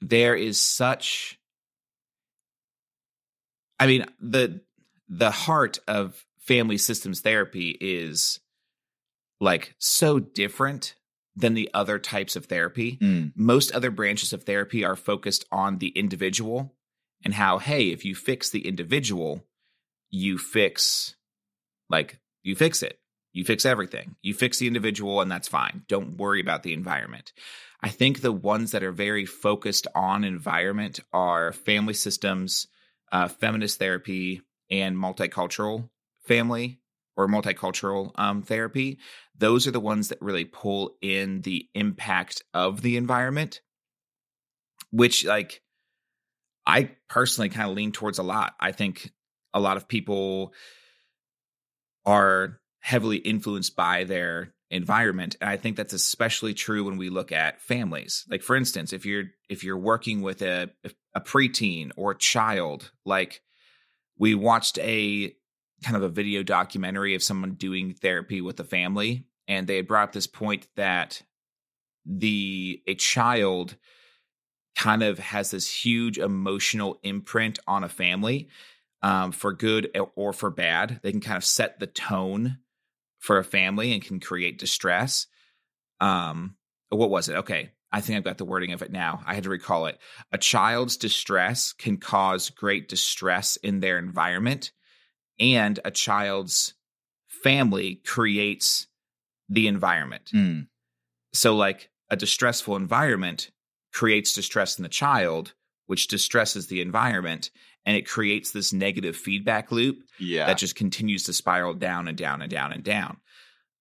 there 0.00 0.34
is 0.34 0.58
such 0.58 1.38
I 3.78 3.86
mean 3.86 4.06
the 4.20 4.62
the 5.08 5.30
heart 5.30 5.78
of 5.86 6.24
family 6.50 6.78
systems 6.78 7.20
therapy 7.20 7.78
is 7.80 8.40
like 9.40 9.72
so 9.78 10.18
different 10.18 10.96
than 11.36 11.54
the 11.54 11.70
other 11.72 11.96
types 11.96 12.34
of 12.34 12.46
therapy. 12.46 12.96
Mm. 13.00 13.30
Most 13.36 13.70
other 13.70 13.92
branches 13.92 14.32
of 14.32 14.42
therapy 14.42 14.84
are 14.84 14.96
focused 14.96 15.44
on 15.52 15.78
the 15.78 15.90
individual 15.90 16.74
and 17.24 17.34
how 17.34 17.58
hey, 17.58 17.90
if 17.90 18.04
you 18.04 18.16
fix 18.16 18.50
the 18.50 18.66
individual, 18.66 19.46
you 20.10 20.38
fix 20.38 21.14
like 21.88 22.18
you 22.42 22.56
fix 22.56 22.82
it. 22.82 22.98
You 23.32 23.44
fix 23.44 23.64
everything. 23.64 24.16
You 24.20 24.34
fix 24.34 24.58
the 24.58 24.66
individual, 24.66 25.20
and 25.20 25.30
that's 25.30 25.46
fine. 25.46 25.84
Don't 25.86 26.16
worry 26.16 26.40
about 26.40 26.64
the 26.64 26.72
environment. 26.72 27.32
I 27.80 27.90
think 27.90 28.22
the 28.22 28.32
ones 28.32 28.72
that 28.72 28.82
are 28.82 28.90
very 28.90 29.24
focused 29.24 29.86
on 29.94 30.24
environment 30.24 30.98
are 31.12 31.52
family 31.52 31.94
systems, 31.94 32.66
uh, 33.12 33.28
feminist 33.28 33.78
therapy, 33.78 34.42
and 34.68 34.96
multicultural 34.96 35.88
family 36.22 36.80
or 37.16 37.28
multicultural 37.28 38.12
um, 38.16 38.42
therapy. 38.42 38.98
Those 39.36 39.66
are 39.66 39.72
the 39.72 39.80
ones 39.80 40.08
that 40.08 40.22
really 40.22 40.44
pull 40.44 40.96
in 41.00 41.42
the 41.42 41.68
impact 41.74 42.42
of 42.54 42.82
the 42.82 42.96
environment, 42.96 43.60
which, 44.90 45.24
like, 45.24 45.62
I 46.66 46.92
personally 47.08 47.48
kind 47.48 47.70
of 47.70 47.76
lean 47.76 47.92
towards 47.92 48.18
a 48.18 48.22
lot. 48.22 48.54
I 48.60 48.72
think 48.72 49.12
a 49.52 49.60
lot 49.60 49.76
of 49.76 49.88
people 49.88 50.52
are 52.06 52.60
heavily 52.80 53.18
influenced 53.18 53.76
by 53.76 54.04
their 54.04 54.54
environment 54.70 55.36
and 55.40 55.50
i 55.50 55.56
think 55.56 55.76
that's 55.76 55.92
especially 55.92 56.54
true 56.54 56.84
when 56.84 56.96
we 56.96 57.10
look 57.10 57.32
at 57.32 57.60
families 57.60 58.24
like 58.30 58.40
for 58.40 58.54
instance 58.54 58.92
if 58.92 59.04
you're 59.04 59.24
if 59.48 59.64
you're 59.64 59.76
working 59.76 60.22
with 60.22 60.42
a 60.42 60.70
a 61.14 61.20
preteen 61.20 61.90
or 61.96 62.12
a 62.12 62.18
child 62.18 62.92
like 63.04 63.42
we 64.16 64.34
watched 64.34 64.78
a 64.78 65.34
kind 65.82 65.96
of 65.96 66.02
a 66.02 66.08
video 66.08 66.42
documentary 66.42 67.14
of 67.14 67.22
someone 67.22 67.54
doing 67.54 67.94
therapy 67.94 68.40
with 68.40 68.60
a 68.60 68.64
family 68.64 69.26
and 69.48 69.66
they 69.66 69.76
had 69.76 69.88
brought 69.88 70.04
up 70.04 70.12
this 70.12 70.28
point 70.28 70.68
that 70.76 71.22
the 72.06 72.82
a 72.86 72.94
child 72.94 73.76
kind 74.76 75.02
of 75.02 75.18
has 75.18 75.50
this 75.50 75.70
huge 75.70 76.18
emotional 76.18 77.00
imprint 77.02 77.58
on 77.66 77.84
a 77.84 77.88
family 77.88 78.48
um, 79.02 79.32
for 79.32 79.52
good 79.52 79.90
or 80.14 80.32
for 80.32 80.50
bad. 80.50 81.00
They 81.02 81.10
can 81.10 81.20
kind 81.20 81.36
of 81.36 81.44
set 81.44 81.80
the 81.80 81.86
tone 81.86 82.58
for 83.18 83.38
a 83.38 83.44
family 83.44 83.92
and 83.92 84.02
can 84.02 84.20
create 84.20 84.58
distress. 84.58 85.26
Um, 86.00 86.56
what 86.88 87.10
was 87.10 87.28
it? 87.28 87.36
Okay, 87.36 87.72
I 87.92 88.00
think 88.00 88.16
I've 88.16 88.24
got 88.24 88.38
the 88.38 88.44
wording 88.44 88.72
of 88.72 88.82
it 88.82 88.92
now. 88.92 89.20
I 89.26 89.34
had 89.34 89.44
to 89.44 89.50
recall 89.50 89.86
it. 89.86 89.98
A 90.32 90.38
child's 90.38 90.96
distress 90.96 91.72
can 91.72 91.96
cause 91.96 92.50
great 92.50 92.88
distress 92.88 93.56
in 93.56 93.80
their 93.80 93.98
environment, 93.98 94.70
and 95.40 95.80
a 95.84 95.90
child's 95.90 96.74
family 97.42 97.96
creates 98.06 98.86
the 99.48 99.66
environment. 99.66 100.30
Mm. 100.34 100.68
So, 101.32 101.56
like 101.56 101.90
a 102.10 102.16
distressful 102.16 102.76
environment 102.76 103.50
creates 103.92 104.32
distress 104.32 104.78
in 104.78 104.82
the 104.82 104.88
child, 104.88 105.54
which 105.86 106.08
distresses 106.08 106.66
the 106.68 106.80
environment, 106.80 107.50
and 107.86 107.96
it 107.96 108.06
creates 108.06 108.52
this 108.52 108.72
negative 108.72 109.16
feedback 109.16 109.72
loop 109.72 109.98
Yeah. 110.18 110.46
that 110.46 110.58
just 110.58 110.76
continues 110.76 111.24
to 111.24 111.32
spiral 111.32 111.74
down 111.74 112.06
and 112.08 112.16
down 112.16 112.42
and 112.42 112.50
down 112.50 112.72
and 112.72 112.84
down. 112.84 113.16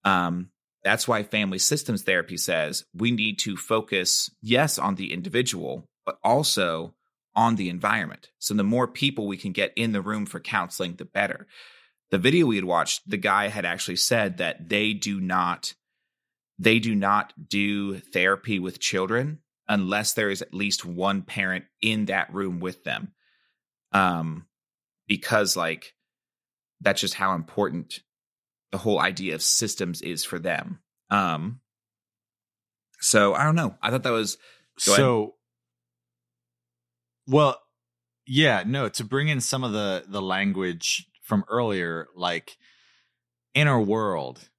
Um, 0.05 0.49
that's 0.84 1.07
why 1.07 1.24
family 1.24 1.60
systems 1.60 2.03
therapy 2.03 2.38
says 2.38 2.86
we 2.95 3.12
need 3.12 3.38
to 3.39 3.57
focus, 3.57 4.30
yes, 4.41 4.80
on 4.80 4.95
the 4.95 5.12
individual, 5.14 5.86
but 6.05 6.18
also 6.24 6.95
on 7.36 7.55
the 7.55 7.69
environment. 7.69 8.30
So 8.39 8.53
the 8.53 8.63
more 8.63 8.88
people 8.88 9.27
we 9.27 9.38
can 9.38 9.51
get 9.51 9.73
in 9.75 9.91
the 9.91 10.01
room 10.01 10.25
for 10.25 10.39
counseling, 10.39 10.95
the 10.95 11.05
better. 11.05 11.47
The 12.11 12.17
video 12.17 12.47
we 12.47 12.55
had 12.55 12.65
watched, 12.65 13.09
the 13.09 13.17
guy 13.17 13.47
had 13.47 13.65
actually 13.65 13.97
said 13.97 14.38
that 14.38 14.69
they 14.69 14.93
do 14.93 15.19
not 15.19 15.73
they 16.61 16.80
do 16.80 16.93
not 16.93 17.32
do 17.47 17.99
therapy 17.99 18.59
with 18.59 18.80
children 18.80 19.39
unless 19.69 20.13
there 20.13 20.30
is 20.30 20.41
at 20.41 20.53
least 20.53 20.84
one 20.84 21.21
parent 21.21 21.63
in 21.82 22.05
that 22.05 22.34
room 22.34 22.59
with 22.59 22.84
them. 22.84 23.13
Um 23.93 24.45
because 25.07 25.55
like 25.55 25.93
that's 26.82 27.01
just 27.01 27.13
how 27.13 27.34
important 27.34 28.01
the 28.71 28.77
whole 28.77 28.99
idea 28.99 29.36
of 29.36 29.41
systems 29.41 30.01
is 30.01 30.25
for 30.25 30.39
them. 30.39 30.80
Um 31.09 31.61
so 32.99 33.34
I 33.34 33.43
don't 33.43 33.55
know. 33.55 33.75
I 33.82 33.91
thought 33.91 34.03
that 34.03 34.11
was 34.11 34.38
Go 34.86 34.93
ahead. 34.93 35.38
Well 37.30 37.61
yeah 38.25 38.63
no 38.65 38.89
to 38.89 39.03
bring 39.03 39.27
in 39.27 39.39
some 39.39 39.63
of 39.63 39.71
the 39.71 40.03
the 40.07 40.21
language 40.21 41.07
from 41.23 41.45
earlier 41.49 42.07
like 42.15 42.57
inner 43.53 43.80
world 43.80 44.49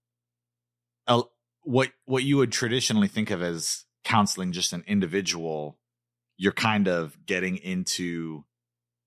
uh, 1.06 1.22
what 1.62 1.90
what 2.04 2.22
you 2.22 2.36
would 2.36 2.52
traditionally 2.52 3.08
think 3.08 3.30
of 3.30 3.42
as 3.42 3.84
counseling 4.04 4.52
just 4.52 4.72
an 4.72 4.84
individual 4.86 5.78
you're 6.36 6.52
kind 6.52 6.88
of 6.88 7.16
getting 7.26 7.56
into 7.58 8.44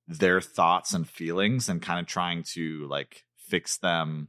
their 0.08 0.42
thoughts 0.42 0.94
and 0.94 1.10
feelings 1.10 1.70
and 1.70 1.82
kind 1.82 2.00
of 2.00 2.06
trying 2.06 2.44
to 2.44 2.86
like 2.88 3.24
fix 3.38 3.78
them 3.78 4.28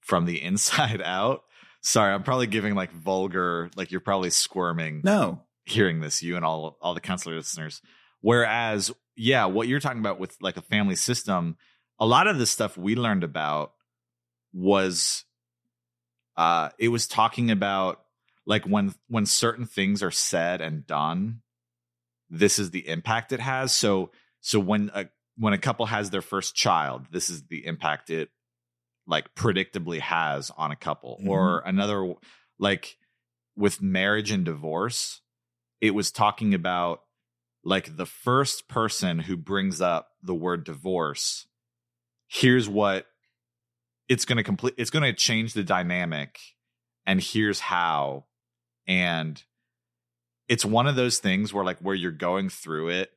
from 0.00 0.26
the 0.26 0.42
inside 0.42 1.02
out 1.02 1.42
sorry 1.80 2.12
i'm 2.12 2.22
probably 2.22 2.46
giving 2.46 2.74
like 2.74 2.92
vulgar 2.92 3.70
like 3.76 3.90
you're 3.90 4.00
probably 4.00 4.30
squirming 4.30 5.00
no. 5.04 5.40
hearing 5.64 6.00
this, 6.00 6.22
you 6.22 6.36
and 6.36 6.44
all 6.44 6.76
all 6.80 6.94
the 6.94 7.00
counselor 7.00 7.36
listeners. 7.36 7.80
Whereas, 8.24 8.90
yeah, 9.16 9.44
what 9.44 9.68
you're 9.68 9.80
talking 9.80 9.98
about 9.98 10.18
with 10.18 10.34
like 10.40 10.56
a 10.56 10.62
family 10.62 10.96
system, 10.96 11.58
a 12.00 12.06
lot 12.06 12.26
of 12.26 12.38
the 12.38 12.46
stuff 12.46 12.74
we 12.78 12.96
learned 12.96 13.22
about 13.22 13.72
was 14.54 15.24
uh 16.34 16.70
it 16.78 16.88
was 16.88 17.06
talking 17.06 17.50
about 17.50 18.00
like 18.46 18.64
when 18.64 18.94
when 19.08 19.26
certain 19.26 19.66
things 19.66 20.02
are 20.02 20.10
said 20.10 20.62
and 20.62 20.86
done, 20.86 21.42
this 22.30 22.58
is 22.58 22.70
the 22.70 22.88
impact 22.88 23.30
it 23.32 23.40
has. 23.40 23.76
So 23.76 24.10
so 24.40 24.58
when 24.58 24.90
a 24.94 25.10
when 25.36 25.52
a 25.52 25.58
couple 25.58 25.84
has 25.84 26.08
their 26.08 26.22
first 26.22 26.54
child, 26.54 27.04
this 27.10 27.28
is 27.28 27.42
the 27.48 27.66
impact 27.66 28.08
it 28.08 28.30
like 29.06 29.34
predictably 29.34 30.00
has 30.00 30.50
on 30.56 30.70
a 30.70 30.76
couple. 30.76 31.20
Mhm. 31.22 31.28
Or 31.28 31.58
another 31.66 32.14
like 32.58 32.96
with 33.54 33.82
marriage 33.82 34.30
and 34.30 34.46
divorce, 34.46 35.20
it 35.82 35.90
was 35.90 36.10
talking 36.10 36.54
about 36.54 37.02
like 37.64 37.96
the 37.96 38.06
first 38.06 38.68
person 38.68 39.20
who 39.20 39.36
brings 39.36 39.80
up 39.80 40.08
the 40.22 40.34
word 40.34 40.64
divorce 40.64 41.46
here's 42.28 42.68
what 42.68 43.06
it's 44.08 44.24
going 44.24 44.36
to 44.36 44.42
complete 44.42 44.74
it's 44.76 44.90
going 44.90 45.02
to 45.02 45.12
change 45.12 45.54
the 45.54 45.64
dynamic 45.64 46.38
and 47.06 47.20
here's 47.20 47.60
how. 47.60 48.24
And 48.86 49.42
it's 50.48 50.64
one 50.64 50.86
of 50.86 50.96
those 50.96 51.18
things 51.18 51.52
where 51.52 51.64
like 51.64 51.78
where 51.78 51.94
you're 51.94 52.10
going 52.10 52.48
through 52.50 52.88
it 52.88 53.10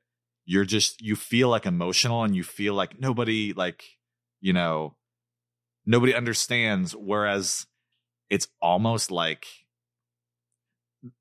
you're 0.46 0.64
just 0.64 1.02
you 1.02 1.14
feel 1.14 1.50
like 1.50 1.66
emotional 1.66 2.24
and 2.24 2.34
you 2.34 2.42
feel 2.42 2.74
like 2.74 2.98
nobody 3.02 3.52
like 3.52 3.84
you 4.40 4.54
know 4.54 4.96
nobody 5.86 6.16
understands 6.16 6.96
whereas 6.96 7.68
it's 8.30 8.48
almost 8.62 9.12
like 9.12 9.46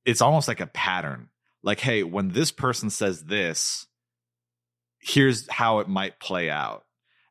it's 0.04 0.22
almost 0.22 0.46
like 0.46 0.60
a 0.60 0.66
pattern 0.68 1.28
like 1.66 1.80
hey 1.80 2.02
when 2.02 2.28
this 2.28 2.50
person 2.50 2.88
says 2.88 3.24
this 3.24 3.86
here's 5.00 5.46
how 5.50 5.80
it 5.80 5.88
might 5.88 6.18
play 6.18 6.48
out 6.48 6.84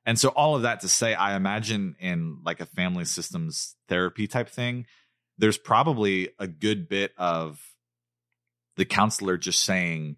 and 0.06 0.20
so 0.20 0.30
all 0.30 0.56
of 0.56 0.62
that 0.62 0.82
to 0.82 0.88
say 0.88 1.16
i 1.16 1.36
imagine 1.36 1.96
in 2.00 2.38
like 2.46 2.60
a 2.60 2.66
family 2.68 3.06
systems 3.06 3.76
therapy 3.88 4.28
type 4.28 4.50
thing 4.50 4.86
there's 5.38 5.58
probably 5.58 6.30
a 6.38 6.48
good 6.48 6.88
bit 6.88 7.12
of 7.18 7.60
the 8.76 8.86
counselor 8.86 9.38
just 9.38 9.64
saying 9.64 10.18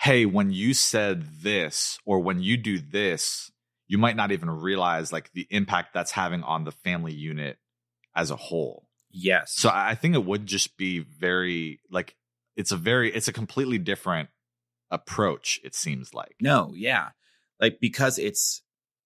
hey 0.00 0.26
when 0.26 0.50
you 0.50 0.74
said 0.74 1.22
this 1.42 1.98
or 2.04 2.18
when 2.18 2.40
you 2.40 2.56
do 2.56 2.78
this 2.80 3.52
you 3.86 3.98
might 3.98 4.16
not 4.16 4.32
even 4.32 4.48
realize 4.50 5.12
like 5.12 5.30
the 5.32 5.46
impact 5.50 5.92
that's 5.92 6.12
having 6.12 6.42
on 6.42 6.64
the 6.64 6.72
family 6.72 7.12
unit 7.12 7.58
as 8.16 8.30
a 8.30 8.36
whole 8.36 8.88
Yes. 9.14 9.52
so 9.52 9.70
I 9.70 9.94
think 9.94 10.14
it 10.14 10.24
would 10.24 10.46
just 10.46 10.78
be 10.78 11.00
very 11.00 11.80
like 11.90 12.16
it's 12.56 12.72
a 12.72 12.76
very 12.76 13.12
it's 13.12 13.28
a 13.28 13.32
completely 13.32 13.78
different 13.78 14.28
approach. 14.90 15.60
It 15.64 15.74
seems 15.74 16.14
like 16.14 16.36
No, 16.40 16.72
yeah. 16.74 17.10
Like 17.60 17.78
because 17.80 18.18
it's 18.18 18.62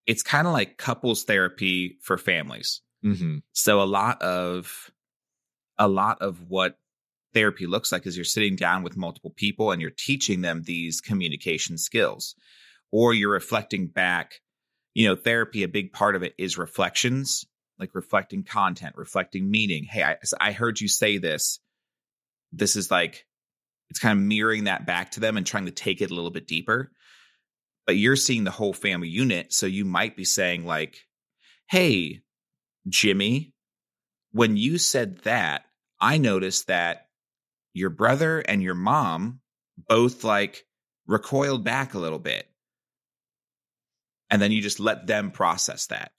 it's 0.07 0.23
kind 0.23 0.47
of 0.47 0.53
like 0.53 0.79
couples 0.79 1.25
therapy 1.25 1.99
for 2.01 2.17
families. 2.19 2.81
hmm 3.03 3.39
So 3.53 3.81
a 3.81 3.85
lot 3.85 4.23
of 4.23 4.91
a 5.79 5.89
lot 5.89 6.23
of 6.23 6.49
what 6.49 6.79
therapy 7.35 7.67
looks 7.67 7.93
like 7.93 8.07
is 8.07 8.17
you're 8.17 8.25
sitting 8.25 8.57
down 8.57 8.83
with 8.83 8.97
multiple 8.97 9.33
people 9.37 9.71
and 9.71 9.83
you're 9.83 9.91
teaching 9.91 10.41
them 10.41 10.63
these 10.63 11.01
communication 11.01 11.77
skills 11.77 12.35
or 12.91 13.13
you're 13.13 13.31
reflecting 13.31 13.89
back. 13.89 14.41
You 14.95 15.09
know, 15.09 15.17
therapy 15.17 15.63
a 15.63 15.69
big 15.69 15.93
part 15.93 16.17
of 16.17 16.23
it 16.23 16.35
is 16.39 16.57
reflections, 16.57 17.45
like 17.79 17.95
reflecting 17.95 18.43
content, 18.45 18.95
reflecting 18.97 19.51
meaning. 19.51 19.85
Hey, 19.85 20.03
I 20.03 20.17
I 20.41 20.53
heard 20.53 20.81
you 20.81 20.89
say 20.89 21.19
this. 21.19 21.61
This 22.53 22.77
is 22.77 22.91
like 22.91 23.27
it's 23.91 23.99
kind 23.99 24.19
of 24.19 24.25
mirroring 24.25 24.65
that 24.65 24.87
back 24.87 25.13
to 25.13 25.21
them 25.21 25.37
and 25.37 25.47
trying 25.47 25.67
to 25.67 25.71
take 25.73 26.01
it 26.01 26.11
a 26.11 26.15
little 26.15 26.31
bit 26.31 26.47
deeper. 26.47 26.91
But 27.87 27.97
you're 27.97 28.17
seeing 28.17 28.45
the 28.45 28.51
whole 28.51 28.73
family 28.73 29.09
unit, 29.09 29.53
so 29.53 29.67
you 29.67 29.85
might 29.85 30.17
be 30.17 30.25
saying 30.25 30.67
like, 30.67 31.07
"Hey, 31.69 32.23
Jimmy, 32.89 33.53
when 34.33 34.57
you 34.57 34.79
said 34.79 35.19
that, 35.19 35.67
I 36.01 36.19
noticed 36.19 36.67
that 36.67 37.09
your 37.73 37.91
brother 37.91 38.41
and 38.41 38.63
your 38.63 38.75
mom 38.75 39.41
both 39.77 40.25
like 40.25 40.65
recoiled 41.07 41.65
back 41.65 41.95
a 41.95 41.99
little 41.99 42.19
bit. 42.19 42.49
And 44.31 44.43
then 44.43 44.51
you 44.51 44.61
just 44.61 44.81
let 44.81 45.07
them 45.07 45.31
process 45.31 45.87
that. 45.89 46.13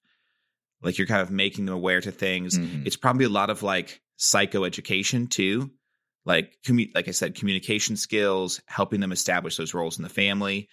Like 0.82 0.98
you're 0.98 1.08
kind 1.08 1.22
of 1.22 1.32
making 1.32 1.66
them 1.66 1.76
aware 1.76 2.00
to 2.00 2.12
things. 2.12 2.58
Mhm. 2.58 2.86
It's 2.86 2.96
probably 2.96 3.26
a 3.26 3.30
lot 3.30 3.50
of 3.50 3.64
like 3.64 4.02
psychoeducation 4.20 5.30
too. 5.30 5.72
Like 6.28 6.58
commu- 6.66 6.94
like 6.94 7.08
I 7.08 7.12
said, 7.12 7.36
communication 7.36 7.96
skills, 7.96 8.62
helping 8.68 9.00
them 9.00 9.12
establish 9.12 9.58
those 9.58 9.74
roles 9.74 9.98
in 9.98 10.04
the 10.04 10.10
family. 10.10 10.70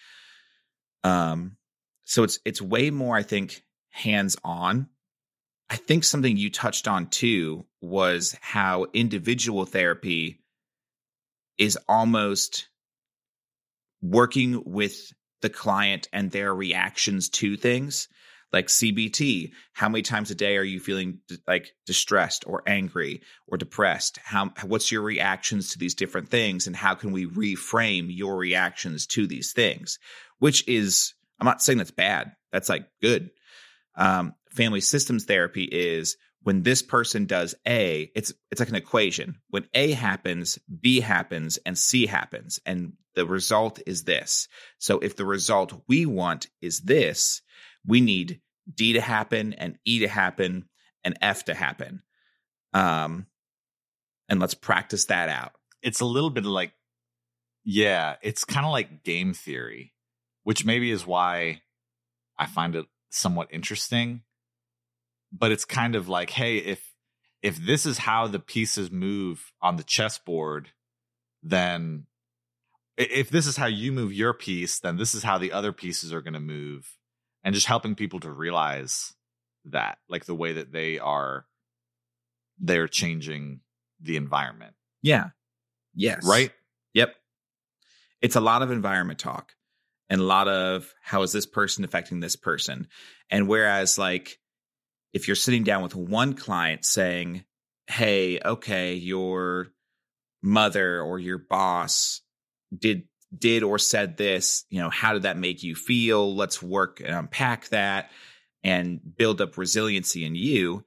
Um 1.03 1.57
so 2.03 2.23
it's 2.25 2.39
it's 2.45 2.61
way 2.61 2.91
more, 2.91 3.17
I 3.17 3.23
think, 3.23 3.63
hands 3.91 4.37
on. 4.45 4.89
I 5.71 5.77
think 5.77 6.05
something 6.05 6.37
you 6.37 6.51
touched 6.51 6.87
on 6.87 7.07
too 7.07 7.65
was 7.81 8.37
how 8.43 8.87
individual 8.93 9.65
therapy 9.65 10.41
is 11.57 11.79
almost 11.89 12.69
working 14.03 14.63
with 14.67 15.13
the 15.41 15.49
client 15.49 16.09
and 16.13 16.31
their 16.31 16.55
reactions 16.55 17.29
to 17.29 17.57
things. 17.57 18.09
Like 18.55 18.69
CBT. 18.69 19.51
How 19.73 19.89
many 19.89 20.03
times 20.03 20.31
a 20.31 20.35
day 20.35 20.57
are 20.57 20.63
you 20.63 20.79
feeling 20.79 21.19
like 21.47 21.73
distressed 21.87 22.45
or 22.47 22.63
angry 22.67 23.21
or 23.49 23.59
depressed? 23.59 24.19
How 24.25 24.51
what's 24.63 24.91
your 24.93 25.03
reactions 25.03 25.73
to 25.73 25.79
these 25.79 25.95
different 25.95 26.29
things 26.29 26.67
and 26.67 26.77
how 26.77 26.95
can 26.95 27.13
we 27.13 27.27
reframe 27.27 28.07
your 28.09 28.37
reactions 28.37 29.07
to 29.09 29.27
these 29.27 29.53
things? 29.53 29.99
Which 30.39 30.67
is 30.69 31.15
I'm 31.41 31.47
not 31.47 31.63
saying 31.63 31.79
that's 31.79 31.91
bad. 31.91 32.33
That's 32.53 32.69
like 32.69 32.87
good. 33.03 33.31
Um, 33.97 34.35
family 34.51 34.81
systems 34.81 35.25
therapy 35.25 35.65
is 35.65 36.17
when 36.43 36.63
this 36.63 36.83
person 36.83 37.27
does 37.27 37.55
A, 37.67 38.13
it's 38.15 38.33
it's 38.53 38.61
like 38.61 38.69
an 38.69 38.77
equation. 38.77 39.41
When 39.51 39.67
A 39.75 39.93
happens, 39.93 40.59
B 40.81 41.01
happens, 41.01 41.59
and 41.67 41.77
C 41.77 42.07
happens, 42.07 42.61
and 42.65 42.93
the 43.17 43.27
result 43.27 43.81
is 43.87 44.05
this. 44.05 44.47
So 44.79 45.01
if 45.01 45.17
the 45.17 45.25
result 45.25 45.83
we 45.89 46.07
want 46.07 46.47
is 46.61 46.81
this, 46.81 47.43
we 47.87 48.01
need 48.01 48.41
D 48.73 48.95
to 48.95 49.01
happen 49.01 49.53
and 49.53 49.79
E 49.85 50.01
to 50.01 50.09
happen 50.09 50.69
and 51.03 51.19
F 51.21 51.45
to 51.47 51.55
happen. 51.55 52.03
Um, 52.73 53.27
and 54.29 54.41
let's 54.41 54.55
practice 54.55 55.07
that 55.07 55.29
out. 55.29 55.53
It's 55.83 56.01
a 56.01 56.07
little 56.07 56.31
bit 56.31 56.45
like, 56.45 56.73
yeah, 57.65 58.17
it's 58.23 58.45
kind 58.45 58.67
of 58.67 58.73
like 58.73 59.05
game 59.05 59.35
theory, 59.35 59.93
which 60.43 60.65
maybe 60.65 60.91
is 60.91 61.07
why 61.07 61.63
I 62.39 62.47
find 62.47 62.75
it 62.75 62.87
somewhat 63.11 63.49
interesting 63.51 64.23
but 65.37 65.51
it's 65.51 65.65
kind 65.65 65.97
of 65.97 66.09
like, 66.09 66.31
hey, 66.31 66.59
if 66.59 66.93
if 67.43 67.57
this 67.57 67.85
is 67.85 67.99
how 67.99 68.27
the 68.27 68.39
pieces 68.39 68.91
move 68.91 69.53
on 69.61 69.77
the 69.77 69.83
chessboard, 69.83 70.71
then 71.43 72.07
if 72.97 73.29
this 73.29 73.47
is 73.47 73.57
how 73.57 73.67
you 73.67 73.93
move 73.93 74.15
your 74.15 74.33
piece, 74.33 74.79
then 74.79 74.97
this 74.97 75.15
is 75.15 75.25
how 75.25 75.37
the 75.37 75.53
other 75.53 75.73
pieces 75.73 76.13
are 76.13 76.23
going 76.23 76.35
to 76.35 76.41
move. 76.41 76.97
And 77.45 77.55
just 77.55 77.67
helping 77.67 77.95
people 77.95 78.21
to 78.21 78.31
realize 78.31 79.13
that, 79.67 79.99
like 80.09 80.25
the 80.25 80.35
way 80.35 80.55
that 80.55 80.73
they 80.73 80.99
are, 80.99 81.45
they're 82.59 82.89
changing 82.89 83.61
the 84.01 84.17
environment. 84.17 84.75
Yeah. 85.03 85.29
Yes. 85.95 86.27
Right? 86.27 86.51
Yep. 86.95 87.15
It's 88.23 88.37
a 88.37 88.41
lot 88.41 88.63
of 88.63 88.71
environment 88.71 89.19
talk 89.19 89.53
and 90.09 90.21
a 90.21 90.25
lot 90.25 90.49
of 90.49 90.93
how 91.03 91.23
is 91.23 91.33
this 91.33 91.47
person 91.47 91.85
affecting 91.85 92.21
this 92.21 92.37
person. 92.37 92.89
And 93.31 93.49
whereas, 93.49 93.99
like, 93.99 94.39
if 95.13 95.29
you're 95.29 95.35
sitting 95.35 95.65
down 95.65 95.83
with 95.83 95.95
one 95.95 96.35
client 96.35 96.85
saying, 96.85 97.45
Hey, 97.87 98.41
okay, 98.43 98.95
your 98.95 99.69
mother 100.43 101.01
or 101.03 101.19
your 101.19 101.39
boss 101.39 102.23
did 102.77 103.05
did 103.39 103.63
or 103.63 103.79
said 103.79 104.17
this, 104.17 104.65
you 104.71 104.81
know, 104.81 104.91
how 104.91 105.13
did 105.13 105.23
that 105.23 105.39
make 105.39 105.63
you 105.63 105.75
feel? 105.75 106.35
Let's 106.35 106.63
work 106.63 107.01
and 107.01 107.15
unpack 107.15 107.69
that 107.69 108.11
and 108.63 109.01
build 109.17 109.41
up 109.41 109.57
resiliency 109.57 110.25
in 110.25 110.35
you. 110.35 110.85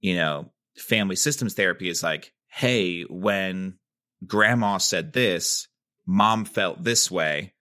You 0.00 0.16
know, 0.16 0.52
family 0.76 1.16
systems 1.16 1.54
therapy 1.54 1.88
is 1.88 2.02
like, 2.02 2.32
hey, 2.48 3.02
when 3.02 3.78
grandma 4.26 4.78
said 4.78 5.12
this, 5.12 5.68
mom 6.06 6.44
felt 6.44 6.82
this 6.82 7.10
way. 7.10 7.54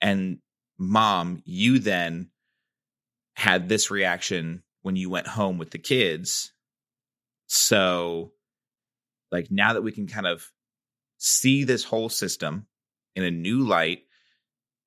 And 0.00 0.38
mom, 0.78 1.42
you 1.44 1.78
then 1.78 2.30
had 3.34 3.68
this 3.68 3.90
reaction 3.90 4.62
when 4.82 4.96
you 4.96 5.08
went 5.10 5.26
home 5.26 5.58
with 5.58 5.70
the 5.70 5.78
kids. 5.78 6.52
So, 7.46 8.32
like, 9.30 9.48
now 9.50 9.74
that 9.74 9.82
we 9.82 9.92
can 9.92 10.06
kind 10.06 10.26
of 10.26 10.50
see 11.18 11.64
this 11.64 11.84
whole 11.84 12.08
system 12.08 12.66
in 13.14 13.24
a 13.24 13.30
new 13.30 13.60
light, 13.60 14.02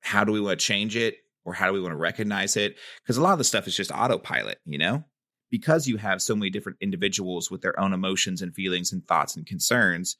how 0.00 0.24
do 0.24 0.32
we 0.32 0.40
want 0.40 0.58
to 0.58 0.64
change 0.64 0.96
it 0.96 1.16
or 1.44 1.52
how 1.52 1.66
do 1.66 1.72
we 1.72 1.80
want 1.80 1.92
to 1.92 1.96
recognize 1.96 2.56
it? 2.56 2.76
Because 3.02 3.16
a 3.16 3.22
lot 3.22 3.32
of 3.32 3.38
the 3.38 3.44
stuff 3.44 3.66
is 3.66 3.76
just 3.76 3.92
autopilot, 3.92 4.58
you 4.64 4.78
know? 4.78 5.04
Because 5.50 5.86
you 5.86 5.96
have 5.96 6.20
so 6.20 6.34
many 6.34 6.50
different 6.50 6.78
individuals 6.80 7.50
with 7.50 7.62
their 7.62 7.78
own 7.78 7.92
emotions 7.92 8.42
and 8.42 8.54
feelings 8.54 8.92
and 8.92 9.06
thoughts 9.06 9.36
and 9.36 9.46
concerns, 9.46 10.16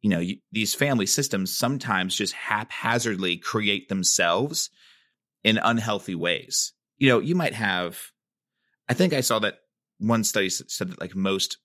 you 0.00 0.10
know, 0.10 0.18
you, 0.18 0.38
these 0.52 0.74
family 0.74 1.06
systems 1.06 1.56
sometimes 1.56 2.16
just 2.16 2.34
haphazardly 2.34 3.36
create 3.36 3.88
themselves 3.88 4.70
in 5.44 5.58
unhealthy 5.58 6.14
ways. 6.14 6.72
You 6.98 7.08
know, 7.08 7.20
you 7.20 7.34
might 7.34 7.54
have 7.54 8.12
I 8.88 8.94
think 8.94 9.12
I 9.12 9.20
saw 9.20 9.38
that 9.40 9.58
one 9.98 10.24
study 10.24 10.48
said 10.48 10.90
that 10.90 11.00
like 11.00 11.14
most 11.14 11.58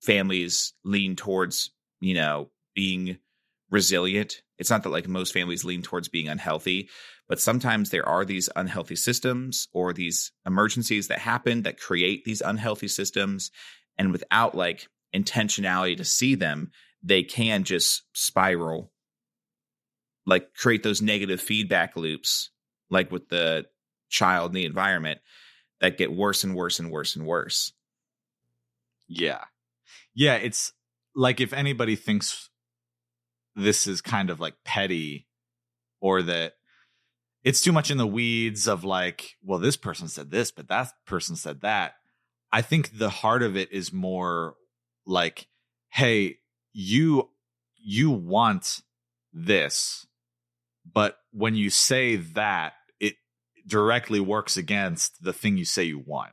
families 0.00 0.72
lean 0.84 1.16
towards, 1.16 1.70
you 2.00 2.14
know, 2.14 2.50
being 2.74 3.18
resilient. 3.70 4.42
It's 4.58 4.70
not 4.70 4.82
that 4.82 4.90
like 4.90 5.08
most 5.08 5.32
families 5.32 5.64
lean 5.64 5.82
towards 5.82 6.08
being 6.08 6.28
unhealthy, 6.28 6.88
but 7.28 7.40
sometimes 7.40 7.90
there 7.90 8.08
are 8.08 8.24
these 8.24 8.48
unhealthy 8.56 8.96
systems 8.96 9.68
or 9.72 9.92
these 9.92 10.32
emergencies 10.46 11.08
that 11.08 11.18
happen 11.18 11.62
that 11.62 11.80
create 11.80 12.24
these 12.24 12.40
unhealthy 12.40 12.88
systems. 12.88 13.50
And 13.98 14.12
without 14.12 14.54
like 14.54 14.88
intentionality 15.14 15.96
to 15.96 16.04
see 16.04 16.34
them, 16.34 16.70
they 17.02 17.22
can 17.22 17.64
just 17.64 18.02
spiral, 18.12 18.90
like 20.26 20.54
create 20.54 20.82
those 20.82 21.02
negative 21.02 21.40
feedback 21.40 21.96
loops, 21.96 22.50
like 22.90 23.12
with 23.12 23.28
the 23.28 23.66
child 24.08 24.50
in 24.50 24.54
the 24.54 24.64
environment 24.64 25.20
that 25.80 25.98
get 25.98 26.12
worse 26.12 26.44
and 26.44 26.54
worse 26.54 26.80
and 26.80 26.90
worse 26.90 27.14
and 27.14 27.26
worse. 27.26 27.72
Yeah. 29.06 29.44
Yeah, 30.14 30.34
it's 30.34 30.72
like 31.14 31.40
if 31.40 31.52
anybody 31.52 31.96
thinks 31.96 32.50
this 33.58 33.86
is 33.86 34.00
kind 34.00 34.30
of 34.30 34.40
like 34.40 34.54
petty 34.64 35.26
or 36.00 36.22
that 36.22 36.54
it's 37.44 37.60
too 37.60 37.72
much 37.72 37.90
in 37.90 37.98
the 37.98 38.06
weeds 38.06 38.68
of 38.68 38.84
like, 38.84 39.36
well, 39.42 39.58
this 39.58 39.76
person 39.76 40.08
said 40.08 40.30
this, 40.30 40.50
but 40.50 40.68
that 40.68 40.92
person 41.06 41.36
said 41.36 41.60
that. 41.62 41.94
I 42.52 42.62
think 42.62 42.98
the 42.98 43.10
heart 43.10 43.42
of 43.42 43.56
it 43.56 43.72
is 43.72 43.92
more 43.92 44.54
like, 45.06 45.48
hey, 45.90 46.38
you 46.72 47.30
you 47.76 48.10
want 48.10 48.82
this, 49.32 50.06
but 50.92 51.18
when 51.32 51.54
you 51.54 51.70
say 51.70 52.16
that, 52.16 52.74
it 53.00 53.14
directly 53.66 54.20
works 54.20 54.56
against 54.56 55.22
the 55.22 55.32
thing 55.32 55.56
you 55.56 55.64
say 55.64 55.84
you 55.84 55.98
want. 55.98 56.32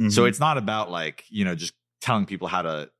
Mm-hmm. 0.00 0.10
So 0.10 0.24
it's 0.24 0.40
not 0.40 0.58
about 0.58 0.90
like, 0.90 1.24
you 1.28 1.44
know, 1.44 1.54
just 1.54 1.74
telling 2.00 2.26
people 2.26 2.48
how 2.48 2.62
to 2.62 2.90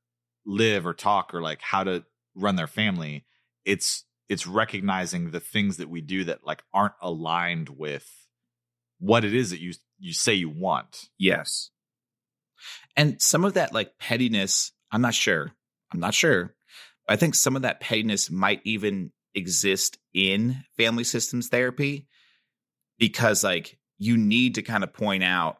live 0.44 0.86
or 0.86 0.94
talk 0.94 1.34
or 1.34 1.42
like 1.42 1.60
how 1.60 1.84
to 1.84 2.04
run 2.36 2.56
their 2.56 2.66
family. 2.66 3.24
It's 3.64 4.04
it's 4.28 4.46
recognizing 4.46 5.30
the 5.30 5.40
things 5.40 5.76
that 5.76 5.88
we 5.88 6.00
do 6.00 6.24
that 6.24 6.44
like 6.44 6.62
aren't 6.72 6.94
aligned 7.00 7.68
with 7.68 8.08
what 8.98 9.24
it 9.24 9.34
is 9.34 9.50
that 9.50 9.60
you 9.60 9.72
you 9.98 10.12
say 10.12 10.34
you 10.34 10.48
want. 10.48 11.08
Yes. 11.18 11.70
And 12.96 13.20
some 13.20 13.44
of 13.44 13.54
that 13.54 13.72
like 13.72 13.98
pettiness, 13.98 14.72
I'm 14.90 15.02
not 15.02 15.14
sure. 15.14 15.52
I'm 15.92 16.00
not 16.00 16.14
sure. 16.14 16.54
I 17.08 17.16
think 17.16 17.34
some 17.34 17.56
of 17.56 17.62
that 17.62 17.80
pettiness 17.80 18.30
might 18.30 18.60
even 18.64 19.12
exist 19.34 19.98
in 20.14 20.64
family 20.76 21.04
systems 21.04 21.48
therapy 21.48 22.06
because 22.98 23.44
like 23.44 23.78
you 23.98 24.16
need 24.16 24.56
to 24.56 24.62
kind 24.62 24.82
of 24.82 24.92
point 24.92 25.22
out 25.22 25.58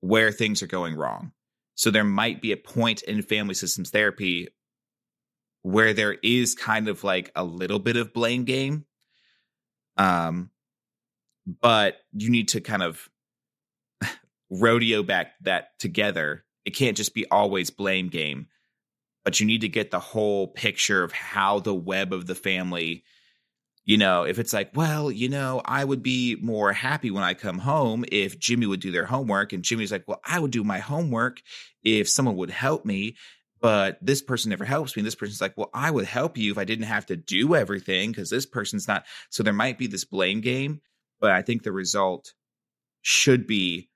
where 0.00 0.32
things 0.32 0.62
are 0.62 0.66
going 0.66 0.96
wrong. 0.96 1.32
So 1.76 1.90
there 1.90 2.04
might 2.04 2.40
be 2.40 2.52
a 2.52 2.56
point 2.56 3.02
in 3.02 3.22
family 3.22 3.54
systems 3.54 3.90
therapy 3.90 4.48
where 5.64 5.94
there 5.94 6.12
is 6.22 6.54
kind 6.54 6.88
of 6.88 7.02
like 7.02 7.32
a 7.34 7.42
little 7.42 7.78
bit 7.78 7.96
of 7.96 8.12
blame 8.12 8.44
game. 8.44 8.84
Um 9.96 10.50
but 11.60 11.96
you 12.12 12.30
need 12.30 12.48
to 12.48 12.60
kind 12.60 12.82
of 12.82 13.08
rodeo 14.50 15.02
back 15.02 15.32
that 15.42 15.78
together. 15.78 16.44
It 16.64 16.76
can't 16.76 16.96
just 16.96 17.14
be 17.14 17.26
always 17.30 17.70
blame 17.70 18.08
game, 18.08 18.46
but 19.24 19.40
you 19.40 19.46
need 19.46 19.62
to 19.62 19.68
get 19.68 19.90
the 19.90 20.00
whole 20.00 20.48
picture 20.48 21.02
of 21.02 21.12
how 21.12 21.60
the 21.60 21.74
web 21.74 22.12
of 22.12 22.26
the 22.26 22.34
family 22.34 23.04
you 23.86 23.98
know, 23.98 24.22
if 24.22 24.38
it's 24.38 24.54
like, 24.54 24.70
well, 24.74 25.10
you 25.10 25.28
know, 25.28 25.60
I 25.64 25.84
would 25.84 26.02
be 26.02 26.36
more 26.40 26.72
happy 26.72 27.10
when 27.10 27.22
I 27.22 27.34
come 27.34 27.58
home 27.58 28.04
if 28.10 28.38
Jimmy 28.38 28.66
would 28.66 28.80
do 28.80 28.90
their 28.90 29.04
homework. 29.04 29.52
And 29.52 29.62
Jimmy's 29.62 29.92
like, 29.92 30.04
well, 30.06 30.20
I 30.24 30.38
would 30.38 30.50
do 30.50 30.64
my 30.64 30.78
homework 30.78 31.42
if 31.82 32.08
someone 32.08 32.36
would 32.36 32.50
help 32.50 32.86
me. 32.86 33.16
But 33.64 33.96
this 34.02 34.20
person 34.20 34.50
never 34.50 34.66
helps 34.66 34.94
me. 34.94 35.00
And 35.00 35.06
this 35.06 35.14
person's 35.14 35.40
like, 35.40 35.56
well, 35.56 35.70
I 35.72 35.90
would 35.90 36.04
help 36.04 36.36
you 36.36 36.52
if 36.52 36.58
I 36.58 36.64
didn't 36.64 36.84
have 36.84 37.06
to 37.06 37.16
do 37.16 37.54
everything 37.54 38.10
because 38.10 38.28
this 38.28 38.44
person's 38.44 38.86
not. 38.86 39.06
So 39.30 39.42
there 39.42 39.54
might 39.54 39.78
be 39.78 39.86
this 39.86 40.04
blame 40.04 40.42
game. 40.42 40.82
But 41.18 41.30
I 41.30 41.40
think 41.40 41.62
the 41.62 41.72
result 41.72 42.34
should 43.00 43.46
be 43.46 43.88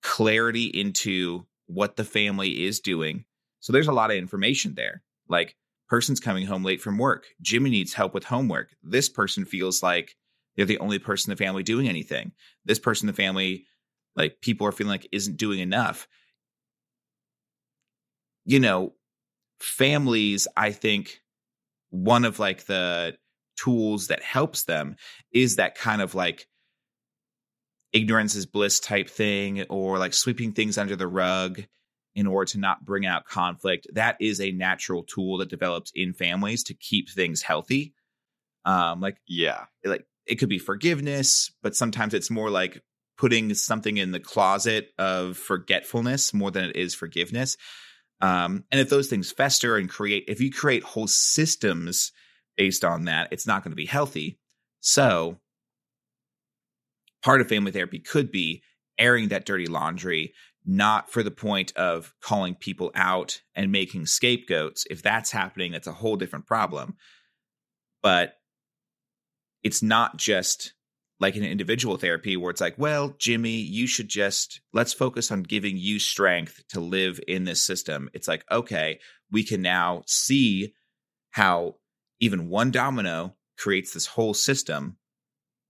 clarity 0.00 0.66
into 0.66 1.44
what 1.66 1.96
the 1.96 2.04
family 2.04 2.64
is 2.64 2.78
doing. 2.78 3.24
So 3.58 3.72
there's 3.72 3.88
a 3.88 3.92
lot 3.92 4.12
of 4.12 4.16
information 4.16 4.76
there. 4.76 5.02
Like, 5.28 5.56
person's 5.88 6.20
coming 6.20 6.46
home 6.46 6.62
late 6.62 6.80
from 6.80 6.98
work. 6.98 7.24
Jimmy 7.40 7.68
needs 7.68 7.94
help 7.94 8.14
with 8.14 8.22
homework. 8.22 8.68
This 8.80 9.08
person 9.08 9.44
feels 9.44 9.82
like 9.82 10.14
they're 10.54 10.66
the 10.66 10.78
only 10.78 11.00
person 11.00 11.32
in 11.32 11.36
the 11.36 11.44
family 11.44 11.64
doing 11.64 11.88
anything. 11.88 12.30
This 12.64 12.78
person 12.78 13.08
in 13.08 13.12
the 13.12 13.20
family, 13.20 13.66
like 14.14 14.40
people 14.40 14.68
are 14.68 14.72
feeling 14.72 14.92
like 14.92 15.08
isn't 15.10 15.36
doing 15.36 15.58
enough. 15.58 16.06
You 18.44 18.60
know, 18.60 18.94
families, 19.60 20.48
I 20.56 20.72
think 20.72 21.20
one 21.90 22.24
of 22.24 22.38
like 22.38 22.66
the 22.66 23.16
tools 23.56 24.08
that 24.08 24.22
helps 24.22 24.64
them 24.64 24.96
is 25.32 25.56
that 25.56 25.76
kind 25.76 26.02
of 26.02 26.14
like 26.14 26.48
ignorance 27.92 28.34
is 28.34 28.46
bliss 28.46 28.80
type 28.80 29.08
thing 29.08 29.62
or 29.68 29.98
like 29.98 30.14
sweeping 30.14 30.52
things 30.52 30.78
under 30.78 30.96
the 30.96 31.06
rug 31.06 31.62
in 32.14 32.26
order 32.26 32.50
to 32.50 32.58
not 32.58 32.84
bring 32.84 33.06
out 33.06 33.26
conflict. 33.26 33.86
That 33.92 34.16
is 34.20 34.40
a 34.40 34.52
natural 34.52 35.02
tool 35.02 35.38
that 35.38 35.48
develops 35.48 35.92
in 35.94 36.12
families 36.12 36.64
to 36.64 36.74
keep 36.74 37.10
things 37.10 37.42
healthy. 37.42 37.94
Um, 38.64 39.00
like 39.00 39.18
yeah, 39.26 39.64
like 39.84 40.06
it 40.26 40.36
could 40.36 40.48
be 40.48 40.58
forgiveness, 40.58 41.52
but 41.62 41.76
sometimes 41.76 42.14
it's 42.14 42.30
more 42.30 42.50
like 42.50 42.82
putting 43.18 43.52
something 43.54 43.96
in 43.96 44.12
the 44.12 44.20
closet 44.20 44.90
of 44.98 45.36
forgetfulness 45.36 46.32
more 46.32 46.50
than 46.50 46.64
it 46.64 46.76
is 46.76 46.94
forgiveness. 46.94 47.56
Um, 48.22 48.64
and 48.70 48.80
if 48.80 48.88
those 48.88 49.08
things 49.08 49.32
fester 49.32 49.76
and 49.76 49.90
create, 49.90 50.24
if 50.28 50.40
you 50.40 50.50
create 50.50 50.84
whole 50.84 51.08
systems 51.08 52.12
based 52.56 52.84
on 52.84 53.04
that, 53.06 53.28
it's 53.32 53.48
not 53.48 53.64
going 53.64 53.72
to 53.72 53.76
be 53.76 53.84
healthy. 53.84 54.38
So, 54.80 55.38
part 57.22 57.40
of 57.40 57.48
family 57.48 57.72
therapy 57.72 57.98
could 57.98 58.30
be 58.30 58.62
airing 58.96 59.28
that 59.28 59.44
dirty 59.44 59.66
laundry, 59.66 60.34
not 60.64 61.10
for 61.10 61.24
the 61.24 61.32
point 61.32 61.72
of 61.76 62.14
calling 62.20 62.54
people 62.54 62.92
out 62.94 63.40
and 63.56 63.72
making 63.72 64.06
scapegoats. 64.06 64.86
If 64.88 65.02
that's 65.02 65.32
happening, 65.32 65.72
that's 65.72 65.88
a 65.88 65.92
whole 65.92 66.16
different 66.16 66.46
problem. 66.46 66.96
But 68.02 68.34
it's 69.64 69.82
not 69.82 70.16
just 70.16 70.74
like 71.22 71.36
an 71.36 71.44
individual 71.44 71.96
therapy 71.96 72.36
where 72.36 72.50
it's 72.50 72.60
like, 72.60 72.76
well, 72.76 73.14
Jimmy, 73.16 73.54
you 73.54 73.86
should 73.86 74.08
just 74.08 74.60
let's 74.72 74.92
focus 74.92 75.30
on 75.30 75.44
giving 75.44 75.76
you 75.76 76.00
strength 76.00 76.64
to 76.70 76.80
live 76.80 77.20
in 77.28 77.44
this 77.44 77.62
system. 77.62 78.10
It's 78.12 78.26
like, 78.26 78.44
okay, 78.50 78.98
we 79.30 79.44
can 79.44 79.62
now 79.62 80.02
see 80.08 80.74
how 81.30 81.76
even 82.18 82.48
one 82.48 82.72
domino 82.72 83.36
creates 83.56 83.94
this 83.94 84.06
whole 84.06 84.34
system. 84.34 84.96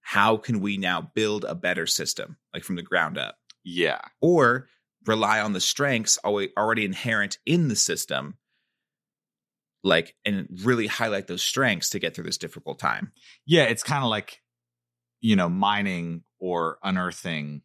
How 0.00 0.38
can 0.38 0.60
we 0.60 0.78
now 0.78 1.12
build 1.14 1.44
a 1.44 1.54
better 1.54 1.86
system, 1.86 2.38
like 2.54 2.64
from 2.64 2.76
the 2.76 2.82
ground 2.82 3.18
up? 3.18 3.36
Yeah. 3.62 4.00
Or 4.22 4.68
rely 5.06 5.40
on 5.40 5.52
the 5.52 5.60
strengths 5.60 6.18
already 6.24 6.84
inherent 6.86 7.36
in 7.44 7.68
the 7.68 7.76
system 7.76 8.38
like 9.84 10.14
and 10.24 10.46
really 10.62 10.86
highlight 10.86 11.26
those 11.26 11.42
strengths 11.42 11.90
to 11.90 11.98
get 11.98 12.14
through 12.14 12.24
this 12.24 12.38
difficult 12.38 12.78
time. 12.78 13.12
Yeah, 13.46 13.64
it's 13.64 13.82
kind 13.82 14.04
of 14.04 14.10
like 14.10 14.41
you 15.22 15.36
know, 15.36 15.48
mining 15.48 16.24
or 16.38 16.78
unearthing 16.82 17.62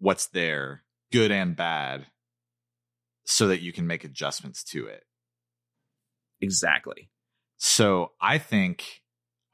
what's 0.00 0.26
there, 0.26 0.82
good 1.12 1.30
and 1.30 1.54
bad, 1.54 2.06
so 3.24 3.46
that 3.48 3.62
you 3.62 3.72
can 3.72 3.86
make 3.86 4.02
adjustments 4.02 4.64
to 4.64 4.86
it. 4.86 5.04
Exactly. 6.40 7.08
So, 7.58 8.10
I 8.20 8.38
think 8.38 9.02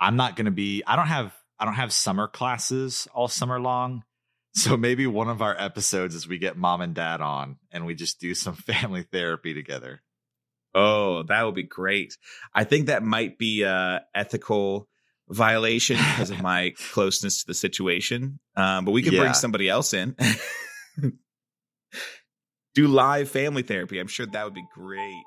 I'm 0.01 0.17
not 0.17 0.37
going 0.37 0.47
to 0.47 0.51
be 0.51 0.83
I 0.87 0.97
don't 0.97 1.09
have 1.09 1.35
I 1.59 1.65
don't 1.65 1.75
have 1.75 1.93
summer 1.93 2.29
classes 2.29 3.09
all 3.13 3.29
summer 3.29 3.61
long. 3.61 4.05
So 4.55 4.77
maybe 4.77 5.07
one 5.07 5.29
of 5.29 5.43
our 5.43 5.55
episodes 5.57 6.15
is 6.15 6.27
we 6.27 6.39
get 6.39 6.57
mom 6.57 6.81
and 6.81 6.95
dad 6.95 7.21
on 7.21 7.59
and 7.71 7.87
we 7.87 7.95
just 7.95 8.19
do 8.19 8.35
some 8.35 8.55
family 8.57 9.03
therapy 9.05 9.55
together. 9.55 10.03
Oh, 10.75 11.23
that 11.25 11.45
would 11.45 11.55
be 11.55 11.63
great. 11.63 12.17
I 12.55 12.65
think 12.65 12.87
that 12.87 13.03
might 13.03 13.39
be 13.39 13.63
a 13.63 14.03
ethical 14.15 14.89
violation 15.31 15.97
because 16.11 16.31
of 16.31 16.41
my 16.43 16.75
closeness 16.93 17.43
to 17.43 17.47
the 17.49 17.55
situation. 17.55 18.39
Um, 18.57 18.85
but 18.85 18.93
we 18.93 19.03
could 19.03 19.13
yeah. 19.13 19.21
bring 19.21 19.35
somebody 19.35 19.69
else 19.69 19.95
in. 19.95 20.17
do 22.75 22.87
live 22.87 23.29
family 23.29 23.63
therapy. 23.63 23.99
I'm 23.99 24.07
sure 24.07 24.27
that 24.27 24.45
would 24.45 24.55
be 24.55 24.67
great. 24.75 25.25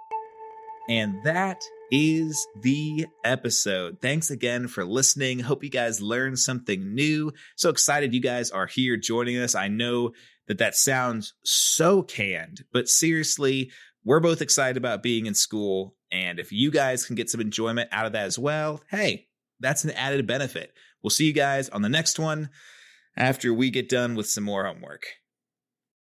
And 0.90 1.24
that 1.24 1.62
is 1.92 2.48
the 2.62 3.06
episode. 3.24 4.00
Thanks 4.02 4.32
again 4.32 4.68
for 4.68 4.86
listening. 4.86 5.40
Hope 5.40 5.64
you 5.64 5.70
guys 5.70 6.02
learned 6.02 6.40
something 6.40 6.94
new. 6.94 7.32
So 7.56 7.70
excited 7.70 8.14
you 8.14 8.22
guys 8.22 8.52
are 8.52 8.68
here 8.68 8.98
joining 8.98 9.38
us. 9.38 9.54
I 9.54 9.68
know 9.68 10.12
that 10.48 10.58
that 10.58 10.76
sounds 10.76 11.34
so 11.44 12.02
canned, 12.02 12.64
but 12.74 12.90
seriously, 12.90 13.72
we're 14.04 14.20
both 14.20 14.42
excited 14.42 14.78
about 14.78 15.04
being 15.04 15.28
in 15.28 15.36
school. 15.36 15.96
And 16.12 16.40
if 16.40 16.52
you 16.52 16.72
guys 16.72 17.06
can 17.06 17.16
get 17.16 17.30
some 17.30 17.42
enjoyment 17.42 17.90
out 17.92 18.06
of 18.06 18.14
that 18.14 18.26
as 18.26 18.40
well, 18.40 18.82
hey, 18.90 19.28
that's 19.62 19.84
an 19.84 19.92
added 19.92 20.28
benefit. 20.28 20.74
We'll 21.02 21.12
see 21.12 21.26
you 21.26 21.34
guys 21.34 21.70
on 21.70 21.82
the 21.82 21.90
next 21.90 22.20
one 22.20 22.50
after 23.16 23.54
we 23.54 23.70
get 23.70 23.90
done 23.90 24.16
with 24.16 24.28
some 24.28 24.44
more 24.44 24.66
homework. 24.66 25.04